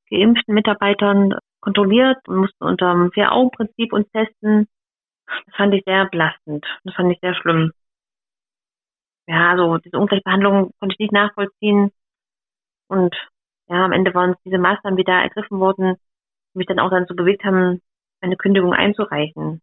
geimpften 0.10 0.56
Mitarbeitern 0.56 1.36
kontrolliert 1.62 2.18
und 2.28 2.38
mussten 2.38 2.64
unter 2.64 2.92
dem 2.94 3.12
Vier-Augen-Prinzip 3.12 3.94
uns 3.94 4.10
testen. 4.10 4.68
Das 5.28 5.56
fand 5.56 5.76
ich 5.76 5.84
sehr 5.86 6.08
belastend. 6.10 6.66
Das 6.84 6.96
fand 6.96 7.12
ich 7.12 7.20
sehr 7.20 7.36
schlimm. 7.36 7.74
Ja, 9.28 9.52
also 9.52 9.78
diese 9.78 10.00
Ungleichbehandlung 10.00 10.72
konnte 10.80 10.94
ich 10.94 11.00
nicht 11.00 11.14
nachvollziehen. 11.14 11.92
Und 12.88 13.16
ja, 13.68 13.86
am 13.86 13.92
Ende 13.92 14.16
waren 14.16 14.32
es 14.32 14.38
diese 14.44 14.58
Maßnahmen, 14.58 14.98
die 14.98 15.04
da 15.04 15.22
ergriffen 15.22 15.60
wurden, 15.60 15.96
die 16.54 16.58
mich 16.58 16.68
dann 16.68 16.80
auch 16.80 16.90
dann 16.90 17.06
so 17.06 17.14
bewegt 17.14 17.44
haben, 17.44 17.84
eine 18.20 18.36
Kündigung 18.36 18.74
einzureichen. 18.74 19.62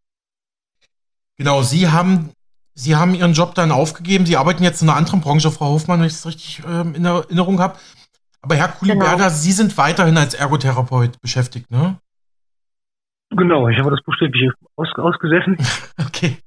Genau, 1.35 1.61
Sie 1.61 1.89
haben, 1.89 2.31
Sie 2.79 2.95
haben 2.95 3.15
Ihren 3.15 3.33
Job 3.33 3.55
dann 3.55 3.71
aufgegeben. 3.71 4.27
Sie 4.27 4.37
arbeiten 4.37 4.61
jetzt 4.63 4.83
in 4.83 4.89
einer 4.89 4.99
anderen 4.99 5.19
Branche, 5.19 5.49
Frau 5.49 5.71
Hofmann, 5.73 5.99
wenn 5.99 6.05
ich 6.05 6.13
das 6.13 6.27
richtig 6.27 6.61
ähm, 6.69 6.93
in 6.93 7.05
Erinnerung 7.05 7.59
habe. 7.59 7.75
Aber 8.43 8.53
Herr 8.53 8.67
Kuliberda, 8.67 9.15
genau. 9.15 9.29
Sie 9.29 9.51
sind 9.51 9.75
weiterhin 9.79 10.15
als 10.15 10.35
Ergotherapeut 10.35 11.19
beschäftigt, 11.19 11.71
ne? 11.71 11.97
Genau, 13.31 13.67
ich 13.67 13.79
habe 13.79 13.89
das 13.89 13.99
buchstäblich 14.03 14.51
aus, 14.75 14.89
ausgesessen. 14.95 15.57
okay. 16.07 16.37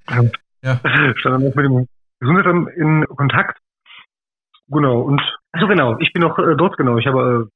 Ja. 0.63 0.79
Stand 1.17 1.25
dann 1.25 1.49
auch 1.49 1.55
mit 1.55 1.65
dem 1.65 1.89
Gesundheitsamt 2.21 2.69
in 2.77 3.05
Kontakt. 3.17 3.59
Genau, 4.69 5.01
und 5.01 5.21
also 5.51 5.67
genau, 5.67 5.99
ich 5.99 6.13
bin 6.13 6.23
noch 6.23 6.39
äh, 6.39 6.55
dort, 6.57 6.77
genau. 6.77 6.97
Ich 6.99 7.09
habe 7.09 7.49
äh, 7.49 7.51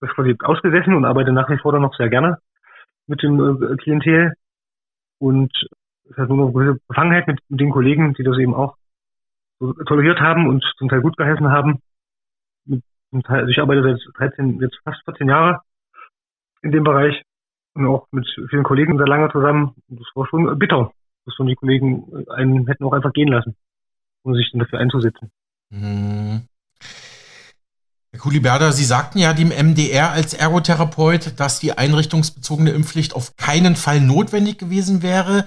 das 0.00 0.10
quasi 0.16 0.34
ausgesessen 0.42 0.94
und 0.94 1.04
arbeite 1.04 1.30
nach 1.32 1.48
wie 1.48 1.58
vor 1.58 1.70
dann 1.70 1.82
noch 1.82 1.94
sehr 1.94 2.08
gerne 2.08 2.38
mit 3.06 3.22
dem 3.22 3.38
äh, 3.62 3.76
Klientel. 3.76 4.34
Und 5.20 5.52
es 6.10 6.16
hat 6.16 6.28
nur 6.28 6.44
eine 6.44 6.52
gewisse 6.52 6.80
Befangenheit 6.88 7.26
mit, 7.26 7.40
mit 7.48 7.60
den 7.60 7.70
Kollegen, 7.70 8.14
die 8.14 8.24
das 8.24 8.38
eben 8.38 8.54
auch 8.54 8.76
so 9.60 9.72
toleriert 9.72 10.20
haben 10.20 10.48
und 10.48 10.64
zum 10.78 10.88
Teil 10.88 11.02
gut 11.02 11.16
geheißen 11.16 11.48
haben. 11.50 11.80
Also 13.24 13.48
ich 13.48 13.58
arbeite 13.58 13.82
seit 13.82 14.30
13, 14.32 14.60
jetzt 14.60 14.78
fast 14.84 15.02
14 15.04 15.28
Jahre 15.28 15.60
in 16.62 16.72
dem 16.72 16.84
Bereich 16.84 17.22
und 17.74 17.86
auch 17.86 18.06
mit 18.10 18.26
vielen 18.48 18.62
Kollegen 18.62 18.96
sehr 18.98 19.06
lange 19.06 19.30
zusammen. 19.30 19.74
Das 19.88 20.06
war 20.14 20.26
schon 20.26 20.58
bitter, 20.58 20.92
dass 21.26 21.34
so 21.36 21.44
die 21.44 21.54
Kollegen 21.54 22.26
einen 22.28 22.66
hätten 22.66 22.84
auch 22.84 22.92
einfach 22.92 23.12
gehen 23.12 23.28
lassen, 23.28 23.56
um 24.22 24.34
sich 24.34 24.50
dann 24.50 24.60
dafür 24.60 24.78
einzusetzen. 24.78 25.30
Hm. 25.72 26.42
Herr 28.12 28.20
Kuliberda, 28.20 28.72
Sie 28.72 28.84
sagten 28.84 29.18
ja 29.18 29.32
dem 29.32 29.50
MDR 29.50 30.10
als 30.10 30.34
Ergotherapeut, 30.34 31.38
dass 31.38 31.60
die 31.60 31.78
einrichtungsbezogene 31.78 32.70
Impfpflicht 32.70 33.14
auf 33.14 33.36
keinen 33.36 33.76
Fall 33.76 34.00
notwendig 34.00 34.58
gewesen 34.58 35.02
wäre 35.02 35.46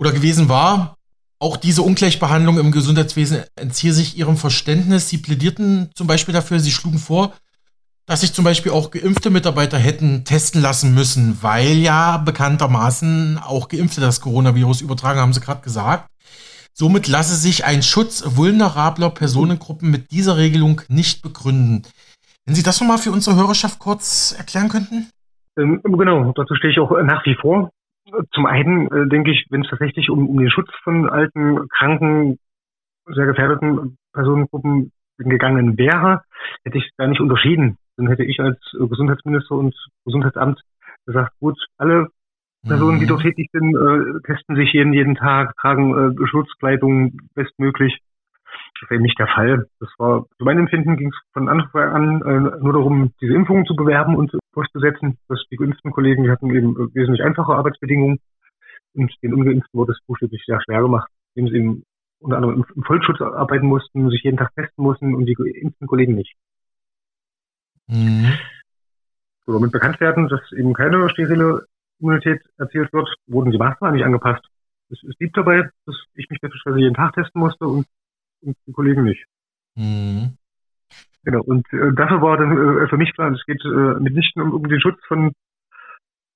oder 0.00 0.12
gewesen 0.12 0.48
war. 0.48 0.96
Auch 1.38 1.56
diese 1.56 1.82
Ungleichbehandlung 1.82 2.58
im 2.58 2.72
Gesundheitswesen 2.72 3.44
entziehe 3.54 3.92
sich 3.92 4.16
Ihrem 4.16 4.36
Verständnis. 4.36 5.08
Sie 5.08 5.18
plädierten 5.18 5.90
zum 5.94 6.06
Beispiel 6.06 6.34
dafür, 6.34 6.58
Sie 6.58 6.70
schlugen 6.70 6.98
vor, 6.98 7.32
dass 8.06 8.22
sich 8.22 8.32
zum 8.32 8.44
Beispiel 8.44 8.72
auch 8.72 8.90
geimpfte 8.90 9.30
Mitarbeiter 9.30 9.78
hätten 9.78 10.24
testen 10.24 10.60
lassen 10.60 10.94
müssen, 10.94 11.38
weil 11.42 11.78
ja 11.78 12.16
bekanntermaßen 12.16 13.38
auch 13.38 13.68
Geimpfte 13.68 14.00
das 14.00 14.20
Coronavirus 14.20 14.80
übertragen, 14.80 15.20
haben 15.20 15.32
Sie 15.32 15.40
gerade 15.40 15.62
gesagt. 15.62 16.08
Somit 16.72 17.08
lasse 17.08 17.36
sich 17.36 17.64
ein 17.64 17.82
Schutz 17.82 18.22
vulnerabler 18.36 19.10
Personengruppen 19.10 19.90
mit 19.90 20.10
dieser 20.10 20.36
Regelung 20.36 20.80
nicht 20.88 21.22
begründen. 21.22 21.82
Wenn 22.46 22.54
Sie 22.54 22.62
das 22.62 22.80
nochmal 22.80 22.98
für 22.98 23.12
unsere 23.12 23.36
Hörerschaft 23.36 23.78
kurz 23.78 24.34
erklären 24.36 24.68
könnten? 24.68 25.10
Ähm, 25.58 25.80
genau, 25.82 26.32
dazu 26.32 26.54
stehe 26.54 26.72
ich 26.72 26.78
auch 26.78 26.90
nach 27.02 27.24
wie 27.26 27.36
vor. 27.40 27.70
Zum 28.32 28.46
einen 28.46 28.86
äh, 28.88 29.08
denke 29.08 29.30
ich, 29.30 29.46
wenn 29.50 29.62
es 29.62 29.70
tatsächlich 29.70 30.10
um, 30.10 30.28
um 30.28 30.38
den 30.38 30.50
Schutz 30.50 30.70
von 30.82 31.08
alten, 31.08 31.68
kranken, 31.68 32.38
sehr 33.06 33.26
gefährdeten 33.26 33.96
Personengruppen 34.12 34.92
gegangen 35.18 35.76
wäre, 35.76 36.22
hätte 36.64 36.78
ich 36.78 36.90
da 36.96 37.06
nicht 37.06 37.20
unterschieden 37.20 37.76
dann 38.00 38.08
hätte 38.08 38.24
ich 38.24 38.40
als 38.40 38.58
äh, 38.74 38.86
Gesundheitsminister 38.86 39.54
und 39.54 39.74
Gesundheitsamt 40.04 40.60
gesagt, 41.06 41.32
gut, 41.38 41.58
alle 41.76 42.08
Personen, 42.66 42.96
mhm. 42.96 43.00
die 43.00 43.06
dort 43.06 43.22
tätig 43.22 43.48
sind, 43.52 43.74
äh, 43.74 44.20
testen 44.26 44.56
sich 44.56 44.72
jeden, 44.72 44.92
jeden 44.92 45.14
Tag, 45.14 45.56
tragen 45.56 46.16
äh, 46.16 46.26
Schutzkleidung 46.26 47.18
bestmöglich. 47.34 47.98
Eben 48.90 49.02
nicht 49.02 49.18
der 49.18 49.28
Fall. 49.28 49.66
Das 49.78 49.90
war, 49.98 50.26
zu 50.38 50.44
meinem 50.44 50.60
Empfinden 50.60 50.96
ging 50.96 51.08
es 51.08 51.18
von 51.32 51.48
Anfang 51.48 51.90
an 51.90 52.22
äh, 52.22 52.58
nur 52.62 52.72
darum, 52.72 53.12
diese 53.20 53.34
Impfungen 53.34 53.66
zu 53.66 53.76
bewerben 53.76 54.16
und 54.16 54.32
durchzusetzen. 54.52 55.18
Dass 55.28 55.42
die 55.50 55.56
geimpften 55.56 55.92
Kollegen, 55.92 56.24
die 56.24 56.30
hatten 56.30 56.50
eben 56.50 56.74
äh, 56.76 56.94
wesentlich 56.94 57.22
einfache 57.22 57.52
Arbeitsbedingungen 57.52 58.20
und 58.94 59.12
den 59.22 59.34
Ungeimpften 59.34 59.78
wurde 59.78 59.92
es 59.92 60.00
buchstäblich 60.06 60.42
sehr 60.46 60.60
schwer 60.62 60.82
gemacht, 60.82 61.10
indem 61.34 61.52
sie 61.52 61.58
eben 61.58 61.82
unter 62.20 62.36
anderem 62.36 62.64
im 62.74 62.82
Vollschutz 62.82 63.20
arbeiten 63.20 63.66
mussten, 63.66 64.10
sich 64.10 64.22
jeden 64.22 64.36
Tag 64.36 64.54
testen 64.54 64.84
mussten 64.84 65.14
und 65.14 65.26
die 65.26 65.34
geimpften 65.34 65.86
Kollegen 65.86 66.14
nicht. 66.14 66.34
Mhm. 67.86 68.32
So, 69.46 69.52
damit 69.52 69.72
bekannt 69.72 70.00
werden, 70.00 70.28
dass 70.28 70.40
eben 70.52 70.74
keine 70.74 71.08
sterile 71.10 71.66
Immunität 71.98 72.40
erzielt 72.58 72.92
wird, 72.92 73.08
wurden 73.26 73.50
die 73.50 73.58
Maßnahmen 73.58 73.96
nicht 73.96 74.04
angepasst. 74.04 74.44
Es, 74.90 75.02
es 75.02 75.16
blieb 75.16 75.32
dabei, 75.34 75.68
dass 75.86 75.96
ich 76.14 76.28
mich 76.28 76.40
beispielsweise 76.40 76.78
jeden 76.78 76.94
Tag 76.94 77.14
testen 77.14 77.40
musste 77.40 77.66
und, 77.66 77.86
und 78.42 78.56
die 78.66 78.72
Kollegen 78.72 79.04
nicht. 79.04 79.24
Mhm. 79.76 80.36
Genau, 81.22 81.42
und 81.42 81.66
äh, 81.72 81.92
dafür 81.94 82.22
war 82.22 82.38
dann 82.38 82.52
äh, 82.52 82.88
für 82.88 82.96
mich 82.96 83.12
klar, 83.12 83.30
es 83.32 83.44
geht 83.44 83.62
äh, 83.64 84.00
mitnichten 84.00 84.42
um, 84.42 84.54
um 84.54 84.68
den 84.68 84.80
Schutz 84.80 84.98
von 85.06 85.32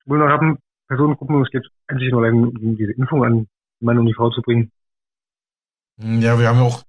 vulnerablen 0.05 0.59
Personengruppen, 0.89 1.43
es 1.43 1.51
geht 1.51 1.67
eigentlich 1.87 2.13
nur 2.13 2.23
allein 2.23 2.45
um 2.45 2.77
diese 2.77 2.93
Impfung 2.93 3.25
an 3.25 3.47
Mann 3.81 3.99
und 3.99 4.07
die 4.07 4.15
Frau 4.15 4.31
zu 4.31 4.43
bringen. 4.43 4.71
Ja, 5.97 6.39
wir 6.39 6.49
haben 6.49 6.59
ja 6.59 6.65
auch 6.65 6.83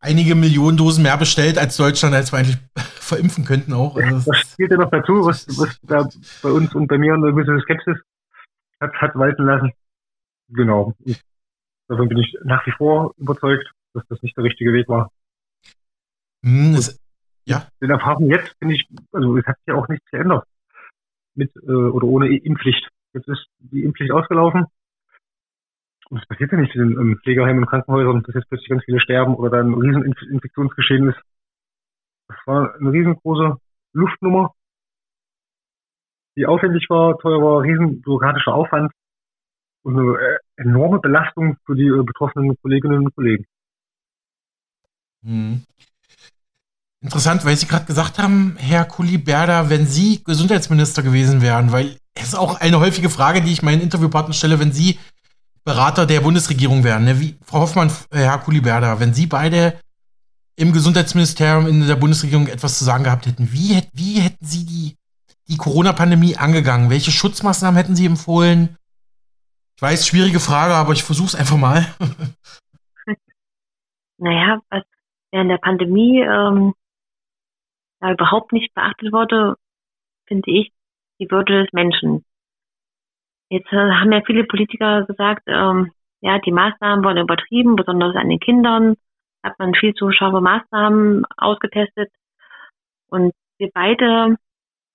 einige 0.00 0.34
Millionen 0.34 0.76
Dosen 0.76 1.02
mehr 1.02 1.16
bestellt 1.16 1.56
als 1.56 1.76
Deutschland, 1.76 2.14
als 2.14 2.32
wir 2.32 2.38
eigentlich 2.38 2.58
verimpfen 2.76 3.44
könnten 3.44 3.72
auch. 3.72 3.96
Also 3.96 4.30
das 4.30 4.40
spielt 4.52 4.70
ja 4.70 4.76
noch 4.76 4.90
dazu, 4.90 5.24
was, 5.24 5.46
was 5.58 5.80
da 5.82 6.06
bei 6.42 6.50
uns 6.50 6.74
und 6.74 6.88
bei 6.88 6.98
mir 6.98 7.14
eine 7.14 7.32
gewisse 7.32 7.60
Skepsis 7.60 7.96
hat, 8.80 8.92
hat 8.94 9.14
walten 9.14 9.44
lassen. 9.44 9.72
Genau. 10.48 10.94
Davon 11.88 12.08
bin 12.08 12.18
ich 12.18 12.36
nach 12.44 12.66
wie 12.66 12.72
vor 12.72 13.14
überzeugt, 13.16 13.70
dass 13.94 14.06
das 14.08 14.22
nicht 14.22 14.36
der 14.36 14.44
richtige 14.44 14.72
Weg 14.72 14.88
war. 14.88 15.10
Hm, 16.44 16.74
es, 16.74 17.00
ja. 17.46 17.68
Den 17.80 17.90
Erfahrungen 17.90 18.30
jetzt 18.30 18.54
finde 18.58 18.74
ich, 18.74 18.86
also 19.12 19.36
es 19.36 19.46
hat 19.46 19.56
sich 19.58 19.66
ja 19.68 19.74
auch 19.74 19.88
nichts 19.88 20.08
geändert 20.10 20.44
mit 21.34 21.54
äh, 21.56 21.70
oder 21.70 22.06
ohne 22.06 22.28
Impfpflicht. 22.36 22.88
Jetzt 23.12 23.28
ist 23.28 23.46
die 23.58 23.84
Impfpflicht 23.84 24.12
ausgelaufen. 24.12 24.66
Und 26.10 26.18
es 26.18 26.26
passiert 26.26 26.52
ja 26.52 26.58
nicht 26.58 26.74
in, 26.74 26.98
in 26.98 27.18
Pflegeheimen 27.18 27.62
und 27.62 27.68
Krankenhäusern, 27.68 28.22
dass 28.22 28.34
jetzt 28.34 28.48
plötzlich 28.48 28.68
ganz 28.68 28.84
viele 28.84 29.00
sterben 29.00 29.34
oder 29.34 29.50
da 29.50 29.60
ein 29.60 29.72
Rieseninfektionsgeschehen 29.72 31.08
ist. 31.08 31.20
Das 32.28 32.36
war 32.46 32.74
eine 32.74 32.92
riesengroße 32.92 33.56
Luftnummer, 33.92 34.54
die 36.36 36.46
aufwendig 36.46 36.86
war, 36.90 37.18
teuer 37.18 37.42
war, 37.42 37.62
riesen 37.62 38.02
bürokratischer 38.02 38.54
Aufwand 38.54 38.92
und 39.82 39.98
eine 39.98 40.18
äh, 40.18 40.38
enorme 40.56 40.98
Belastung 40.98 41.56
für 41.64 41.74
die 41.74 41.86
äh, 41.86 42.02
betroffenen 42.02 42.56
Kolleginnen 42.60 43.06
und 43.06 43.14
Kollegen. 43.14 43.46
Hm. 45.24 45.62
Interessant, 47.00 47.44
weil 47.44 47.56
Sie 47.56 47.66
gerade 47.66 47.84
gesagt 47.84 48.18
haben, 48.18 48.56
Herr 48.58 48.84
Kuliberda, 48.86 49.68
wenn 49.68 49.86
Sie 49.86 50.22
Gesundheitsminister 50.24 51.02
gewesen 51.02 51.42
wären, 51.42 51.70
weil 51.70 51.98
es 52.14 52.28
ist 52.28 52.34
auch 52.34 52.60
eine 52.60 52.80
häufige 52.80 53.10
Frage, 53.10 53.42
die 53.42 53.52
ich 53.52 53.62
meinen 53.62 53.82
Interviewpartnern 53.82 54.32
stelle, 54.32 54.58
wenn 54.58 54.72
Sie 54.72 54.98
Berater 55.64 56.06
der 56.06 56.20
Bundesregierung 56.20 56.84
wären. 56.84 57.04
Ne? 57.04 57.20
Wie, 57.20 57.36
Frau 57.44 57.60
Hoffmann, 57.60 57.90
äh, 58.10 58.18
Herr 58.18 58.38
Kuliberda, 58.38 59.00
wenn 59.00 59.12
Sie 59.12 59.26
beide 59.26 59.78
im 60.56 60.72
Gesundheitsministerium 60.72 61.66
in 61.66 61.86
der 61.86 61.96
Bundesregierung 61.96 62.46
etwas 62.46 62.78
zu 62.78 62.84
sagen 62.84 63.04
gehabt 63.04 63.26
hätten, 63.26 63.52
wie, 63.52 63.82
wie 63.92 64.20
hätten 64.20 64.46
Sie 64.46 64.64
die, 64.64 64.96
die 65.48 65.56
Corona-Pandemie 65.56 66.36
angegangen? 66.36 66.90
Welche 66.90 67.10
Schutzmaßnahmen 67.10 67.76
hätten 67.76 67.96
Sie 67.96 68.06
empfohlen? 68.06 68.76
Ich 69.76 69.82
weiß, 69.82 70.06
schwierige 70.06 70.38
Frage, 70.38 70.74
aber 70.74 70.92
ich 70.92 71.02
versuche 71.02 71.28
es 71.28 71.34
einfach 71.34 71.56
mal. 71.56 71.86
naja, 74.18 74.60
was 74.70 74.84
während 75.34 75.50
der 75.50 75.58
Pandemie 75.58 76.20
ähm, 76.20 76.74
da 78.00 78.12
überhaupt 78.12 78.52
nicht 78.52 78.72
beachtet 78.72 79.12
wurde, 79.12 79.56
finde 80.28 80.48
ich, 80.52 80.72
die 81.18 81.28
Würde 81.28 81.64
des 81.64 81.72
Menschen. 81.72 82.24
Jetzt 83.50 83.72
äh, 83.72 83.76
haben 83.76 84.12
ja 84.12 84.22
viele 84.24 84.44
Politiker 84.44 85.04
gesagt, 85.04 85.42
ähm, 85.48 85.90
ja, 86.20 86.38
die 86.38 86.52
Maßnahmen 86.52 87.04
wurden 87.04 87.18
übertrieben, 87.18 87.74
besonders 87.74 88.14
an 88.14 88.28
den 88.28 88.38
Kindern 88.38 88.94
hat 89.42 89.58
man 89.58 89.74
viel 89.74 89.92
zu 89.94 90.10
scharfe 90.12 90.40
Maßnahmen 90.40 91.24
ausgetestet. 91.36 92.10
Und 93.08 93.32
wir 93.58 93.70
beide 93.74 94.36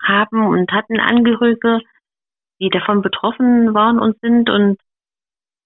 haben 0.01 0.47
und 0.47 0.71
hatten 0.71 1.01
Angehörige, 1.01 1.81
die 2.61 2.69
davon 2.69 3.01
betroffen 3.01 3.73
waren 3.73 3.99
und 3.99 4.17
sind 4.21 4.49
und 4.49 4.79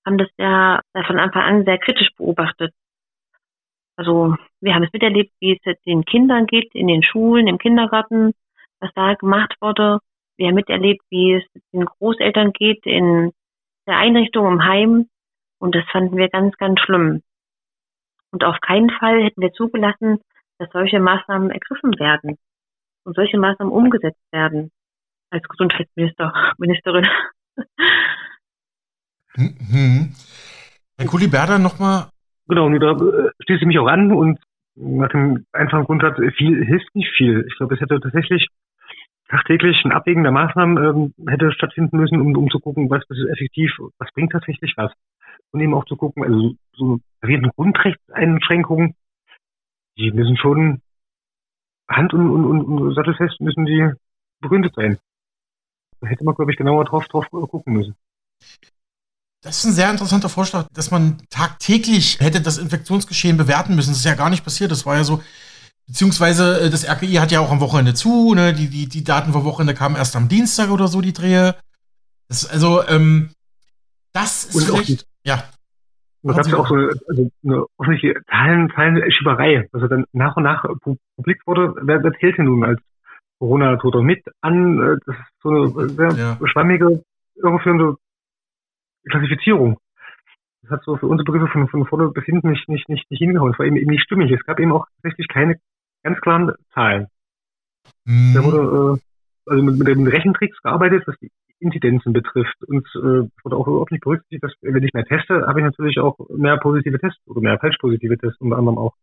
haben 0.06 0.18
das 0.18 0.30
ja 0.38 0.82
von 1.06 1.20
Anfang 1.20 1.44
an 1.44 1.64
sehr 1.64 1.78
kritisch 1.78 2.10
beobachtet. 2.18 2.74
Also 3.96 4.36
wir 4.64 4.74
haben 4.74 4.84
es 4.84 4.94
miterlebt, 4.94 5.34
wie 5.40 5.60
es 5.62 5.76
den 5.86 6.06
Kindern 6.06 6.46
geht, 6.46 6.74
in 6.74 6.88
den 6.88 7.04
Schulen, 7.04 7.48
im 7.48 7.58
Kindergarten, 7.58 8.34
was 8.80 8.92
da 8.96 9.14
gemacht 9.16 9.56
wurde. 9.60 10.00
wir 10.38 10.48
haben 10.48 10.56
miterlebt, 10.56 11.04
wie 11.10 11.34
es 11.34 11.44
den 11.74 11.86
Großeltern 11.86 12.54
geht 12.54 12.86
in 12.86 13.32
der 13.88 13.98
Einrichtung 13.98 14.48
im 14.48 14.64
Heim. 14.64 15.10
Und 15.60 15.76
das 15.76 15.84
fanden 15.92 16.16
wir 16.16 16.30
ganz, 16.30 16.56
ganz 16.58 16.80
schlimm. 16.80 17.22
Und 18.32 18.44
auf 18.44 18.60
keinen 18.62 18.90
Fall 18.90 19.24
hätten 19.24 19.42
wir 19.42 19.52
zugelassen, 19.52 20.20
dass 20.58 20.70
solche 20.72 21.00
Maßnahmen 21.00 21.52
ergriffen 21.52 22.00
werden 22.00 22.38
und 23.04 23.16
solche 23.16 23.38
Maßnahmen 23.38 23.74
umgesetzt 23.74 24.24
werden 24.32 24.72
als 25.30 25.44
Gesundheitsminister, 25.44 26.34
Ministerin. 26.58 27.08
Mhm. 29.36 30.16
Herr 30.98 31.08
Kuliberda 31.08 31.60
nochmal. 31.60 32.08
Genau, 32.48 32.66
und 32.66 32.80
da 32.80 32.92
äh, 32.92 33.32
schließe 33.44 33.62
ich 33.62 33.68
mich 33.68 33.80
auch 33.80 33.88
an 33.88 34.12
und 34.12 34.40
nach 34.76 35.10
dem 35.10 35.46
einfachen 35.52 35.86
Grund 35.86 36.04
hat, 36.04 36.18
viel 36.38 36.66
hilft 36.66 36.96
nicht 36.96 37.14
viel. 37.16 37.46
Ich 37.48 37.58
glaube, 37.58 37.76
es 37.76 37.82
hätte 37.82 38.00
tatsächlich 38.00 38.48
tagtäglich 39.30 39.84
ein 39.86 39.92
Abwägen 39.92 40.24
der 40.24 40.32
Maßnahmen 40.32 40.78
ähm, 40.78 41.28
hätte 41.28 41.52
stattfinden 41.52 41.98
müssen, 41.98 42.20
um, 42.20 42.36
um 42.36 42.50
zu 42.50 42.60
gucken, 42.60 42.90
was 42.90 43.04
ist 43.10 43.30
effektiv, 43.30 43.72
was 43.98 44.12
bringt 44.14 44.32
tatsächlich 44.32 44.74
was. 44.78 44.92
Und 45.52 45.62
eben 45.62 45.74
auch 45.74 45.86
zu 45.86 45.96
gucken, 45.96 46.24
also 46.24 46.54
so 46.74 47.00
erwähnten 47.22 47.50
Grundrechtseinschränkungen, 47.50 48.96
die 49.98 50.12
müssen 50.12 50.38
schon 50.38 50.82
hand- 51.88 52.14
und, 52.14 52.30
und, 52.30 52.46
und, 52.46 52.82
und 52.82 52.96
sattelfest 52.96 53.40
müssen 53.42 53.66
die 53.66 53.92
begründet 54.42 54.74
sein. 54.76 54.98
Da 56.02 56.08
hätte 56.08 56.26
man, 56.26 56.36
glaube 56.36 56.52
ich, 56.52 56.58
genauer 56.58 56.86
drauf, 56.86 57.08
drauf 57.08 57.30
gucken 57.30 57.74
müssen. 57.74 57.96
Das 59.44 59.58
ist 59.58 59.66
ein 59.66 59.74
sehr 59.74 59.92
interessanter 59.92 60.30
Vorschlag, 60.30 60.68
dass 60.74 60.90
man 60.90 61.18
tagtäglich 61.30 62.20
hätte 62.22 62.40
das 62.40 62.58
Infektionsgeschehen 62.58 63.36
bewerten 63.36 63.76
müssen. 63.76 63.90
Das 63.90 64.00
ist 64.00 64.06
ja 64.06 64.16
gar 64.16 64.30
nicht 64.30 64.46
passiert. 64.46 64.72
Das 64.72 64.86
war 64.86 64.96
ja 64.96 65.04
so, 65.04 65.22
beziehungsweise 65.86 66.62
äh, 66.62 66.70
das 66.70 66.88
RKI 66.88 67.16
hat 67.16 67.32
ja 67.32 67.42
auch 67.42 67.52
am 67.52 67.60
Wochenende 67.60 67.94
zu, 67.94 68.34
ne? 68.34 68.54
Die, 68.54 68.70
die, 68.70 68.88
die 68.88 69.04
Daten 69.04 69.34
vom 69.34 69.44
Wochenende 69.44 69.74
kamen 69.74 69.98
erst 69.98 70.16
am 70.16 70.30
Dienstag 70.30 70.70
oder 70.72 70.88
so, 70.88 71.02
die 71.02 71.12
Drehe. 71.12 71.56
Das, 72.30 72.50
also, 72.50 72.88
ähm, 72.88 73.32
das 74.14 74.46
ist 74.46 74.56
Und 74.56 74.64
vielleicht, 74.64 75.06
ja. 75.26 75.44
Da 76.22 76.34
gab 76.34 76.46
es 76.46 76.54
auch 76.54 76.70
so 76.70 76.76
eine, 76.76 76.90
also 77.10 77.30
eine 77.44 77.66
offensichtliche 77.78 78.22
Zahlen, 78.30 78.72
Zahlenschieberei, 78.74 79.68
also 79.74 79.88
dann 79.88 80.06
nach 80.14 80.38
und 80.38 80.44
nach 80.44 80.64
publik 81.18 81.42
wurde, 81.46 81.76
wer, 81.82 82.02
wer 82.02 82.14
zählt 82.14 82.38
denn 82.38 82.46
nun 82.46 82.64
als 82.64 82.80
Corona-Toter 83.40 84.04
mit 84.04 84.24
an? 84.40 84.80
Äh, 84.80 84.96
das 85.06 85.18
ist 85.18 85.42
so 85.42 85.50
eine 85.50 85.90
sehr 85.90 86.12
ja. 86.14 86.48
schwammige, 86.48 87.04
irreführende 87.36 87.98
Klassifizierung. 89.10 89.78
Das 90.64 90.72
hat 90.72 90.84
so 90.86 90.96
für 90.96 91.08
unsere 91.08 91.30
Begriffe 91.30 91.52
von, 91.52 91.68
von 91.68 91.86
vorne 91.86 92.10
bis 92.10 92.24
hinten 92.24 92.50
nicht, 92.50 92.68
nicht, 92.70 92.88
nicht, 92.88 93.10
nicht 93.12 93.20
hingehauen. 93.20 93.52
Es 93.52 93.60
war 93.60 93.66
eben, 93.66 93.76
eben 93.76 93.92
nicht 93.92 94.04
stimmig. 94.04 94.32
Es 94.32 94.46
gab 94.46 94.60
eben 94.60 94.72
auch 94.72 94.88
tatsächlich 94.96 95.28
keine 95.28 95.58
ganz 96.04 96.20
klaren 96.22 96.54
Zahlen. 96.74 97.08
Mhm. 98.06 98.34
Da 98.34 98.44
wurde 98.44 98.58
äh, 98.98 99.52
also 99.52 99.64
mit, 99.64 99.78
mit 99.78 99.88
den 99.88 100.08
Rechentricks 100.08 100.62
gearbeitet, 100.62 101.04
was 101.06 101.18
die 101.20 101.32
Inzidenzen 101.60 102.14
betrifft. 102.14 102.64
Und 102.66 102.88
äh, 102.96 103.28
wurde 103.44 103.56
auch 103.58 103.68
überhaupt 103.68 103.92
nicht 103.92 104.04
berücksichtigt, 104.04 104.44
dass 104.44 104.54
wenn 104.62 104.84
ich 104.84 104.94
mehr 104.94 105.06
teste, 105.06 105.46
habe 105.46 105.60
ich 105.60 105.66
natürlich 105.66 106.00
auch 106.00 106.18
mehr 106.30 106.58
positive 106.58 106.98
Tests 106.98 107.20
oder 107.28 107.42
mehr 107.42 107.60
falsch 107.60 107.78
positive 107.80 108.18
Tests 108.18 108.40
unter 108.40 108.58
anderem 108.58 108.78
auch. 108.78 108.94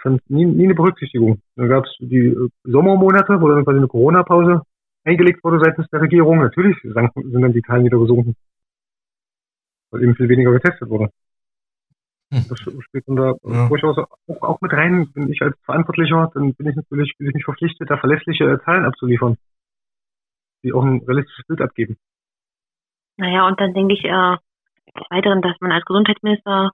Fand 0.00 0.22
nie, 0.30 0.46
nie 0.46 0.64
eine 0.64 0.74
Berücksichtigung. 0.74 1.40
Dann 1.56 1.68
gab 1.68 1.84
es 1.84 1.94
die 1.98 2.28
äh, 2.28 2.48
Sommermonate, 2.64 3.40
wo 3.42 3.48
dann 3.48 3.64
quasi 3.64 3.76
eine 3.76 3.88
Corona-Pause 3.88 4.62
eingelegt 5.04 5.44
wurde 5.44 5.60
seitens 5.62 5.86
der 5.90 6.00
Regierung. 6.00 6.38
Natürlich 6.38 6.80
sind 6.80 6.94
dann 6.94 7.52
die 7.52 7.62
Zahlen 7.62 7.84
wieder 7.84 7.98
gesunken 7.98 8.36
weil 9.90 10.02
eben 10.02 10.14
viel 10.14 10.28
weniger 10.28 10.52
getestet 10.52 10.88
wurde. 10.88 11.10
Hm. 12.32 12.44
Das 12.48 12.58
spielt 12.58 13.06
dann 13.06 13.16
da 13.16 13.34
ja. 13.44 13.68
durchaus 13.68 13.98
auch, 13.98 14.42
auch, 14.42 14.60
mit 14.60 14.72
rein. 14.72 15.12
Bin 15.12 15.30
ich 15.30 15.40
als 15.42 15.56
Verantwortlicher, 15.64 16.30
dann 16.34 16.54
bin 16.54 16.68
ich 16.68 16.76
natürlich 16.76 17.14
bin 17.18 17.28
ich 17.28 17.34
nicht 17.34 17.44
verpflichtet, 17.44 17.88
da 17.88 17.98
verlässliche 17.98 18.60
Zahlen 18.64 18.84
abzuliefern, 18.84 19.36
die 20.64 20.72
auch 20.72 20.82
ein 20.82 21.02
realistisches 21.06 21.46
Bild 21.46 21.60
abgeben. 21.60 21.96
Naja, 23.16 23.46
und 23.46 23.60
dann 23.60 23.74
denke 23.74 23.94
ich 23.94 24.04
äh, 24.04 24.36
weiteren, 25.10 25.40
dass 25.40 25.56
man 25.60 25.72
als 25.72 25.84
Gesundheitsminister 25.84 26.72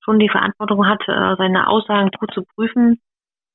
schon 0.00 0.18
die 0.18 0.28
Verantwortung 0.28 0.86
hat, 0.86 1.02
äh, 1.06 1.36
seine 1.36 1.68
Aussagen 1.68 2.10
gut 2.18 2.32
zu 2.34 2.44
prüfen. 2.54 3.00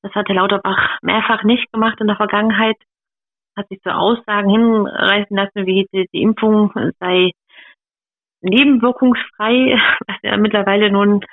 Das 0.02 0.12
hat 0.14 0.28
Herr 0.28 0.36
Lauterbach 0.36 0.98
mehrfach 1.02 1.44
nicht 1.44 1.70
gemacht 1.72 2.00
in 2.00 2.06
der 2.06 2.16
Vergangenheit. 2.16 2.76
Hat 3.56 3.68
sich 3.68 3.80
zu 3.82 3.94
Aussagen 3.94 4.50
hinreißen 4.50 5.36
lassen, 5.36 5.66
wie 5.66 5.86
die, 5.92 6.08
die 6.12 6.22
Impfung 6.22 6.72
sei 6.98 7.30
nebenwirkungsfrei, 8.44 9.78
was 10.06 10.16
ja 10.22 10.36
mittlerweile 10.36 10.90
nun 10.90 11.24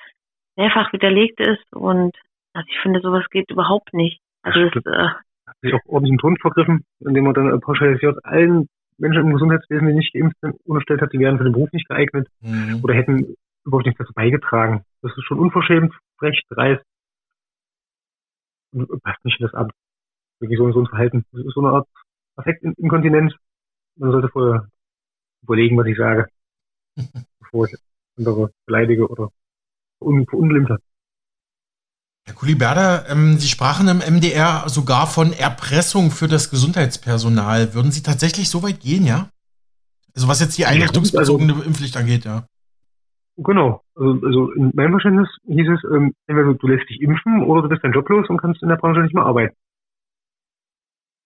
mehrfach 0.55 0.91
widerlegt 0.93 1.39
ist. 1.39 1.63
Und 1.73 2.15
also 2.53 2.67
ich 2.69 2.79
finde, 2.81 3.01
sowas 3.01 3.25
geht 3.29 3.49
überhaupt 3.51 3.93
nicht. 3.93 4.19
Also 4.43 4.69
das, 4.69 4.85
äh, 4.85 5.09
hat 5.51 5.57
sich 5.61 5.73
auch 5.73 5.85
ordentlich 5.85 6.11
einen 6.11 6.19
Ton 6.19 6.37
vergriffen, 6.37 6.85
indem 6.99 7.25
man 7.25 7.33
dann 7.33 7.59
pauschalisiert 7.61 8.23
allen 8.25 8.67
Menschen 8.97 9.21
im 9.21 9.33
Gesundheitswesen, 9.33 9.87
die 9.87 9.93
nicht 9.93 10.13
geimpft 10.13 10.37
sind, 10.41 10.55
unterstellt 10.65 11.01
hat, 11.01 11.11
die 11.13 11.19
wären 11.19 11.37
für 11.37 11.43
den 11.43 11.53
Beruf 11.53 11.71
nicht 11.71 11.87
geeignet 11.87 12.27
mhm. 12.41 12.81
oder 12.83 12.93
hätten 12.93 13.35
überhaupt 13.65 13.85
nichts 13.85 13.99
dazu 13.99 14.13
beigetragen. 14.13 14.83
Das 15.01 15.11
ist 15.17 15.23
schon 15.25 15.39
unverschämt, 15.39 15.93
frech, 16.17 16.41
dreist. 16.49 16.83
Und 18.73 18.87
passt 19.03 19.23
nicht 19.25 19.39
in 19.39 19.45
das 19.45 19.53
Amt. 19.53 19.73
Wirklich 20.39 20.57
so, 20.57 20.71
so 20.71 20.79
ein 20.81 20.87
Verhalten. 20.87 21.25
Das 21.31 21.45
ist 21.45 21.53
so 21.53 21.61
eine 21.61 21.73
Art 21.75 21.87
Affektinkontinenz. 22.37 23.33
Man 23.97 24.11
sollte 24.11 24.29
vorher 24.29 24.67
überlegen, 25.43 25.77
was 25.77 25.87
ich 25.87 25.97
sage. 25.97 26.27
Bevor 27.39 27.67
ich 27.67 27.75
andere 28.17 28.51
beleidige 28.65 29.07
oder 29.07 29.29
verunglimpfe. 29.99 30.77
Herr 32.25 32.35
Kuliberda, 32.35 33.07
ähm, 33.09 33.37
Sie 33.39 33.47
sprachen 33.47 33.87
im 33.87 33.99
MDR 33.99 34.63
sogar 34.67 35.07
von 35.07 35.33
Erpressung 35.33 36.11
für 36.11 36.27
das 36.27 36.51
Gesundheitspersonal. 36.51 37.73
Würden 37.73 37.91
Sie 37.91 38.03
tatsächlich 38.03 38.49
so 38.49 38.61
weit 38.61 38.79
gehen, 38.79 39.05
ja? 39.05 39.29
Also 40.15 40.27
was 40.27 40.39
jetzt 40.39 40.57
die 40.57 40.65
einrichtungsbezogene 40.65 41.53
also, 41.53 41.65
Impfpflicht 41.65 41.97
angeht, 41.97 42.25
ja. 42.25 42.45
Genau. 43.37 43.81
Also, 43.95 44.25
also, 44.25 44.51
in 44.51 44.71
meinem 44.75 44.91
Verständnis 44.91 45.29
hieß 45.47 45.67
es, 45.69 45.83
ähm, 45.91 46.13
entweder 46.27 46.53
du 46.53 46.67
lässt 46.67 46.89
dich 46.89 47.01
impfen 47.01 47.43
oder 47.43 47.63
du 47.63 47.69
bist 47.69 47.83
dein 47.83 47.93
Job 47.93 48.07
los 48.09 48.29
und 48.29 48.37
kannst 48.37 48.61
in 48.61 48.69
der 48.69 48.75
Branche 48.75 49.01
nicht 49.01 49.15
mehr 49.15 49.25
arbeiten. 49.25 49.55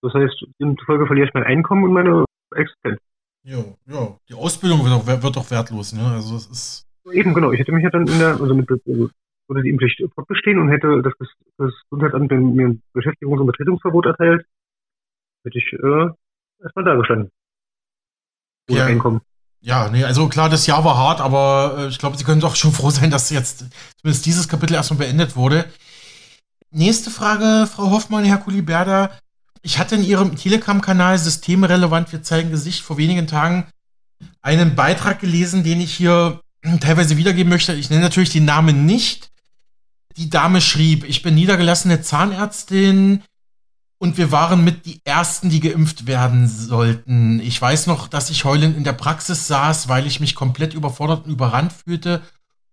Das 0.01 0.13
heißt, 0.13 0.45
demzufolge 0.61 1.07
verliere 1.07 1.27
ich 1.27 1.33
mein 1.33 1.43
Einkommen 1.43 1.83
und 1.83 1.93
meine 1.93 2.25
Existenz. 2.55 2.99
Ja, 3.45 3.63
ja. 3.85 4.17
Die 4.27 4.33
Ausbildung 4.33 4.83
wird 4.83 4.93
auch, 4.93 5.05
wird 5.05 5.37
auch 5.37 5.51
wertlos, 5.51 5.93
ne? 5.93 6.03
Also 6.03 6.35
es 6.35 6.47
ist. 6.47 6.87
Eben, 7.11 7.33
genau. 7.35 7.51
Ich 7.51 7.59
hätte 7.59 7.71
mich 7.71 7.83
ja 7.83 7.91
dann 7.91 8.07
in 8.07 8.17
der, 8.17 8.41
also 8.41 8.55
mit, 8.55 8.69
also 8.69 9.09
würde 9.47 9.61
die 9.61 9.69
Impfpflicht 9.69 10.01
fortbestehen 10.15 10.57
und 10.57 10.69
hätte 10.69 11.03
das, 11.03 11.13
das 11.57 11.71
Gesundheitsamt 11.89 12.31
mir 12.31 12.67
ein 12.67 12.81
Beschäftigungs- 12.95 13.39
und 13.39 13.45
Betretungsverbot 13.45 14.07
erteilt, 14.07 14.45
hätte 15.43 15.57
ich 15.59 15.71
äh, 15.73 16.09
erstmal 16.63 16.85
da 16.85 16.95
gestanden. 16.95 17.31
Ohne 18.69 18.79
ja. 18.79 18.85
Einkommen. 18.87 19.21
Ja, 19.61 19.89
nee, 19.89 20.03
also 20.03 20.27
klar, 20.27 20.49
das 20.49 20.65
Jahr 20.65 20.83
war 20.83 20.97
hart, 20.97 21.21
aber 21.21 21.75
äh, 21.77 21.87
ich 21.87 21.99
glaube, 21.99 22.17
Sie 22.17 22.23
können 22.23 22.41
doch 22.41 22.55
schon 22.55 22.71
froh 22.71 22.89
sein, 22.89 23.11
dass 23.11 23.29
jetzt 23.29 23.65
zumindest 23.99 24.25
dieses 24.25 24.47
Kapitel 24.47 24.73
erstmal 24.73 24.99
beendet 24.99 25.35
wurde. 25.35 25.65
Nächste 26.71 27.11
Frage, 27.11 27.67
Frau 27.67 27.91
Hoffmann, 27.91 28.25
Herr 28.25 28.39
Kuliberda. 28.39 29.11
Ich 29.65 29.79
hatte 29.79 29.95
in 29.95 30.03
Ihrem 30.03 30.35
Telegram-Kanal 30.35 31.17
Systemrelevant, 31.17 32.11
wir 32.11 32.21
zeigen 32.21 32.51
Gesicht 32.51 32.83
vor 32.83 32.99
wenigen 32.99 33.25
Tagen 33.25 33.65
einen 34.43 34.75
Beitrag 34.75 35.19
gelesen, 35.19 35.63
den 35.63 35.81
ich 35.81 35.91
hier 35.91 36.39
teilweise 36.81 37.17
wiedergeben 37.17 37.49
möchte. 37.49 37.73
Ich 37.73 37.89
nenne 37.89 38.03
natürlich 38.03 38.29
den 38.29 38.45
Namen 38.45 38.85
nicht. 38.85 39.31
Die 40.17 40.29
Dame 40.29 40.61
schrieb, 40.61 41.03
ich 41.03 41.23
bin 41.23 41.33
niedergelassene 41.33 42.03
Zahnärztin 42.03 43.23
und 43.97 44.19
wir 44.19 44.31
waren 44.31 44.63
mit 44.63 44.85
die 44.85 44.99
Ersten, 45.03 45.49
die 45.49 45.61
geimpft 45.61 46.05
werden 46.05 46.47
sollten. 46.47 47.39
Ich 47.39 47.59
weiß 47.59 47.87
noch, 47.87 48.07
dass 48.07 48.29
ich 48.29 48.45
heulend 48.45 48.77
in 48.77 48.83
der 48.83 48.93
Praxis 48.93 49.47
saß, 49.47 49.87
weil 49.87 50.05
ich 50.05 50.19
mich 50.19 50.35
komplett 50.35 50.75
überfordert 50.75 51.25
und 51.25 51.31
überrannt 51.31 51.73
fühlte 51.73 52.21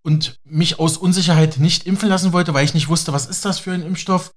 und 0.03 0.39
mich 0.45 0.79
aus 0.79 0.99
Unsicherheit 0.99 1.57
nicht 1.57 1.87
impfen 1.87 2.11
lassen 2.11 2.35
wollte, 2.35 2.53
weil 2.53 2.67
ich 2.67 2.75
nicht 2.75 2.89
wusste, 2.89 3.15
was 3.15 3.25
ist 3.25 3.47
das 3.47 3.59
für 3.61 3.73
ein 3.73 3.83
Impfstoff. 3.83 4.35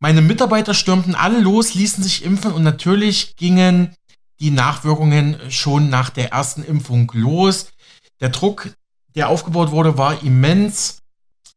Meine 0.00 0.22
Mitarbeiter 0.22 0.72
stürmten 0.72 1.14
alle 1.14 1.40
los, 1.40 1.74
ließen 1.74 2.02
sich 2.02 2.24
impfen 2.24 2.52
und 2.52 2.62
natürlich 2.62 3.36
gingen 3.36 3.94
die 4.40 4.50
Nachwirkungen 4.50 5.36
schon 5.50 5.90
nach 5.90 6.08
der 6.08 6.32
ersten 6.32 6.62
Impfung 6.62 7.12
los. 7.14 7.66
Der 8.20 8.30
Druck, 8.30 8.70
der 9.14 9.28
aufgebaut 9.28 9.70
wurde, 9.70 9.98
war 9.98 10.22
immens. 10.22 11.02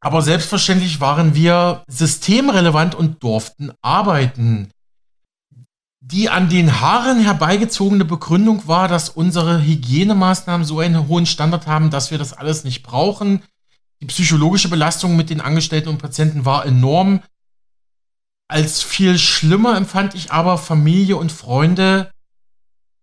Aber 0.01 0.21
selbstverständlich 0.21 0.99
waren 0.99 1.33
wir 1.33 1.83
systemrelevant 1.87 2.93
und 2.93 3.23
durften 3.23 3.71
arbeiten. 3.81 4.69
Die 6.01 6.29
an 6.29 6.49
den 6.49 6.81
Haaren 6.81 7.21
herbeigezogene 7.21 8.03
Begründung 8.03 8.67
war, 8.67 8.89
dass 8.89 9.07
unsere 9.07 9.63
Hygienemaßnahmen 9.63 10.67
so 10.67 10.79
einen 10.79 11.07
hohen 11.07 11.25
Standard 11.25 11.65
haben, 11.65 11.89
dass 11.91 12.11
wir 12.11 12.17
das 12.17 12.33
alles 12.33 12.65
nicht 12.65 12.83
brauchen. 12.83 13.41
Die 14.01 14.07
psychologische 14.07 14.67
Belastung 14.67 15.15
mit 15.15 15.29
den 15.29 15.39
Angestellten 15.39 15.87
und 15.87 15.99
Patienten 15.99 16.43
war 16.43 16.65
enorm. 16.65 17.21
Als 18.47 18.83
viel 18.83 19.17
schlimmer 19.17 19.75
empfand 19.77 20.15
ich 20.15 20.31
aber 20.31 20.57
Familie 20.57 21.17
und 21.17 21.31
Freunde, 21.31 22.11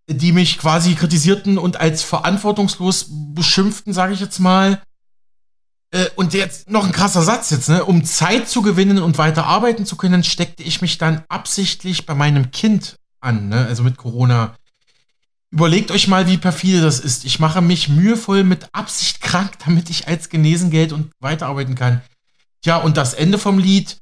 die 0.08 0.32
mich 0.32 0.58
quasi 0.58 0.94
kritisierten 0.94 1.58
und 1.58 1.80
als 1.80 2.02
verantwortungslos 2.02 3.06
beschimpften, 3.08 3.92
sage 3.92 4.12
ich 4.12 4.20
jetzt 4.20 4.38
mal. 4.38 4.82
Äh, 5.92 6.06
und 6.16 6.34
jetzt 6.34 6.70
noch 6.70 6.84
ein 6.84 6.92
krasser 6.92 7.22
Satz 7.22 7.50
jetzt, 7.50 7.68
ne? 7.68 7.84
Um 7.84 8.04
Zeit 8.04 8.48
zu 8.48 8.62
gewinnen 8.62 8.98
und 8.98 9.18
weiter 9.18 9.46
arbeiten 9.46 9.86
zu 9.86 9.96
können, 9.96 10.24
steckte 10.24 10.62
ich 10.62 10.82
mich 10.82 10.98
dann 10.98 11.24
absichtlich 11.28 12.06
bei 12.06 12.14
meinem 12.14 12.50
Kind 12.50 12.96
an, 13.20 13.48
ne? 13.48 13.66
also 13.66 13.82
mit 13.82 13.96
Corona. 13.96 14.54
Überlegt 15.52 15.90
euch 15.90 16.06
mal, 16.06 16.28
wie 16.28 16.38
perfide 16.38 16.80
das 16.80 17.00
ist. 17.00 17.24
Ich 17.24 17.40
mache 17.40 17.60
mich 17.60 17.88
mühevoll 17.88 18.44
mit 18.44 18.68
Absicht 18.72 19.20
krank, 19.20 19.52
damit 19.64 19.90
ich 19.90 20.06
als 20.06 20.28
Genesen 20.28 20.70
und 20.92 21.10
weiterarbeiten 21.18 21.74
kann. 21.74 22.02
Tja, 22.62 22.76
und 22.76 22.96
das 22.96 23.14
Ende 23.14 23.38
vom 23.38 23.58
Lied, 23.58 23.98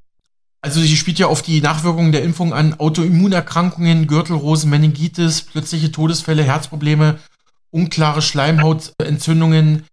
also 0.60 0.80
sie 0.80 0.96
spielt 0.96 1.18
ja 1.18 1.28
auf 1.28 1.42
die 1.42 1.60
Nachwirkungen 1.60 2.12
der 2.12 2.22
Impfung 2.22 2.52
an 2.52 2.78
Autoimmunerkrankungen, 2.78 4.06
Gürtelrosen, 4.06 4.70
Meningitis, 4.70 5.42
plötzliche 5.42 5.92
Todesfälle, 5.92 6.42
Herzprobleme, 6.42 7.18
unklare 7.70 8.22
Schleimhautentzündungen. 8.22 9.84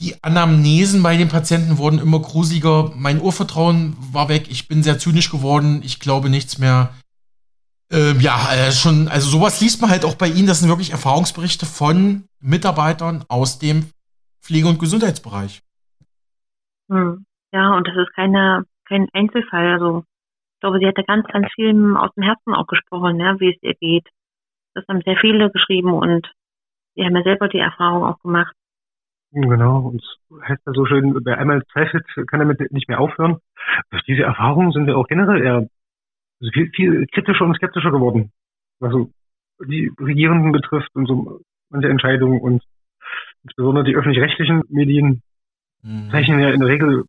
Die 0.00 0.22
Anamnesen 0.22 1.02
bei 1.02 1.16
den 1.16 1.28
Patienten 1.28 1.78
wurden 1.78 1.98
immer 1.98 2.20
gruseliger. 2.20 2.92
Mein 2.94 3.20
Urvertrauen 3.20 3.96
war 4.12 4.28
weg. 4.28 4.46
Ich 4.48 4.68
bin 4.68 4.82
sehr 4.82 4.98
zynisch 4.98 5.30
geworden. 5.30 5.80
Ich 5.84 6.00
glaube 6.00 6.28
nichts 6.28 6.58
mehr. 6.58 6.94
Ähm, 7.90 8.20
ja, 8.20 8.52
äh, 8.52 8.70
schon, 8.70 9.08
also 9.08 9.28
sowas 9.28 9.60
liest 9.60 9.80
man 9.80 9.90
halt 9.90 10.04
auch 10.04 10.14
bei 10.14 10.28
Ihnen. 10.28 10.46
Das 10.46 10.60
sind 10.60 10.68
wirklich 10.68 10.90
Erfahrungsberichte 10.90 11.66
von 11.66 12.24
Mitarbeitern 12.40 13.24
aus 13.28 13.58
dem 13.58 13.90
Pflege- 14.40 14.68
und 14.68 14.78
Gesundheitsbereich. 14.78 15.62
Hm. 16.90 17.24
Ja, 17.52 17.76
und 17.76 17.86
das 17.86 17.96
ist 17.96 18.14
keine, 18.14 18.64
kein 18.88 19.08
Einzelfall. 19.12 19.72
Also 19.72 20.04
ich 20.54 20.60
glaube, 20.60 20.78
sie 20.78 20.86
hat 20.86 20.98
da 20.98 21.02
ganz, 21.02 21.26
ganz 21.28 21.46
viel 21.54 21.96
aus 21.96 22.12
dem 22.14 22.24
Herzen 22.24 22.54
auch 22.54 22.66
gesprochen, 22.66 23.20
ja, 23.20 23.38
wie 23.38 23.50
es 23.50 23.62
ihr 23.62 23.74
geht. 23.74 24.08
Das 24.74 24.84
haben 24.88 25.02
sehr 25.02 25.16
viele 25.16 25.50
geschrieben 25.50 25.92
und 25.92 26.30
sie 26.94 27.04
haben 27.04 27.16
ja 27.16 27.22
selber 27.22 27.48
die 27.48 27.58
Erfahrung 27.58 28.04
auch 28.04 28.18
gemacht. 28.20 28.54
Genau, 29.30 29.80
und 29.88 30.02
es 30.02 30.48
heißt 30.48 30.62
ja 30.66 30.72
so 30.72 30.86
schön, 30.86 31.14
wer 31.24 31.38
einmal 31.38 31.62
zweifelt, 31.72 32.06
kann 32.28 32.40
damit 32.40 32.72
nicht 32.72 32.88
mehr 32.88 33.00
aufhören. 33.00 33.38
Durch 33.90 34.02
diese 34.04 34.22
Erfahrungen 34.22 34.72
sind 34.72 34.86
wir 34.86 34.96
auch 34.96 35.06
generell 35.06 35.42
eher 35.42 35.68
viel, 36.52 36.70
viel 36.70 37.06
kritischer 37.06 37.44
und 37.44 37.54
skeptischer 37.56 37.90
geworden, 37.90 38.32
was 38.80 38.92
so 38.92 39.10
die 39.66 39.92
Regierenden 40.00 40.52
betrifft 40.52 40.94
und 40.94 41.06
so 41.06 41.40
manche 41.70 41.88
Entscheidungen 41.88 42.40
und 42.40 42.62
insbesondere 43.44 43.84
die 43.84 43.96
öffentlich-rechtlichen 43.96 44.62
Medien 44.68 45.22
mhm. 45.82 46.10
zeichnen 46.10 46.40
ja 46.40 46.50
in 46.50 46.60
der 46.60 46.68
Regel 46.68 47.04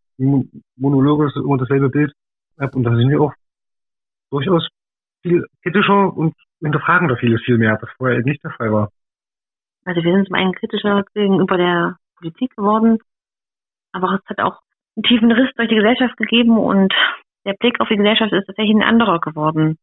monologisch 0.75 1.35
immer 1.35 1.57
dasselbe 1.57 1.89
Bild 1.89 2.13
ab 2.57 2.75
und 2.75 2.83
da 2.83 2.95
sind 2.95 3.09
wir 3.09 3.21
auch 3.21 3.33
durchaus 4.31 4.67
viel 5.21 5.45
kritischer 5.63 6.15
und 6.15 6.35
hinterfragen 6.61 7.07
da 7.07 7.15
vieles 7.15 7.41
viel 7.43 7.57
mehr, 7.57 7.77
was 7.81 7.89
vorher 7.97 8.19
nicht 8.21 8.43
der 8.43 8.51
Fall 8.51 8.71
war. 8.71 8.89
Also 9.85 10.03
wir 10.03 10.13
sind 10.13 10.27
zum 10.27 10.35
einen 10.35 10.53
kritischer 10.53 11.03
gegenüber 11.13 11.57
der 11.57 11.97
Politik 12.17 12.55
geworden, 12.55 12.99
aber 13.91 14.19
es 14.21 14.29
hat 14.29 14.39
auch 14.39 14.59
einen 14.95 15.03
tiefen 15.03 15.31
Riss 15.31 15.49
durch 15.55 15.69
die 15.69 15.75
Gesellschaft 15.75 16.17
gegeben 16.17 16.57
und 16.57 16.93
der 17.45 17.53
Blick 17.53 17.79
auf 17.79 17.87
die 17.87 17.95
Gesellschaft 17.95 18.33
ist 18.33 18.45
tatsächlich 18.45 18.75
ein 18.75 18.83
anderer 18.83 19.19
geworden. 19.19 19.77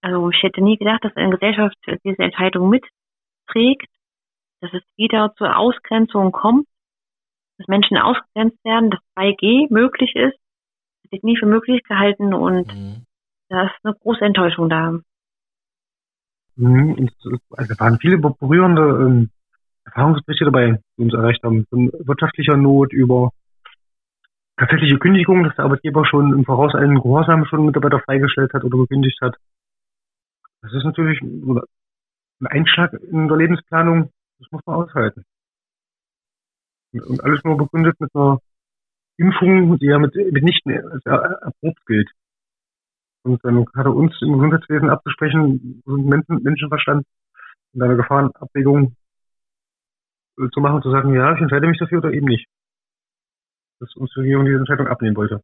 Also 0.00 0.30
ich 0.30 0.42
hätte 0.42 0.62
nie 0.62 0.78
gedacht, 0.78 1.04
dass 1.04 1.14
eine 1.16 1.30
Gesellschaft 1.30 1.76
diese 2.04 2.22
Entscheidung 2.22 2.70
mitträgt, 2.70 3.90
dass 4.60 4.72
es 4.72 4.82
wieder 4.96 5.34
zur 5.36 5.56
Ausgrenzung 5.56 6.32
kommt, 6.32 6.66
dass 7.60 7.68
Menschen 7.68 7.98
ausgegrenzt 7.98 8.58
werden, 8.64 8.90
dass 8.90 9.00
2G 9.16 9.66
möglich 9.70 10.16
ist. 10.16 10.32
Das 10.32 11.04
hätte 11.04 11.16
ich 11.16 11.22
nie 11.22 11.36
für 11.36 11.46
möglich 11.46 11.82
gehalten 11.84 12.32
und 12.32 12.74
mhm. 12.74 13.04
da 13.50 13.64
ist 13.64 13.74
eine 13.82 13.94
große 13.94 14.24
Enttäuschung 14.24 14.70
da. 14.70 14.98
Mhm, 16.56 17.10
also 17.50 17.74
waren 17.78 17.98
viele 17.98 18.18
berührende 18.18 18.82
ähm, 18.82 19.30
Erfahrungsberichte 19.84 20.46
dabei, 20.46 20.78
die 20.96 21.02
uns 21.02 21.14
erreicht 21.14 21.42
haben, 21.42 21.66
von 21.68 21.90
wirtschaftlicher 21.92 22.56
Not 22.56 22.92
über 22.92 23.30
tatsächliche 24.56 24.98
Kündigung, 24.98 25.44
dass 25.44 25.54
der 25.56 25.66
Arbeitgeber 25.66 26.06
schon 26.06 26.32
im 26.32 26.44
Voraus 26.44 26.74
einen 26.74 26.96
Gehorsam 26.96 27.44
schon 27.44 27.66
Mitarbeiter 27.66 28.00
freigestellt 28.00 28.52
hat 28.54 28.64
oder 28.64 28.78
gekündigt 28.78 29.18
hat. 29.20 29.36
Das 30.62 30.72
ist 30.72 30.84
natürlich 30.84 31.20
ein 31.22 31.60
Einschlag 32.46 32.92
in 32.92 33.28
der 33.28 33.36
Lebensplanung, 33.36 34.10
das 34.38 34.50
muss 34.50 34.64
man 34.66 34.76
aushalten. 34.76 35.24
Und 36.92 37.22
alles 37.22 37.42
nur 37.44 37.56
begründet 37.56 37.98
mit 38.00 38.14
einer 38.14 38.38
Impfung, 39.16 39.78
die 39.78 39.86
ja 39.86 39.98
mit, 39.98 40.14
mitnichten 40.14 40.72
als 40.90 41.04
erprobt 41.04 41.86
gilt. 41.86 42.10
Und 43.22 43.44
dann 43.44 43.66
hat 43.74 43.86
er 43.86 43.94
uns 43.94 44.14
im 44.22 44.32
Gesundheitswesen 44.32 44.90
abzusprechen, 44.90 45.82
Menschen, 45.84 46.42
Menschenverstand 46.42 47.06
in 47.74 47.82
einer 47.82 47.96
Gefahrenabwägung 47.96 48.96
zu 50.36 50.60
machen, 50.60 50.82
zu 50.82 50.90
sagen, 50.90 51.14
ja, 51.14 51.34
ich 51.34 51.40
entscheide 51.40 51.68
mich 51.68 51.78
dafür 51.78 51.98
oder 51.98 52.12
eben 52.12 52.26
nicht 52.26 52.46
dass 53.80 53.94
uns 53.96 54.10
die 54.14 54.20
Regierung 54.20 54.44
diese 54.44 54.58
Entscheidung 54.58 54.86
abnehmen 54.86 55.16
wollte. 55.16 55.42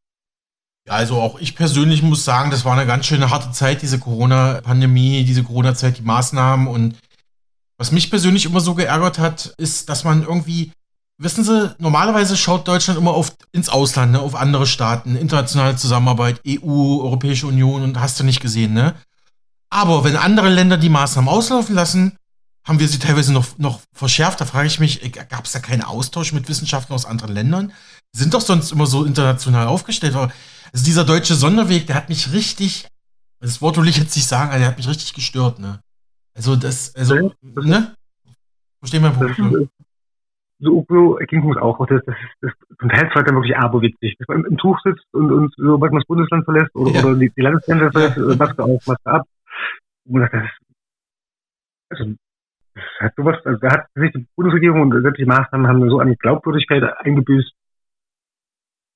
Ja, 0.87 0.95
also 0.95 1.17
auch 1.17 1.41
ich 1.41 1.57
persönlich 1.57 2.03
muss 2.03 2.25
sagen, 2.25 2.51
das 2.51 2.65
war 2.65 2.75
eine 2.75 2.87
ganz 2.87 3.07
schöne 3.07 3.31
harte 3.31 3.51
Zeit, 3.51 3.83
diese 3.83 3.99
Corona-Pandemie, 3.99 5.25
diese 5.25 5.43
Corona-Zeit, 5.43 5.99
die 5.99 6.03
Maßnahmen. 6.03 6.69
Und 6.69 6.97
was 7.79 7.91
mich 7.91 8.11
persönlich 8.11 8.47
immer 8.47 8.61
so 8.61 8.75
geärgert 8.75 9.19
hat, 9.19 9.55
ist, 9.59 9.89
dass 9.89 10.05
man 10.05 10.23
irgendwie, 10.23 10.71
wissen 11.19 11.45
Sie, 11.45 11.75
normalerweise 11.79 12.37
schaut 12.37 12.69
Deutschland 12.69 12.99
immer 12.99 13.13
auf, 13.13 13.37
ins 13.53 13.69
Ausland, 13.69 14.13
ne, 14.13 14.21
auf 14.21 14.35
andere 14.35 14.67
Staaten, 14.67 15.17
internationale 15.17 15.77
Zusammenarbeit, 15.77 16.41
EU, 16.47 17.01
Europäische 17.01 17.47
Union 17.47 17.83
und 17.83 18.01
hast 18.01 18.21
du 18.21 18.25
nicht 18.25 18.41
gesehen, 18.41 18.73
ne? 18.75 18.95
Aber 19.71 20.05
wenn 20.05 20.17
andere 20.17 20.49
Länder 20.49 20.77
die 20.77 20.89
Maßnahmen 20.89 21.29
auslaufen 21.29 21.75
lassen, 21.75 22.17
haben 22.67 22.81
wir 22.81 22.89
sie 22.89 22.99
teilweise 22.99 23.33
noch, 23.33 23.59
noch 23.59 23.81
verschärft. 23.93 24.41
Da 24.41 24.45
frage 24.45 24.67
ich 24.67 24.81
mich, 24.81 25.13
gab 25.13 25.45
es 25.45 25.53
da 25.53 25.59
keinen 25.59 25.83
Austausch 25.83 26.33
mit 26.33 26.49
Wissenschaftlern 26.49 26.95
aus 26.95 27.05
anderen 27.05 27.33
Ländern? 27.33 27.73
sind 28.17 28.33
doch 28.33 28.41
sonst 28.41 28.73
immer 28.73 28.87
so 28.87 29.05
international 29.05 29.67
aufgestellt. 29.67 30.15
Also 30.15 30.33
dieser 30.85 31.05
deutsche 31.05 31.35
Sonderweg, 31.35 31.87
der 31.87 31.97
hat 31.97 32.09
mich 32.09 32.33
richtig, 32.33 32.89
das 33.41 33.61
Wort 33.61 33.77
will 33.77 33.89
ich 33.89 33.99
jetzt 33.99 34.17
nicht 34.17 34.27
sagen, 34.27 34.59
der 34.59 34.69
hat 34.69 34.79
mich 34.79 34.89
richtig 34.89 35.13
gestört, 35.13 35.59
ne? 35.59 35.81
Also 36.35 36.57
das, 36.57 36.95
also, 36.95 37.33
ne? 37.43 37.95
Verstehen 38.81 39.03
Punkt, 39.13 39.39
ne? 39.39 39.69
So, 40.59 40.87
so 40.89 41.19
ging 41.29 41.51
es 41.51 41.57
auch. 41.59 41.85
Das, 41.87 42.03
das, 42.07 42.17
das, 42.41 42.53
zum 42.79 42.89
Teil 42.89 43.11
war 43.15 43.23
dann 43.23 43.37
wirklich 43.37 43.57
aberwitzig. 43.57 44.17
Dass 44.19 44.29
man 44.29 44.45
im 44.45 44.57
Tuch 44.57 44.79
sitzt 44.83 45.05
und, 45.13 45.31
und 45.31 45.55
sobald 45.57 45.93
man 45.93 46.01
das 46.01 46.07
Bundesland 46.07 46.45
verlässt 46.45 46.75
oder, 46.75 46.91
ja. 46.93 47.05
oder 47.05 47.15
die, 47.15 47.31
die 47.31 47.43
Landesgrenze 47.43 47.91
verlässt, 47.91 48.17
ja. 48.17 48.37
Maske 48.37 48.63
auf, 48.63 48.87
Maske 48.87 49.11
ab. 49.11 49.27
Und 50.09 50.21
das, 50.21 50.33
ist, 50.33 50.59
also, 51.91 52.15
das 52.75 52.85
hat 53.01 53.15
sowas, 53.17 53.37
also 53.45 53.59
da 53.61 53.73
hat 53.73 53.87
sich 53.95 54.13
die 54.13 54.27
Bundesregierung 54.35 54.83
und 54.83 55.03
sämtliche 55.03 55.29
Maßnahmen 55.29 55.67
haben 55.67 55.91
so 55.91 55.99
eine 55.99 56.17
Glaubwürdigkeit 56.17 56.83
eingebüßt, 57.01 57.53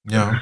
ja. 0.04 0.40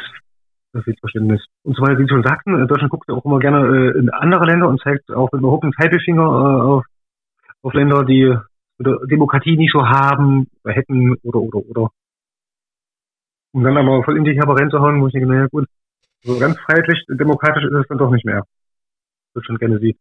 Das 0.73 0.87
ist 0.87 1.01
Verständnis. 1.01 1.45
Und 1.63 1.77
zwar, 1.77 1.99
wie 1.99 2.03
Sie 2.03 2.09
schon 2.09 2.23
sagten, 2.23 2.67
Deutschland 2.67 2.91
guckt 2.91 3.09
ja 3.09 3.15
auch 3.15 3.25
immer 3.25 3.39
gerne 3.39 3.67
äh, 3.67 3.99
in 3.99 4.11
andere 4.11 4.45
Länder 4.45 4.69
und 4.69 4.81
zeigt 4.81 5.11
auch 5.11 5.33
mit 5.33 5.41
überhaupt 5.41 5.65
einen 5.65 5.73
Zeigefinger 5.73 6.23
äh, 6.23 6.63
auf, 6.63 6.85
auf 7.63 7.75
Länder, 7.75 8.05
die 8.05 8.37
Demokratie 8.79 9.57
nicht 9.57 9.73
so 9.73 9.87
haben, 9.87 10.47
oder 10.65 10.75
hätten, 10.75 11.17
oder, 11.23 11.41
oder, 11.41 11.59
oder. 11.59 11.91
Um 13.53 13.65
dann 13.65 13.77
aber 13.77 14.05
voll 14.05 14.17
in 14.17 14.25
die 14.25 14.35
Kerbe 14.35 14.57
reinzuhauen, 14.57 14.99
muss 14.99 15.09
ich 15.09 15.15
denke, 15.15 15.29
naja, 15.29 15.47
gut, 15.51 15.67
so 16.23 16.39
ganz 16.39 16.59
freiheitlich, 16.61 17.05
demokratisch 17.09 17.65
ist 17.65 17.73
es 17.73 17.87
dann 17.89 17.99
doch 17.99 18.11
nicht 18.11 18.25
mehr. 18.25 18.45
Deutschland 19.35 19.61
gerne 19.61 19.79
sieht. 19.79 19.99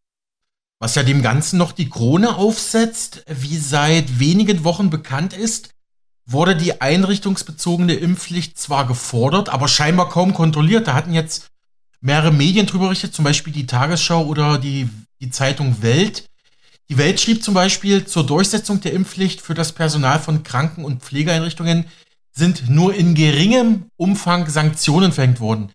Was 0.79 0.95
ja 0.95 1.03
dem 1.03 1.23
Ganzen 1.23 1.57
noch 1.57 1.71
die 1.71 1.89
Krone 1.89 2.35
aufsetzt, 2.35 3.25
wie 3.27 3.57
seit 3.57 4.19
wenigen 4.19 4.63
Wochen 4.63 4.89
bekannt 4.89 5.35
ist, 5.35 5.73
wurde 6.25 6.55
die 6.55 6.81
einrichtungsbezogene 6.81 7.93
Impfpflicht 7.93 8.59
zwar 8.59 8.85
gefordert, 8.85 9.49
aber 9.49 9.67
scheinbar 9.67 10.09
kaum 10.09 10.33
kontrolliert. 10.33 10.87
Da 10.87 10.93
hatten 10.93 11.13
jetzt 11.13 11.49
mehrere 12.01 12.31
Medien 12.31 12.67
drüber 12.67 12.85
berichtet, 12.85 13.13
zum 13.13 13.25
Beispiel 13.25 13.53
die 13.53 13.65
Tagesschau 13.65 14.25
oder 14.25 14.59
die, 14.59 14.89
die 15.19 15.29
Zeitung 15.31 15.81
Welt. 15.81 16.29
Die 16.89 16.97
Welt 16.97 17.19
schrieb 17.19 17.43
zum 17.43 17.53
Beispiel, 17.53 18.05
zur 18.05 18.25
Durchsetzung 18.25 18.79
der 18.79 18.93
Impfpflicht 18.93 19.41
für 19.41 19.53
das 19.53 19.73
Personal 19.73 20.19
von 20.19 20.43
Kranken- 20.43 20.85
und 20.85 21.03
Pflegeeinrichtungen 21.03 21.85
sind 22.31 22.69
nur 22.69 22.93
in 22.93 23.13
geringem 23.13 23.87
Umfang 23.97 24.47
Sanktionen 24.47 25.11
verhängt 25.11 25.39
worden. 25.39 25.71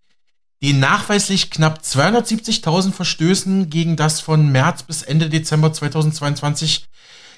Den 0.63 0.79
nachweislich 0.79 1.51
knapp 1.51 1.81
270.000 1.83 2.93
Verstößen 2.93 3.69
gegen 3.69 3.97
das 3.97 4.21
von 4.21 4.51
März 4.53 4.85
bis 4.85 5.03
Ende 5.03 5.29
Dezember 5.29 5.73
2022 5.73 6.87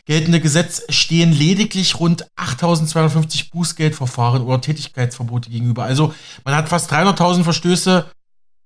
geltende 0.05 0.41
Gesetz 0.41 0.83
stehen 0.91 1.33
lediglich 1.33 1.99
rund 1.99 2.27
8.250 2.37 3.51
Bußgeldverfahren 3.51 4.43
oder 4.43 4.61
Tätigkeitsverbote 4.61 5.49
gegenüber. 5.49 5.85
Also 5.85 6.15
man 6.45 6.55
hat 6.55 6.69
fast 6.69 6.93
300.000 6.93 7.43
Verstöße 7.43 8.11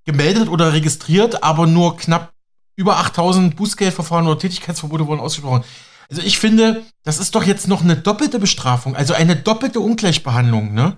gemeldet 0.05 0.49
oder 0.49 0.73
registriert, 0.73 1.45
aber 1.45 1.67
nur 1.67 1.97
knapp 1.97 2.33
über 2.79 2.97
8.000 2.99 3.57
Bußgeldverfahren 3.57 4.27
oder 4.27 4.39
Tätigkeitsverbote 4.39 5.07
wurden 5.07 5.21
ausgesprochen. 5.21 5.65
Also 6.09 6.23
ich 6.23 6.39
finde, 6.39 6.83
das 7.05 7.19
ist 7.19 7.35
doch 7.35 7.43
jetzt 7.43 7.69
noch 7.69 7.83
eine 7.83 7.97
doppelte 7.97 8.39
Bestrafung, 8.39 8.95
also 8.95 9.13
eine 9.15 9.37
doppelte 9.37 9.81
Ungleichbehandlung, 9.81 10.73
ne? 10.73 10.97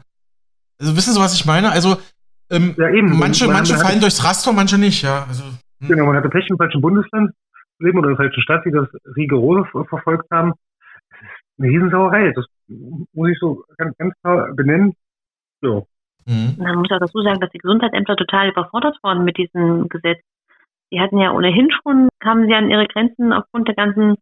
Also 0.79 0.97
wissen 0.97 1.15
Sie, 1.15 1.21
was 1.21 1.35
ich 1.35 1.47
meine? 1.47 1.73
Also 1.73 1.97
ähm, 2.51 2.75
ja, 2.79 2.91
eben. 2.91 3.19
manche, 3.19 3.47
manche 3.47 3.77
fallen 3.77 4.01
durchs 4.01 4.23
Raster, 4.25 4.53
manche 4.53 4.79
nicht, 4.79 5.03
ja. 5.03 5.25
Also, 5.27 5.45
hm. 5.45 5.89
Genau, 5.89 6.07
man 6.07 6.17
hatte 6.17 6.29
Pech 6.29 6.49
im 6.51 6.59
falschen 6.59 6.83
Bundesland 6.83 7.33
leben 7.79 7.99
oder 7.99 8.11
in 8.11 8.17
der 8.17 8.25
falschen 8.25 8.43
Stadt, 8.43 8.65
die 8.67 8.71
das 8.71 8.89
rigoros 9.17 9.67
verfolgt 9.89 10.31
haben. 10.31 10.53
Das 11.11 11.19
ist 11.21 11.61
eine 11.61 11.69
Riesensauerei. 11.69 12.33
Das 12.35 12.45
muss 12.69 13.31
ich 13.31 13.39
so 13.41 13.65
ganz, 13.79 13.97
ganz 13.97 14.15
klar 14.23 14.53
benennen. 14.55 14.95
Ja. 15.63 15.83
Mhm. 16.27 16.57
Man 16.59 16.77
muss 16.77 16.91
auch 16.91 17.01
dazu 17.01 17.23
sagen, 17.23 17.41
dass 17.41 17.51
die 17.51 17.59
Gesundheitsämter 17.59 18.17
total 18.17 18.51
überfordert 18.51 18.99
waren 19.03 19.25
mit 19.25 19.39
diesem 19.39 19.89
Gesetz. 19.89 20.21
Die 20.93 21.01
hatten 21.01 21.19
ja 21.19 21.33
ohnehin 21.33 21.71
schon, 21.71 22.09
kamen 22.19 22.47
sie 22.47 22.55
an 22.55 22.71
ihre 22.71 22.87
Grenzen 22.87 23.33
aufgrund 23.33 23.69
der 23.69 23.75
ganzen 23.75 24.17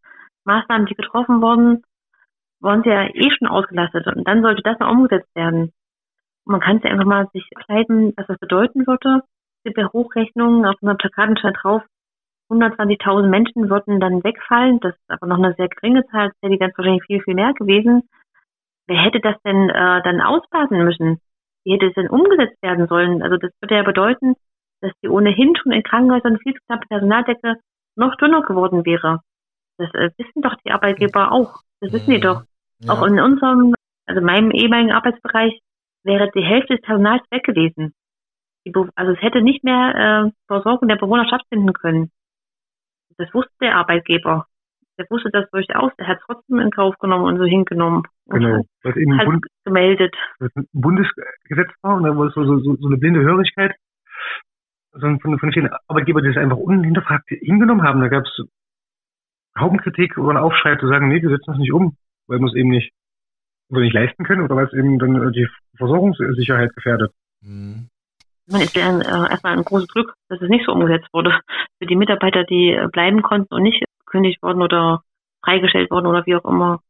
Maßnahmen, 0.45 0.87
die 0.87 0.95
getroffen 0.95 1.41
wurden, 1.41 1.83
waren 2.61 2.83
sie 2.83 2.91
ja 2.91 3.05
eh 3.07 3.31
schon 3.31 3.49
ausgelastet. 3.49 4.07
Und 4.07 4.27
dann 4.27 4.43
sollte 4.43 4.63
das 4.63 4.79
noch 4.79 4.91
umgesetzt 4.91 5.35
werden. 5.35 5.73
Und 6.45 6.53
man 6.53 6.61
kann 6.61 6.81
sich 6.81 6.91
einfach 6.91 7.05
mal 7.05 7.29
sich 7.33 7.45
ableiten, 7.57 8.13
was 8.17 8.27
das 8.27 8.39
bedeuten 8.39 8.87
würde. 8.87 9.23
Per 9.75 9.93
Hochrechnung 9.93 10.65
auf 10.65 10.77
einer 10.81 10.95
Plakaten 10.95 11.37
stand 11.37 11.59
drauf, 11.63 11.83
120.000 12.51 13.27
Menschen 13.27 13.69
würden 13.69 14.01
dann 14.01 14.25
wegfallen. 14.25 14.81
Das 14.81 14.95
ist 14.95 15.11
aber 15.11 15.27
noch 15.27 15.37
eine 15.37 15.55
sehr 15.55 15.69
geringe 15.69 16.07
Zahl. 16.07 16.29
Das 16.29 16.37
hätte 16.43 16.59
ganz 16.59 16.77
wahrscheinlich 16.77 17.05
viel, 17.05 17.21
viel 17.23 17.35
mehr 17.35 17.53
gewesen. 17.53 18.09
Wer 18.87 18.97
hätte 18.97 19.21
das 19.21 19.37
denn 19.45 19.69
äh, 19.69 20.03
dann 20.03 20.21
ausbaden 20.21 20.85
müssen? 20.85 21.21
Wie 21.65 21.75
hätte 21.75 21.87
es 21.87 21.95
denn 21.95 22.09
umgesetzt 22.09 22.57
werden 22.63 22.87
sollen? 22.87 23.23
Also 23.23 23.37
das 23.37 23.51
würde 23.61 23.75
ja 23.75 23.83
bedeuten, 23.83 24.35
dass 24.81 24.93
die 25.03 25.09
ohnehin 25.09 25.55
schon 25.57 25.73
in 25.73 25.83
Krankenhäusern 25.83 26.39
viel 26.39 26.55
zu 26.55 26.61
knappe 26.67 26.87
Personaldecke 26.89 27.57
noch 27.97 28.15
dünner 28.17 28.43
geworden 28.43 28.85
wäre. 28.85 29.21
Das 29.79 29.93
äh, 29.95 30.11
wissen 30.17 30.43
doch 30.43 30.55
die 30.65 30.71
Arbeitgeber 30.71 31.33
auch. 31.33 31.61
Das 31.81 31.93
wissen 31.93 32.11
die 32.11 32.19
mhm. 32.19 32.23
doch. 32.23 32.43
Ja. 32.81 32.93
Auch 32.93 33.07
in 33.07 33.19
unserem, 33.21 33.75
also 34.07 34.21
meinem 34.21 34.51
ehemaligen 34.51 34.93
Arbeitsbereich 34.93 35.61
wäre 36.05 36.31
die 36.35 36.43
Hälfte 36.43 36.77
des 36.77 36.83
Personals 36.83 37.23
weg 37.31 37.45
gewesen. 37.45 37.93
also 38.95 39.13
es 39.13 39.23
hätte 39.23 39.43
nicht 39.43 39.65
mehr 39.65 40.27
äh, 40.27 40.31
Versorgung 40.47 40.89
der 40.89 40.97
Bewohner 40.97 41.27
stattfinden 41.27 41.73
können. 41.73 42.11
Das 43.17 43.33
wusste 43.35 43.53
der 43.61 43.77
Arbeitgeber. 43.77 44.47
Der 44.97 45.07
wusste 45.11 45.31
das 45.31 45.49
durchaus. 45.51 45.93
Der 45.99 46.07
hat 46.07 46.19
es 46.19 46.25
trotzdem 46.27 46.59
in 46.61 46.71
Kauf 46.71 46.97
genommen 46.99 47.25
und 47.25 47.39
so 47.39 47.45
hingenommen. 47.45 48.03
Genau. 48.27 48.65
Was 48.83 48.97
eben 48.97 49.17
halt 49.17 49.29
Bund, 49.29 49.47
gemeldet. 49.65 50.15
Was 50.39 50.55
ein 50.57 50.67
Bundesgesetz 50.73 51.71
war 51.83 51.97
und 51.97 52.05
da 52.05 52.17
war 52.17 52.31
so, 52.31 52.45
so, 52.45 52.77
so 52.77 52.87
eine 52.87 52.97
blinde 52.97 53.21
Hörigkeit 53.21 53.75
von, 55.01 55.39
von 55.39 55.53
vielen 55.53 55.71
Arbeitgebern, 55.89 56.25
die 56.25 56.31
es 56.31 56.37
einfach 56.37 56.57
unhinterfragt 56.57 57.29
hingenommen 57.29 57.83
haben. 57.83 58.01
Da 58.01 58.09
gab 58.09 58.25
es 58.25 58.47
Haubenkritik 59.59 60.19
oder 60.19 60.31
einen 60.31 60.39
Aufschrei 60.39 60.77
zu 60.77 60.89
sagen, 60.89 61.09
nee, 61.09 61.23
wir 61.23 61.31
setzen 61.31 61.53
das 61.53 61.59
nicht 61.59 61.73
um, 61.73 61.97
weil 62.27 62.39
wir 62.39 62.47
es 62.47 62.55
eben 62.55 62.71
nicht, 62.71 62.93
oder 63.71 63.81
nicht 63.81 63.95
leisten 63.95 64.25
können 64.25 64.43
oder 64.43 64.57
weil 64.57 64.67
es 64.67 64.73
eben 64.73 64.99
dann 64.99 65.33
die 65.33 65.49
Versorgungssicherheit 65.77 66.75
gefährdet. 66.75 67.13
Mhm. 67.41 67.89
Man 68.51 68.63
ist 68.63 68.75
ja 68.75 68.99
äh, 68.99 69.31
erstmal 69.31 69.59
ein 69.59 69.65
großes 69.65 69.89
Glück, 69.89 70.15
dass 70.29 70.41
es 70.41 70.49
nicht 70.49 70.65
so 70.65 70.73
umgesetzt 70.73 71.09
wurde. 71.13 71.39
Für 71.79 71.87
die 71.87 71.97
Mitarbeiter, 71.97 72.45
die 72.45 72.73
äh, 72.73 72.89
bleiben 72.91 73.23
konnten 73.23 73.55
und 73.55 73.63
nicht 73.63 73.85
gekündigt 74.07 74.43
worden 74.43 74.63
oder 74.63 75.03
freigestellt 75.45 75.91
worden 75.91 76.07
oder 76.07 76.25
wie 76.25 76.35
auch 76.35 76.45
immer. 76.47 76.81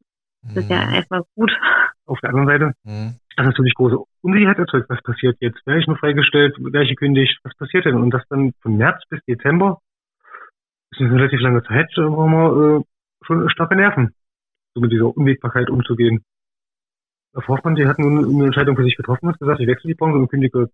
Das 0.41 0.57
ist 0.57 0.69
ja 0.69 0.85
mhm. 0.85 0.93
erstmal 0.93 1.21
gut. 1.35 1.51
Auf 2.05 2.19
der 2.21 2.29
anderen 2.29 2.47
Seite 2.47 2.73
mhm. 2.83 3.15
das 3.35 3.45
natürlich 3.45 3.73
große 3.75 3.97
Unsicherheit 4.21 4.57
erzeugt. 4.57 4.89
Was 4.89 5.01
passiert 5.03 5.37
jetzt? 5.39 5.65
Wäre 5.65 5.79
ich 5.79 5.87
nur 5.87 5.97
freigestellt? 5.97 6.55
Wäre 6.59 6.83
ich 6.83 6.89
gekündigt? 6.89 7.39
Was 7.43 7.55
passiert 7.55 7.85
denn? 7.85 7.95
Und 7.95 8.11
das 8.11 8.23
dann 8.29 8.53
von 8.61 8.77
März 8.77 9.03
bis 9.09 9.23
Dezember 9.25 9.81
ist 10.91 11.01
eine 11.01 11.11
relativ 11.11 11.39
lange 11.41 11.63
Zeit, 11.63 11.91
wo 11.97 12.25
wir 12.25 12.79
äh, 12.79 12.83
schon 13.25 13.49
starke 13.49 13.75
Nerven, 13.75 14.13
so 14.73 14.81
mit 14.81 14.91
dieser 14.91 15.15
Unwägbarkeit 15.15 15.69
umzugehen. 15.69 16.23
Herr 17.33 17.47
Hoffmann, 17.47 17.75
die 17.75 17.85
hatten 17.85 18.03
nun 18.03 18.35
eine 18.35 18.45
Entscheidung 18.45 18.75
für 18.75 18.83
sich 18.83 18.97
getroffen 18.97 19.27
und 19.27 19.39
gesagt, 19.39 19.59
ich 19.59 19.67
wechsle 19.67 19.89
die 19.89 19.93
Branche 19.93 20.17
und 20.17 20.29
kündige 20.29 20.69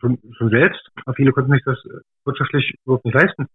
schon, 0.00 0.18
schon 0.36 0.50
selbst. 0.50 0.88
Aber 1.04 1.14
viele 1.14 1.32
konnten 1.32 1.52
sich 1.52 1.64
das 1.64 1.78
wirtschaftlich 2.24 2.74
überhaupt 2.84 3.04
nicht 3.04 3.14
leisten. 3.14 3.46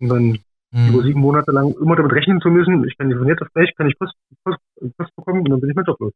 Und 0.00 0.08
dann 0.08 0.38
mhm. 0.72 0.88
über 0.88 1.02
sieben 1.02 1.20
Monate 1.20 1.52
lang 1.52 1.74
immer 1.80 1.96
damit 1.96 2.12
rechnen 2.12 2.40
zu 2.40 2.48
müssen, 2.48 2.84
ich 2.84 2.96
kann 2.96 3.12
von 3.12 3.28
jetzt 3.28 3.42
auf 3.42 3.52
gleich, 3.54 3.74
kann 3.76 3.88
ich 3.88 3.98
Post, 3.98 4.14
Post, 4.44 4.58
Post 4.96 5.16
bekommen 5.16 5.40
und 5.40 5.50
dann 5.50 5.60
bin 5.60 5.70
ich 5.70 5.76
mein 5.76 5.84
Job 5.84 6.00
los. 6.00 6.12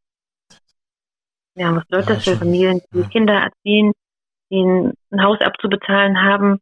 Ja, 1.55 1.75
was 1.75 1.85
bedeutet 1.87 2.09
das 2.09 2.23
für 2.23 2.35
Familien, 2.35 2.81
die 2.93 2.99
ja. 2.99 3.07
Kinder 3.07 3.33
erziehen, 3.33 3.93
die 4.51 4.61
ein 4.61 5.23
Haus 5.23 5.39
abzubezahlen 5.41 6.21
haben, 6.21 6.59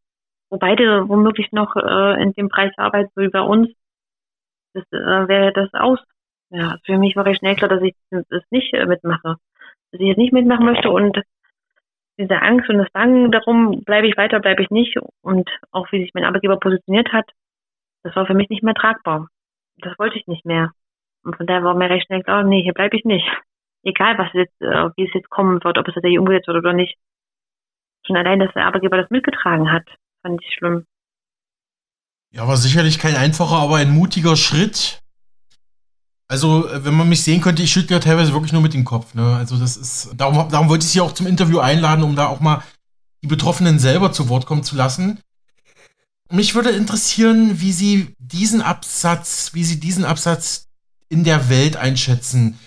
wo 0.50 0.58
beide 0.58 1.10
womöglich 1.10 1.52
noch 1.52 1.76
äh, 1.76 2.22
in 2.22 2.32
dem 2.34 2.50
Preis 2.50 2.72
arbeiten, 2.78 3.10
so 3.16 3.22
wie 3.22 3.30
bei 3.30 3.41
uns, 3.41 3.70
das 4.74 4.84
äh, 4.91 5.28
wäre 5.28 5.52
das 5.54 5.74
aus. 5.74 6.00
Ja, 6.50 6.78
für 6.86 6.98
mich 6.98 7.16
war 7.16 7.26
ich 7.28 7.38
schnell 7.38 7.56
klar, 7.56 7.70
dass 7.70 7.82
ich 7.82 7.96
das 8.12 8.43
nicht 8.52 8.74
äh, 8.74 8.86
mitmache. 8.86 9.36
Dass 9.91 10.02
ich 10.02 10.08
jetzt 10.08 10.18
nicht 10.18 10.34
mitmachen 10.34 10.66
möchte 10.66 10.89
und 10.89 11.22
diese 12.18 12.41
Angst 12.41 12.70
und 12.70 12.78
das 12.78 12.91
Bangen 12.91 13.32
darum, 13.32 13.84
bleibe 13.84 14.08
ich 14.08 14.16
weiter, 14.16 14.39
bleibe 14.39 14.62
ich 14.62 14.70
nicht 14.70 14.98
und 15.22 15.50
auch 15.72 15.91
wie 15.91 16.02
sich 16.02 16.14
mein 16.14 16.24
Arbeitgeber 16.24 16.58
positioniert 16.58 17.12
hat, 17.12 17.30
das 18.06 18.16
war 18.16 18.28
für 18.28 18.36
mich 18.36 18.49
nicht 18.49 18.62
mehr 18.62 18.76
tragbar. 18.76 19.28
Das 19.78 19.97
wollte 19.97 20.18
ich 20.18 20.28
nicht 20.28 20.45
mehr. 20.45 20.72
Und 21.24 21.36
von 21.36 21.47
daher 21.47 21.64
war 21.64 21.74
mir 21.74 21.89
recht 21.89 22.06
schnell 22.06 22.22
klar, 22.22 22.43
nee, 22.43 22.62
hier 22.62 22.74
bleibe 22.74 22.95
ich 22.95 23.03
nicht. 23.03 23.26
Egal, 23.84 24.18
was 24.20 24.32
jetzt, 24.34 24.62
äh, 24.62 24.89
wie 24.95 25.08
es 25.08 25.14
jetzt 25.16 25.30
kommen 25.32 25.64
wird, 25.64 25.80
ob 25.80 25.88
es 25.88 25.95
tatsächlich 25.95 26.20
umgesetzt 26.20 26.47
wird 26.47 26.58
oder 26.58 26.74
nicht. 26.74 26.95
Schon 28.06 28.16
allein, 28.16 28.39
dass 28.39 28.53
der 28.53 28.68
Arbeitgeber 28.68 28.97
das 28.97 29.10
mitgetragen 29.10 29.72
hat, 29.72 29.88
fand 30.22 30.39
ich 30.39 30.53
schlimm. 30.53 30.86
Ja, 32.32 32.47
war 32.47 32.58
sicherlich 32.58 32.99
kein 32.99 33.16
einfacher, 33.16 33.56
aber 33.56 33.78
ein 33.78 33.89
mutiger 33.89 34.36
Schritt. 34.36 35.01
Also, 36.28 36.70
äh, 36.70 36.86
wenn 36.86 36.93
man 36.93 37.10
mich 37.10 37.24
sehen 37.24 37.41
könnte, 37.41 37.64
ich 37.64 37.72
schüttle 37.72 37.95
ja 37.95 37.99
teilweise 37.99 38.34
wirklich 38.34 38.53
nur 38.53 38.62
mit 38.62 38.76
dem 38.76 38.86
Kopf. 38.86 39.16
Ne? 39.16 39.36
Also, 39.36 39.58
das 39.58 39.78
ist. 39.78 40.14
Darum, 40.16 40.47
darum 40.49 40.70
wollte 40.70 40.86
ich 40.86 40.91
Sie 40.91 41.01
auch 41.01 41.14
zum 41.14 41.26
Interview 41.26 41.58
einladen, 41.58 42.03
um 42.03 42.16
da 42.16 42.28
auch 42.28 42.39
mal 42.39 42.62
die 43.24 43.28
Betroffenen 43.28 43.80
selber 43.80 44.12
zu 44.12 44.30
Wort 44.30 44.45
kommen 44.45 44.64
zu 44.64 44.76
lassen. 44.76 45.20
Mich 46.32 46.56
würde 46.56 46.72
interessieren, 46.72 47.62
wie 47.62 47.72
Sie 47.72 48.16
diesen 48.18 48.62
Absatz, 48.62 49.52
wie 49.54 49.64
Sie 49.64 49.80
diesen 49.80 50.06
Absatz 50.06 50.68
in 51.08 51.24
der 51.24 51.50
Welt 51.50 51.76
einschätzen. 51.76 52.58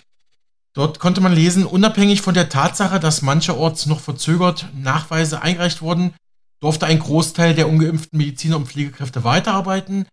Dort 0.75 1.01
konnte 1.01 1.21
man 1.21 1.33
lesen, 1.33 1.67
unabhängig 1.67 2.23
von 2.23 2.35
der 2.35 2.49
Tatsache, 2.49 3.01
dass 3.01 3.23
mancherorts 3.23 3.87
noch 3.87 3.99
verzögert 4.01 4.69
Nachweise 4.75 5.43
eingereicht 5.43 5.83
wurden, 5.83 6.15
durfte 6.61 6.87
ein 6.87 7.01
Großteil 7.01 7.55
der 7.55 7.69
ungeimpften 7.69 8.17
Mediziner 8.17 8.57
und 8.57 8.69
Pflegekräfte 8.69 9.25
weiterarbeiten. 9.25 10.07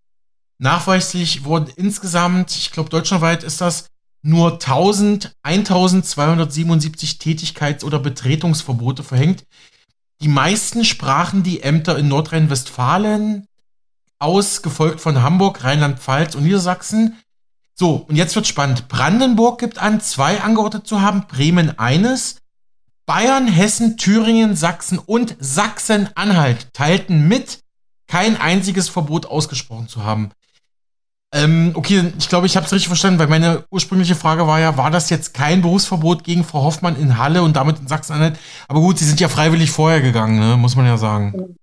Nachweislich 0.58 1.44
wurden 1.44 1.72
insgesamt, 1.76 2.52
ich 2.56 2.72
glaube 2.72 2.90
deutschlandweit 2.90 3.44
ist 3.44 3.62
das, 3.62 3.88
nur 4.24 4.54
1000, 4.54 5.34
1277 5.44 7.20
Tätigkeits- 7.20 7.84
oder 7.84 8.00
Betretungsverbote 8.00 9.04
verhängt, 9.04 9.44
die 10.22 10.28
meisten 10.28 10.86
sprachen 10.86 11.44
die 11.44 11.62
Ämter 11.62 11.98
in 11.98 12.08
Nordrhein-Westfalen 12.08 13.48
aus, 14.20 14.62
gefolgt 14.62 15.02
von 15.02 15.22
Hamburg, 15.22 15.64
Rheinland-Pfalz 15.64 16.36
und 16.36 16.44
Niedersachsen. 16.44 17.18
So, 17.74 18.06
und 18.08 18.16
jetzt 18.16 18.36
wird 18.36 18.48
spannend. 18.48 18.88
Brandenburg 18.88 19.60
gibt 19.60 19.78
an, 19.78 20.00
zwei 20.00 20.42
angeordnet 20.42 20.88
zu 20.88 21.02
haben, 21.02 21.28
Bremen 21.28 21.78
eines. 21.78 22.38
Bayern, 23.06 23.48
Hessen, 23.48 23.98
Thüringen, 23.98 24.56
Sachsen 24.56 24.98
und 24.98 25.36
Sachsen-Anhalt 25.40 26.74
teilten 26.74 27.28
mit, 27.28 27.60
kein 28.08 28.38
einziges 28.38 28.90
Verbot 28.90 29.28
ausgesprochen 29.28 29.88
zu 29.88 30.04
haben. 30.04 30.32
Ähm, 31.36 31.74
okay, 31.76 32.14
ich 32.18 32.30
glaube, 32.30 32.46
ich 32.46 32.56
habe 32.56 32.66
es 32.66 32.72
richtig 32.72 32.88
verstanden, 32.88 33.20
weil 33.20 33.28
meine 33.28 33.66
ursprüngliche 33.70 34.16
Frage 34.16 34.48
war 34.48 34.60
ja, 34.62 34.78
war 34.78 34.90
das 34.90 35.10
jetzt 35.10 35.34
kein 35.36 35.62
Berufsverbot 35.62 36.24
gegen 36.24 36.46
Frau 36.46 36.64
Hoffmann 36.64 36.96
in 36.96 37.18
Halle 37.18 37.42
und 37.42 37.58
damit 37.58 37.78
in 37.80 37.88
Sachsen-Anhalt? 37.88 38.40
Aber 38.70 38.80
gut, 38.80 38.98
Sie 38.98 39.04
sind 39.04 39.20
ja 39.20 39.28
freiwillig 39.28 39.70
vorher 39.70 40.00
gegangen, 40.00 40.40
ne? 40.40 40.56
muss 40.56 40.78
man 40.78 40.86
ja 40.86 40.96
sagen. 40.96 41.58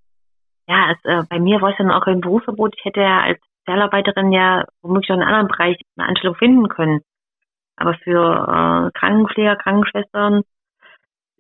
Ja, 0.69 0.93
es, 0.93 0.99
äh, 1.05 1.25
bei 1.29 1.41
mir 1.41 1.63
war 1.63 1.71
es 1.71 1.77
dann 1.79 1.91
auch 1.91 2.05
kein 2.05 2.21
Berufsverbot. 2.21 2.75
Ich 2.77 2.85
hätte 2.85 3.01
ja 3.01 3.21
als 3.21 3.41
Sozialarbeiterin 3.61 4.31
ja 4.31 4.65
womöglich 4.83 5.11
auch 5.11 5.17
in 5.17 5.23
einem 5.23 5.35
anderen 5.35 5.49
Bereich 5.49 5.81
eine 5.97 6.09
Anstellung 6.09 6.37
finden 6.37 6.69
können. 6.69 7.01
Aber 7.77 7.95
für 7.95 8.21
äh, 8.21 8.99
Krankenpfleger, 8.99 9.57
Krankenschwestern, 9.57 10.43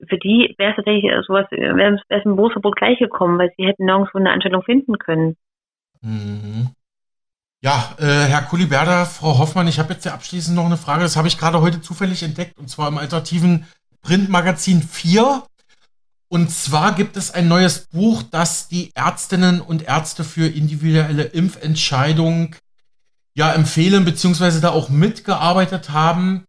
für 0.08 0.18
die 0.18 0.54
wäre 0.56 0.70
es 0.70 0.76
tatsächlich 0.76 1.12
sowas, 1.26 1.46
wäre 1.50 2.00
es 2.08 2.26
ein 2.26 2.36
Berufsverbot 2.36 2.76
gleich 2.76 2.98
gekommen, 2.98 3.38
weil 3.38 3.52
sie 3.58 3.66
hätten 3.66 3.84
nirgendwo 3.84 4.18
eine 4.18 4.30
Anstellung 4.30 4.62
finden 4.62 4.98
können. 4.98 5.36
Mhm. 6.00 6.70
Ja, 7.64 7.94
äh, 7.98 8.04
Herr 8.04 8.42
Kuliberda, 8.42 9.04
Frau 9.04 9.38
Hoffmann, 9.38 9.68
ich 9.68 9.78
habe 9.78 9.92
jetzt 9.92 10.04
ja 10.04 10.14
abschließend 10.14 10.56
noch 10.56 10.66
eine 10.66 10.76
Frage. 10.76 11.04
Das 11.04 11.14
habe 11.14 11.28
ich 11.28 11.38
gerade 11.38 11.60
heute 11.60 11.80
zufällig 11.80 12.24
entdeckt 12.24 12.58
und 12.58 12.68
zwar 12.68 12.88
im 12.88 12.98
alternativen 12.98 13.68
Printmagazin 14.00 14.82
4. 14.82 15.44
Und 16.28 16.50
zwar 16.50 16.92
gibt 16.92 17.16
es 17.16 17.30
ein 17.30 17.46
neues 17.46 17.86
Buch, 17.86 18.24
das 18.24 18.66
die 18.66 18.90
Ärztinnen 18.96 19.60
und 19.60 19.82
Ärzte 19.82 20.24
für 20.24 20.48
individuelle 20.48 21.22
Impfentscheidung 21.22 22.56
ja 23.36 23.52
empfehlen, 23.52 24.04
beziehungsweise 24.04 24.60
da 24.60 24.70
auch 24.70 24.88
mitgearbeitet 24.88 25.90
haben. 25.90 26.44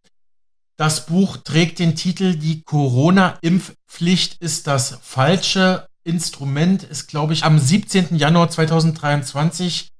Das 0.76 1.06
Buch 1.06 1.36
trägt 1.36 1.78
den 1.78 1.94
Titel 1.94 2.34
Die 2.34 2.62
Corona-Impfpflicht 2.62 4.42
ist 4.42 4.66
das 4.66 4.98
falsche 5.00 5.86
Instrument, 6.02 6.82
ist, 6.82 7.06
glaube 7.06 7.34
ich, 7.34 7.44
am 7.44 7.60
17. 7.60 8.16
Januar 8.16 8.50
2023 8.50 9.93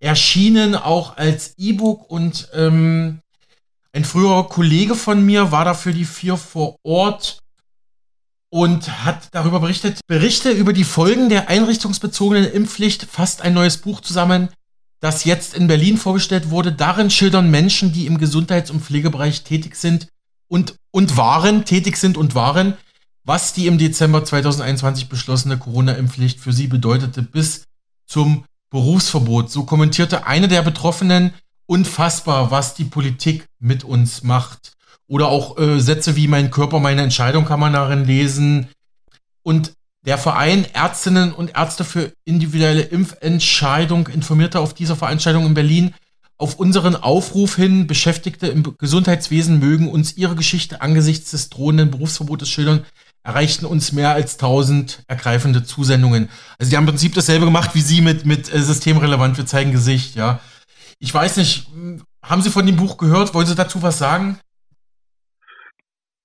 erschienen, 0.00 0.74
auch 0.74 1.16
als 1.16 1.54
E-Book 1.58 2.10
und 2.10 2.48
ähm, 2.54 3.20
ein 3.92 4.04
früherer 4.04 4.48
Kollege 4.48 4.94
von 4.94 5.24
mir 5.24 5.52
war 5.52 5.64
da 5.64 5.74
für 5.74 5.92
die 5.92 6.04
vier 6.04 6.36
vor 6.36 6.76
Ort 6.82 7.38
und 8.50 9.04
hat 9.04 9.28
darüber 9.32 9.60
berichtet, 9.60 10.00
Berichte 10.06 10.50
über 10.50 10.72
die 10.72 10.84
Folgen 10.84 11.28
der 11.28 11.48
einrichtungsbezogenen 11.48 12.50
Impfpflicht, 12.50 13.04
fast 13.04 13.42
ein 13.42 13.54
neues 13.54 13.78
Buch 13.78 14.00
zusammen, 14.00 14.48
das 15.00 15.24
jetzt 15.24 15.54
in 15.54 15.66
Berlin 15.66 15.96
vorgestellt 15.96 16.50
wurde. 16.50 16.72
Darin 16.72 17.10
schildern 17.10 17.50
Menschen, 17.50 17.92
die 17.92 18.06
im 18.06 18.18
Gesundheits- 18.18 18.70
und 18.70 18.82
Pflegebereich 18.82 19.44
tätig 19.44 19.76
sind 19.76 20.08
und, 20.48 20.74
und 20.90 21.16
waren, 21.16 21.64
tätig 21.64 21.96
sind 21.96 22.16
und 22.16 22.34
waren, 22.34 22.76
was 23.24 23.52
die 23.52 23.66
im 23.66 23.78
Dezember 23.78 24.24
2021 24.24 25.08
beschlossene 25.08 25.58
Corona-Impfpflicht 25.58 26.40
für 26.40 26.52
sie 26.52 26.66
bedeutete 26.66 27.22
bis 27.22 27.64
zum 28.06 28.44
Berufsverbot. 28.70 29.50
So 29.50 29.64
kommentierte 29.64 30.26
eine 30.26 30.48
der 30.48 30.62
Betroffenen 30.62 31.32
unfassbar, 31.66 32.50
was 32.50 32.74
die 32.74 32.84
Politik 32.84 33.46
mit 33.58 33.84
uns 33.84 34.22
macht. 34.22 34.72
Oder 35.06 35.28
auch 35.28 35.58
äh, 35.58 35.80
Sätze 35.80 36.16
wie 36.16 36.28
mein 36.28 36.50
Körper, 36.50 36.78
meine 36.78 37.02
Entscheidung 37.02 37.44
kann 37.44 37.60
man 37.60 37.72
darin 37.72 38.04
lesen. 38.04 38.68
Und 39.42 39.72
der 40.06 40.18
Verein 40.18 40.64
Ärztinnen 40.72 41.32
und 41.32 41.56
Ärzte 41.56 41.84
für 41.84 42.12
individuelle 42.24 42.82
Impfentscheidung 42.82 44.08
informierte 44.08 44.60
auf 44.60 44.72
dieser 44.72 44.96
Veranstaltung 44.96 45.46
in 45.46 45.54
Berlin, 45.54 45.94
auf 46.38 46.58
unseren 46.58 46.96
Aufruf 46.96 47.56
hin, 47.56 47.86
Beschäftigte 47.86 48.46
im 48.46 48.62
Gesundheitswesen 48.78 49.58
mögen 49.58 49.90
uns 49.90 50.16
ihre 50.16 50.36
Geschichte 50.36 50.80
angesichts 50.80 51.32
des 51.32 51.50
drohenden 51.50 51.90
Berufsverbotes 51.90 52.48
schildern, 52.48 52.86
erreichten 53.30 53.64
uns 53.64 53.92
mehr 53.92 54.10
als 54.10 54.34
1000 54.34 55.04
ergreifende 55.06 55.62
Zusendungen. 55.62 56.28
Also 56.58 56.70
die 56.70 56.76
haben 56.76 56.84
im 56.84 56.90
Prinzip 56.90 57.14
dasselbe 57.14 57.44
gemacht 57.44 57.74
wie 57.74 57.80
Sie 57.80 58.02
mit, 58.02 58.26
mit 58.26 58.52
äh, 58.52 58.58
systemrelevant, 58.58 59.38
wir 59.38 59.46
zeigen 59.46 59.70
Gesicht, 59.70 60.16
ja. 60.16 60.40
Ich 60.98 61.14
weiß 61.14 61.36
nicht, 61.36 61.70
haben 62.22 62.42
Sie 62.42 62.50
von 62.50 62.66
dem 62.66 62.76
Buch 62.76 62.98
gehört? 62.98 63.32
Wollen 63.32 63.46
Sie 63.46 63.54
dazu 63.54 63.82
was 63.82 63.98
sagen? 63.98 64.38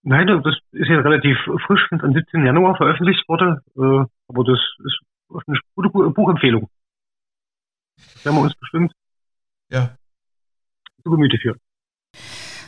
Nein, 0.01 0.27
das 0.27 0.57
ist 0.71 0.89
ja 0.89 0.99
relativ 0.99 1.37
frisch, 1.65 1.87
am 1.91 2.13
17. 2.13 2.45
Januar 2.45 2.75
veröffentlicht 2.75 3.23
wurde, 3.27 3.61
äh, 3.75 4.05
aber 4.27 4.43
das 4.43 4.59
ist 4.83 4.99
eine 5.47 5.59
gute 5.75 5.89
Buchempfehlung. 5.89 6.69
Das 7.97 8.25
werden 8.25 8.37
wir 8.37 8.41
uns 8.41 8.55
bestimmt 8.55 8.91
ja. 9.69 9.95
zu 11.03 11.11
Gemüte 11.11 11.37
führen. 11.37 11.59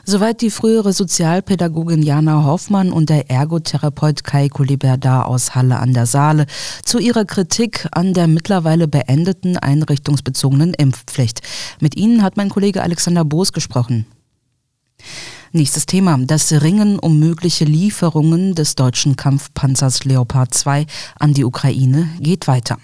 Soweit 0.09 0.39
die 0.39 0.51
frühere 0.51 0.93
Sozialpädagogin 0.93 2.01
Jana 2.01 2.45
Hoffmann 2.45 2.93
und 2.93 3.09
der 3.09 3.29
Ergotherapeut 3.29 4.23
Kai 4.23 4.47
Kuliberdar 4.47 5.25
aus 5.25 5.53
Halle 5.53 5.79
an 5.79 5.93
der 5.93 6.05
Saale 6.05 6.45
zu 6.85 6.97
ihrer 6.97 7.25
Kritik 7.25 7.89
an 7.91 8.13
der 8.13 8.27
mittlerweile 8.27 8.87
beendeten 8.87 9.57
einrichtungsbezogenen 9.57 10.73
Impfpflicht. 10.73 11.41
Mit 11.81 11.97
ihnen 11.97 12.23
hat 12.23 12.37
mein 12.37 12.47
Kollege 12.47 12.83
Alexander 12.83 13.25
Boos 13.25 13.51
gesprochen. 13.51 14.05
Nächstes 15.53 15.85
Thema. 15.85 16.17
Das 16.19 16.51
Ringen 16.51 16.99
um 16.99 17.19
mögliche 17.19 17.63
Lieferungen 17.63 18.53
des 18.53 18.75
deutschen 18.75 19.15
Kampfpanzers 19.15 20.03
Leopard 20.03 20.53
2 20.53 20.85
an 21.19 21.33
die 21.33 21.45
Ukraine 21.45 22.09
geht 22.19 22.47
weiter. 22.49 22.77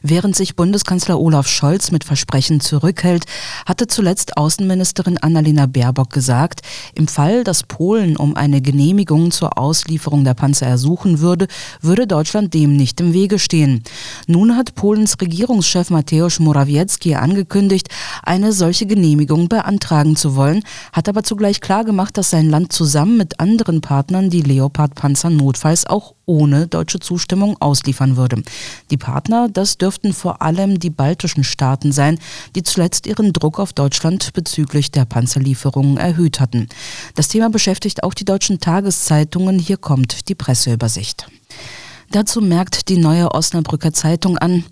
Während 0.00 0.36
sich 0.36 0.54
Bundeskanzler 0.54 1.18
Olaf 1.18 1.48
Scholz 1.48 1.90
mit 1.90 2.04
Versprechen 2.04 2.60
zurückhält, 2.60 3.24
hatte 3.66 3.88
zuletzt 3.88 4.36
Außenministerin 4.36 5.18
Annalena 5.18 5.66
Baerbock 5.66 6.10
gesagt, 6.10 6.60
im 6.94 7.08
Fall, 7.08 7.42
dass 7.42 7.64
Polen 7.64 8.16
um 8.16 8.36
eine 8.36 8.60
Genehmigung 8.60 9.32
zur 9.32 9.58
Auslieferung 9.58 10.22
der 10.22 10.34
Panzer 10.34 10.66
ersuchen 10.66 11.18
würde, 11.18 11.48
würde 11.80 12.06
Deutschland 12.06 12.54
dem 12.54 12.76
nicht 12.76 13.00
im 13.00 13.12
Wege 13.12 13.40
stehen. 13.40 13.82
Nun 14.28 14.56
hat 14.56 14.76
Polens 14.76 15.16
Regierungschef 15.20 15.90
Mateusz 15.90 16.38
Morawiecki 16.38 17.16
angekündigt, 17.16 17.88
eine 18.22 18.52
solche 18.52 18.86
Genehmigung 18.86 19.48
beantragen 19.48 20.14
zu 20.14 20.36
wollen, 20.36 20.62
hat 20.92 21.08
aber 21.08 21.24
zugleich 21.24 21.60
klargemacht, 21.60 22.03
gemacht, 22.04 22.18
dass 22.18 22.30
sein 22.30 22.50
Land 22.50 22.70
zusammen 22.70 23.16
mit 23.16 23.40
anderen 23.40 23.80
Partnern 23.80 24.28
die 24.28 24.42
Leopard-Panzer 24.42 25.30
notfalls 25.30 25.86
auch 25.86 26.14
ohne 26.26 26.66
deutsche 26.66 27.00
Zustimmung 27.00 27.56
ausliefern 27.60 28.16
würde. 28.18 28.42
Die 28.90 28.98
Partner, 28.98 29.48
das 29.50 29.78
dürften 29.78 30.12
vor 30.12 30.42
allem 30.42 30.78
die 30.78 30.90
baltischen 30.90 31.44
Staaten 31.44 31.92
sein, 31.92 32.18
die 32.54 32.62
zuletzt 32.62 33.06
ihren 33.06 33.32
Druck 33.32 33.58
auf 33.58 33.72
Deutschland 33.72 34.34
bezüglich 34.34 34.90
der 34.90 35.06
Panzerlieferungen 35.06 35.96
erhöht 35.96 36.40
hatten. 36.40 36.68
Das 37.14 37.28
Thema 37.28 37.48
beschäftigt 37.48 38.02
auch 38.02 38.12
die 38.12 38.26
deutschen 38.26 38.60
Tageszeitungen. 38.60 39.58
Hier 39.58 39.78
kommt 39.78 40.28
die 40.28 40.34
Presseübersicht. 40.34 41.26
Dazu 42.14 42.40
merkt 42.40 42.88
die 42.90 42.96
neue 42.96 43.32
Osnabrücker 43.32 43.92
Zeitung 43.92 44.38
an, 44.38 44.62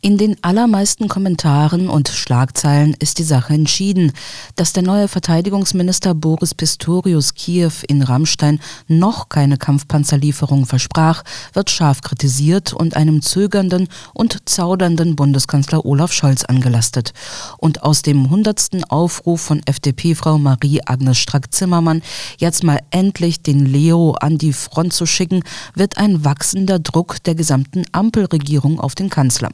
in 0.00 0.16
den 0.16 0.42
allermeisten 0.42 1.08
Kommentaren 1.08 1.90
und 1.90 2.08
Schlagzeilen 2.08 2.96
ist 2.98 3.18
die 3.18 3.22
Sache 3.22 3.52
entschieden. 3.52 4.12
Dass 4.54 4.72
der 4.72 4.82
neue 4.82 5.06
Verteidigungsminister 5.06 6.14
Boris 6.14 6.54
Pistorius 6.54 7.34
Kiew 7.34 7.72
in 7.86 8.00
Rammstein 8.00 8.60
noch 8.88 9.28
keine 9.28 9.58
Kampfpanzerlieferung 9.58 10.64
versprach, 10.64 11.22
wird 11.52 11.68
scharf 11.68 12.00
kritisiert 12.00 12.72
und 12.72 12.96
einem 12.96 13.20
zögernden 13.20 13.88
und 14.14 14.48
zaudernden 14.48 15.16
Bundeskanzler 15.16 15.84
Olaf 15.84 16.12
Scholz 16.12 16.44
angelastet. 16.44 17.12
Und 17.58 17.82
aus 17.82 18.00
dem 18.00 18.30
hundertsten 18.30 18.84
Aufruf 18.84 19.42
von 19.42 19.60
FDP-Frau 19.66 20.38
Marie-Agnes 20.38 21.18
Strack-Zimmermann, 21.18 22.00
jetzt 22.38 22.64
mal 22.64 22.80
endlich 22.88 23.42
den 23.42 23.66
Leo 23.66 24.12
an 24.12 24.38
die 24.38 24.54
Front 24.54 24.94
zu 24.94 25.04
schicken, 25.04 25.42
wird 25.74 25.98
ein 25.98 26.24
wachsender 26.24 26.78
Druck 26.86 27.22
der 27.24 27.34
gesamten 27.34 27.84
Ampelregierung 27.92 28.80
auf 28.80 28.94
den 28.94 29.10
Kanzler. 29.10 29.50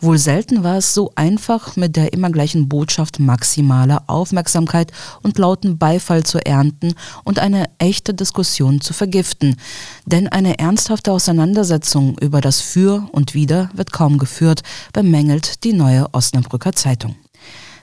Wohl 0.00 0.18
selten 0.18 0.62
war 0.62 0.76
es 0.76 0.94
so 0.94 1.10
einfach, 1.14 1.76
mit 1.76 1.96
der 1.96 2.12
immer 2.12 2.30
gleichen 2.30 2.68
Botschaft 2.68 3.18
maximale 3.18 4.08
Aufmerksamkeit 4.08 4.92
und 5.22 5.38
lauten 5.38 5.78
Beifall 5.78 6.22
zu 6.24 6.44
ernten 6.44 6.94
und 7.24 7.38
eine 7.38 7.66
echte 7.78 8.14
Diskussion 8.14 8.80
zu 8.80 8.92
vergiften. 8.92 9.56
Denn 10.04 10.28
eine 10.28 10.58
ernsthafte 10.58 11.12
Auseinandersetzung 11.12 12.18
über 12.18 12.40
das 12.40 12.60
Für 12.60 13.08
und 13.12 13.34
Wider 13.34 13.70
wird 13.74 13.92
kaum 13.92 14.18
geführt, 14.18 14.62
bemängelt 14.92 15.64
die 15.64 15.72
neue 15.72 16.12
Osnabrücker 16.12 16.72
Zeitung. 16.72 17.16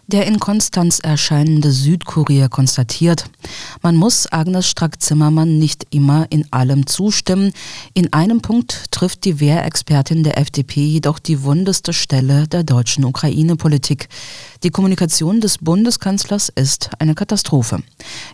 Der 0.07 0.27
in 0.27 0.37
Konstanz 0.37 0.99
erscheinende 0.99 1.71
Südkurier 1.71 2.49
konstatiert, 2.49 3.29
man 3.81 3.95
muss 3.95 4.31
Agnes 4.31 4.67
Strack-Zimmermann 4.67 5.57
nicht 5.57 5.87
immer 5.91 6.27
in 6.29 6.45
allem 6.51 6.85
zustimmen. 6.87 7.53
In 7.93 8.11
einem 8.11 8.41
Punkt 8.41 8.91
trifft 8.91 9.23
die 9.23 9.39
Wehrexpertin 9.39 10.23
der 10.23 10.37
FDP 10.37 10.81
jedoch 10.81 11.19
die 11.19 11.43
wundeste 11.43 11.93
Stelle 11.93 12.49
der 12.49 12.63
deutschen 12.63 13.05
Ukraine-Politik. 13.05 14.09
Die 14.63 14.69
Kommunikation 14.69 15.41
des 15.41 15.57
Bundeskanzlers 15.57 16.47
ist 16.47 16.91
eine 16.97 17.15
Katastrophe. 17.15 17.83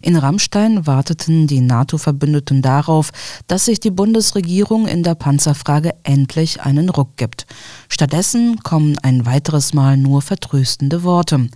In 0.03 0.15
Rammstein 0.15 0.85
warteten 0.85 1.47
die 1.47 1.59
NATO-Verbündeten 1.59 2.61
darauf, 2.61 3.09
dass 3.47 3.65
sich 3.65 3.79
die 3.79 3.89
Bundesregierung 3.89 4.87
in 4.87 5.01
der 5.01 5.15
Panzerfrage 5.15 5.95
endlich 6.03 6.61
einen 6.61 6.89
Ruck 6.89 7.17
gibt. 7.17 7.47
Stattdessen 7.89 8.59
kommen 8.59 8.95
ein 8.99 9.25
weiteres 9.25 9.73
Mal 9.73 9.97
nur 9.97 10.21
vertröstende 10.21 11.01
Worte. 11.01 11.49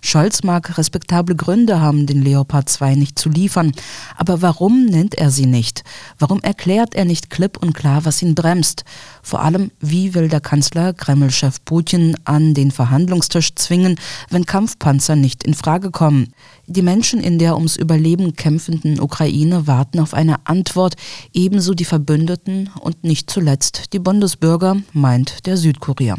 Scholz 0.00 0.42
mag 0.42 0.78
respektable 0.78 1.34
Gründe 1.34 1.80
haben, 1.80 2.06
den 2.06 2.22
Leopard 2.22 2.68
2 2.68 2.94
nicht 2.94 3.18
zu 3.18 3.28
liefern. 3.28 3.72
Aber 4.16 4.42
warum 4.42 4.86
nennt 4.86 5.14
er 5.14 5.30
sie 5.30 5.46
nicht? 5.46 5.84
Warum 6.18 6.40
erklärt 6.40 6.94
er 6.94 7.04
nicht 7.04 7.30
klipp 7.30 7.56
und 7.56 7.74
klar, 7.74 8.04
was 8.04 8.22
ihn 8.22 8.34
bremst? 8.34 8.84
Vor 9.22 9.42
allem, 9.42 9.70
wie 9.80 10.14
will 10.14 10.28
der 10.28 10.40
Kanzler 10.40 10.92
Kreml-Chef 10.92 11.64
Putin 11.64 12.16
an 12.24 12.54
den 12.54 12.70
Verhandlungstisch 12.70 13.54
zwingen, 13.54 13.98
wenn 14.30 14.46
Kampfpanzer 14.46 15.16
nicht 15.16 15.44
in 15.44 15.54
Frage 15.54 15.90
kommen? 15.90 16.32
Die 16.66 16.82
Menschen 16.82 17.20
in 17.20 17.38
der 17.38 17.56
ums 17.56 17.76
Überleben 17.76 18.34
kämpfenden 18.36 19.00
Ukraine 19.00 19.66
warten 19.66 20.00
auf 20.00 20.14
eine 20.14 20.46
Antwort, 20.46 20.96
ebenso 21.32 21.74
die 21.74 21.84
Verbündeten 21.84 22.70
und 22.80 23.04
nicht 23.04 23.30
zuletzt 23.30 23.92
die 23.92 23.98
Bundesbürger, 23.98 24.76
meint 24.92 25.46
der 25.46 25.56
Südkurier. 25.56 26.16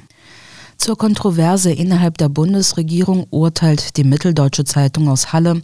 Zur 0.80 0.98
Kontroverse 0.98 1.74
innerhalb 1.74 2.18
der 2.18 2.30
Bundesregierung 2.30 3.28
urteilt 3.32 3.98
die 3.98 4.06
Mitteldeutsche 4.06 4.64
Zeitung 4.64 5.10
aus 5.10 5.34
Halle, 5.34 5.62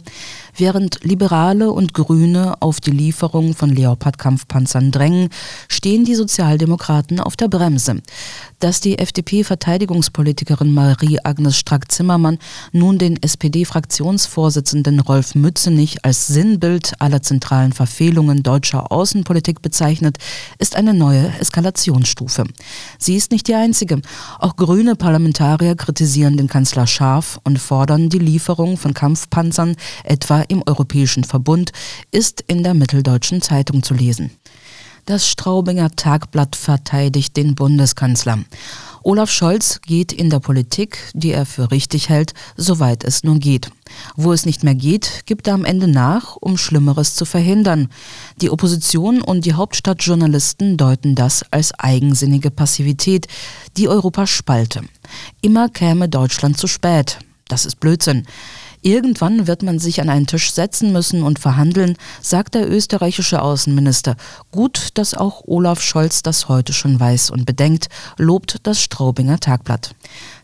während 0.56 1.04
Liberale 1.04 1.70
und 1.70 1.94
Grüne 1.94 2.54
auf 2.60 2.80
die 2.80 2.90
Lieferung 2.90 3.54
von 3.54 3.70
Leopard-Kampfpanzern 3.70 4.90
drängen, 4.90 5.28
stehen 5.68 6.04
die 6.04 6.14
Sozialdemokraten 6.14 7.20
auf 7.20 7.36
der 7.36 7.48
Bremse. 7.48 8.00
Dass 8.58 8.80
die 8.80 8.98
FDP-Verteidigungspolitikerin 8.98 10.72
Marie-Agnes 10.72 11.58
Strack-Zimmermann 11.58 12.38
nun 12.72 12.98
den 12.98 13.22
SPD-Fraktionsvorsitzenden 13.22 15.00
Rolf 15.00 15.34
Mützenich 15.34 16.04
als 16.04 16.26
Sinnbild 16.26 16.94
aller 16.98 17.22
zentralen 17.22 17.72
Verfehlungen 17.72 18.42
deutscher 18.42 18.90
Außenpolitik 18.90 19.60
bezeichnet, 19.60 20.18
ist 20.58 20.76
eine 20.76 20.94
neue 20.94 21.32
Eskalationsstufe. 21.38 22.44
Sie 22.98 23.16
ist 23.16 23.30
nicht 23.30 23.48
die 23.48 23.54
einzige. 23.54 24.00
Auch 24.38 24.56
grüne 24.56 24.96
Parlamentarier 24.96 25.74
kritisieren 25.74 26.36
den 26.36 26.48
Kanzler 26.48 26.86
scharf 26.86 27.38
und 27.44 27.58
fordern 27.58 28.08
die 28.08 28.18
Lieferung 28.18 28.76
von 28.76 28.94
Kampfpanzern, 28.94 29.76
etwa 30.04 30.45
im 30.48 30.62
Europäischen 30.66 31.24
Verbund, 31.24 31.72
ist 32.10 32.42
in 32.46 32.62
der 32.62 32.74
Mitteldeutschen 32.74 33.42
Zeitung 33.42 33.82
zu 33.82 33.94
lesen. 33.94 34.30
Das 35.06 35.28
Straubinger 35.28 35.94
Tagblatt 35.94 36.56
verteidigt 36.56 37.36
den 37.36 37.54
Bundeskanzler. 37.54 38.40
Olaf 39.04 39.30
Scholz 39.30 39.80
geht 39.82 40.12
in 40.12 40.30
der 40.30 40.40
Politik, 40.40 40.98
die 41.14 41.30
er 41.30 41.46
für 41.46 41.70
richtig 41.70 42.08
hält, 42.08 42.34
soweit 42.56 43.04
es 43.04 43.22
nur 43.22 43.38
geht. 43.38 43.70
Wo 44.16 44.32
es 44.32 44.46
nicht 44.46 44.64
mehr 44.64 44.74
geht, 44.74 45.22
gibt 45.26 45.46
er 45.46 45.54
am 45.54 45.64
Ende 45.64 45.86
nach, 45.86 46.34
um 46.34 46.58
Schlimmeres 46.58 47.14
zu 47.14 47.24
verhindern. 47.24 47.88
Die 48.40 48.50
Opposition 48.50 49.22
und 49.22 49.44
die 49.44 49.54
Hauptstadtjournalisten 49.54 50.76
deuten 50.76 51.14
das 51.14 51.44
als 51.52 51.72
eigensinnige 51.78 52.50
Passivität, 52.50 53.28
die 53.76 53.86
Europa 53.86 54.26
spalte. 54.26 54.82
Immer 55.40 55.68
käme 55.68 56.08
Deutschland 56.08 56.58
zu 56.58 56.66
spät. 56.66 57.20
Das 57.46 57.64
ist 57.64 57.78
Blödsinn. 57.78 58.26
Irgendwann 58.86 59.48
wird 59.48 59.64
man 59.64 59.80
sich 59.80 60.00
an 60.00 60.08
einen 60.08 60.28
Tisch 60.28 60.52
setzen 60.52 60.92
müssen 60.92 61.24
und 61.24 61.40
verhandeln, 61.40 61.96
sagt 62.22 62.54
der 62.54 62.70
österreichische 62.70 63.42
Außenminister. 63.42 64.14
Gut, 64.52 64.90
dass 64.94 65.12
auch 65.12 65.42
Olaf 65.44 65.82
Scholz 65.82 66.22
das 66.22 66.48
heute 66.48 66.72
schon 66.72 67.00
weiß 67.00 67.30
und 67.30 67.46
bedenkt, 67.46 67.88
lobt 68.16 68.58
das 68.62 68.80
Straubinger 68.80 69.40
Tagblatt. 69.40 69.96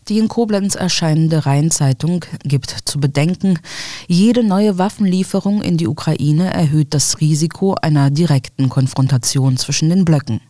Die 0.09 0.19
in 0.19 0.27
Koblenz 0.27 0.75
erscheinende 0.75 1.45
Rheinzeitung 1.45 2.25
gibt 2.43 2.75
zu 2.83 2.99
bedenken, 2.99 3.59
jede 4.09 4.43
neue 4.43 4.77
Waffenlieferung 4.77 5.61
in 5.61 5.77
die 5.77 5.87
Ukraine 5.87 6.53
erhöht 6.53 6.93
das 6.93 7.21
Risiko 7.21 7.75
einer 7.75 8.09
direkten 8.09 8.67
Konfrontation 8.67 9.55
zwischen 9.55 9.89
den 9.89 10.03
Blöcken. 10.03 10.41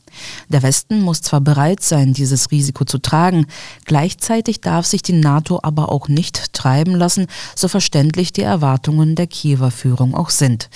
Der 0.50 0.64
Westen 0.64 1.02
muss 1.02 1.22
zwar 1.22 1.42
bereit 1.42 1.82
sein, 1.82 2.14
dieses 2.14 2.52
Risiko 2.52 2.86
zu 2.86 2.98
tragen, 2.98 3.48
gleichzeitig 3.86 4.62
darf 4.62 4.86
sich 4.86 5.02
die 5.02 5.14
NATO 5.14 5.60
aber 5.64 5.92
auch 5.92 6.08
nicht 6.08 6.54
treiben 6.54 6.96
lassen, 6.96 7.28
so 7.56 7.68
verständlich 7.68 8.34
die 8.34 8.42
Erwartungen 8.42 9.16
der 9.16 9.28
Kiewer 9.28 9.72
Führung 9.72 10.16
auch 10.16 10.30
sind. 10.30 10.70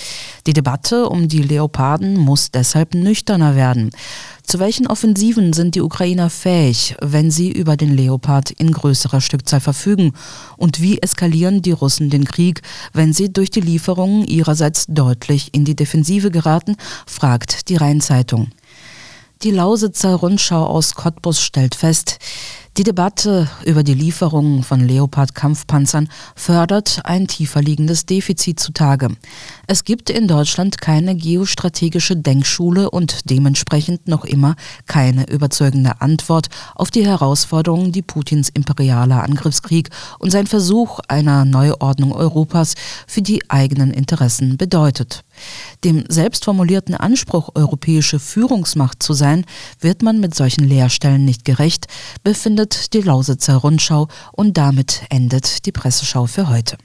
Die 0.45 0.53
Debatte 0.53 1.09
um 1.09 1.27
die 1.27 1.41
Leoparden 1.41 2.17
muss 2.17 2.51
deshalb 2.51 2.93
nüchterner 2.93 3.55
werden. 3.55 3.91
Zu 4.47 4.59
welchen 4.59 4.87
Offensiven 4.87 5.51
sind 5.51 5.75
die 5.75 5.81
Ukrainer 5.81 6.29
fähig, 6.29 6.95
wenn 7.01 7.31
sie 7.31 7.51
über 7.51 7.75
den 7.75 7.93
Leopard 7.93 8.49
in 8.51 8.71
größerer 8.71 9.19
Stückzahl 9.19 9.59
verfügen? 9.59 10.13
Und 10.55 10.81
wie 10.81 10.99
eskalieren 10.99 11.61
die 11.61 11.73
Russen 11.73 12.09
den 12.09 12.23
Krieg, 12.23 12.61
wenn 12.93 13.11
sie 13.11 13.33
durch 13.33 13.51
die 13.51 13.59
Lieferungen 13.59 14.25
ihrerseits 14.25 14.85
deutlich 14.87 15.53
in 15.53 15.65
die 15.65 15.75
Defensive 15.75 16.31
geraten, 16.31 16.77
fragt 17.05 17.67
die 17.67 17.75
Rheinzeitung. 17.75 18.47
Die 19.43 19.51
Lausitzer 19.51 20.15
Rundschau 20.15 20.65
aus 20.65 20.95
Cottbus 20.95 21.41
stellt 21.41 21.75
fest, 21.75 22.17
die 22.75 22.83
Debatte 22.83 23.47
über 23.65 23.83
die 23.83 23.93
Lieferungen 23.93 24.63
von 24.63 24.79
Leopard-Kampfpanzern 24.79 26.09
fördert 26.35 27.01
ein 27.05 27.27
tiefer 27.27 27.61
liegendes 27.61 28.07
Defizit 28.07 28.59
zutage. 28.59 29.09
Es 29.67 29.83
gibt 29.83 30.09
in 30.09 30.27
Deutschland 30.27 30.81
keine 30.81 31.15
geostrategische 31.15 32.15
Denkschule 32.15 32.89
und 32.89 33.29
dementsprechend 33.29 34.07
noch 34.07 34.25
immer 34.25 34.55
keine 34.87 35.29
überzeugende 35.29 36.01
Antwort 36.01 36.49
auf 36.73 36.89
die 36.89 37.05
Herausforderungen, 37.05 37.91
die 37.91 38.03
Putins 38.03 38.49
imperialer 38.49 39.23
Angriffskrieg 39.23 39.89
und 40.17 40.31
sein 40.31 40.47
Versuch 40.47 40.99
einer 41.07 41.45
Neuordnung 41.45 42.11
Europas 42.11 42.73
für 43.05 43.21
die 43.21 43.49
eigenen 43.49 43.91
Interessen 43.91 44.57
bedeutet. 44.57 45.23
Dem 45.83 46.03
selbstformulierten 46.09 46.95
Anspruch, 46.95 47.51
europäische 47.55 48.19
Führungsmacht 48.19 49.01
zu 49.01 49.13
sein, 49.13 49.45
wird 49.79 50.01
man 50.01 50.19
mit 50.19 50.35
solchen 50.35 50.65
Leerstellen 50.65 51.23
nicht 51.23 51.45
gerecht, 51.45 51.87
befindet 52.23 52.93
die 52.93 53.01
Lausitzer 53.01 53.55
Rundschau 53.55 54.09
und 54.33 54.57
damit 54.57 55.03
endet 55.09 55.65
die 55.65 55.71
Presseschau 55.71 56.25
für 56.25 56.49
heute. 56.49 56.75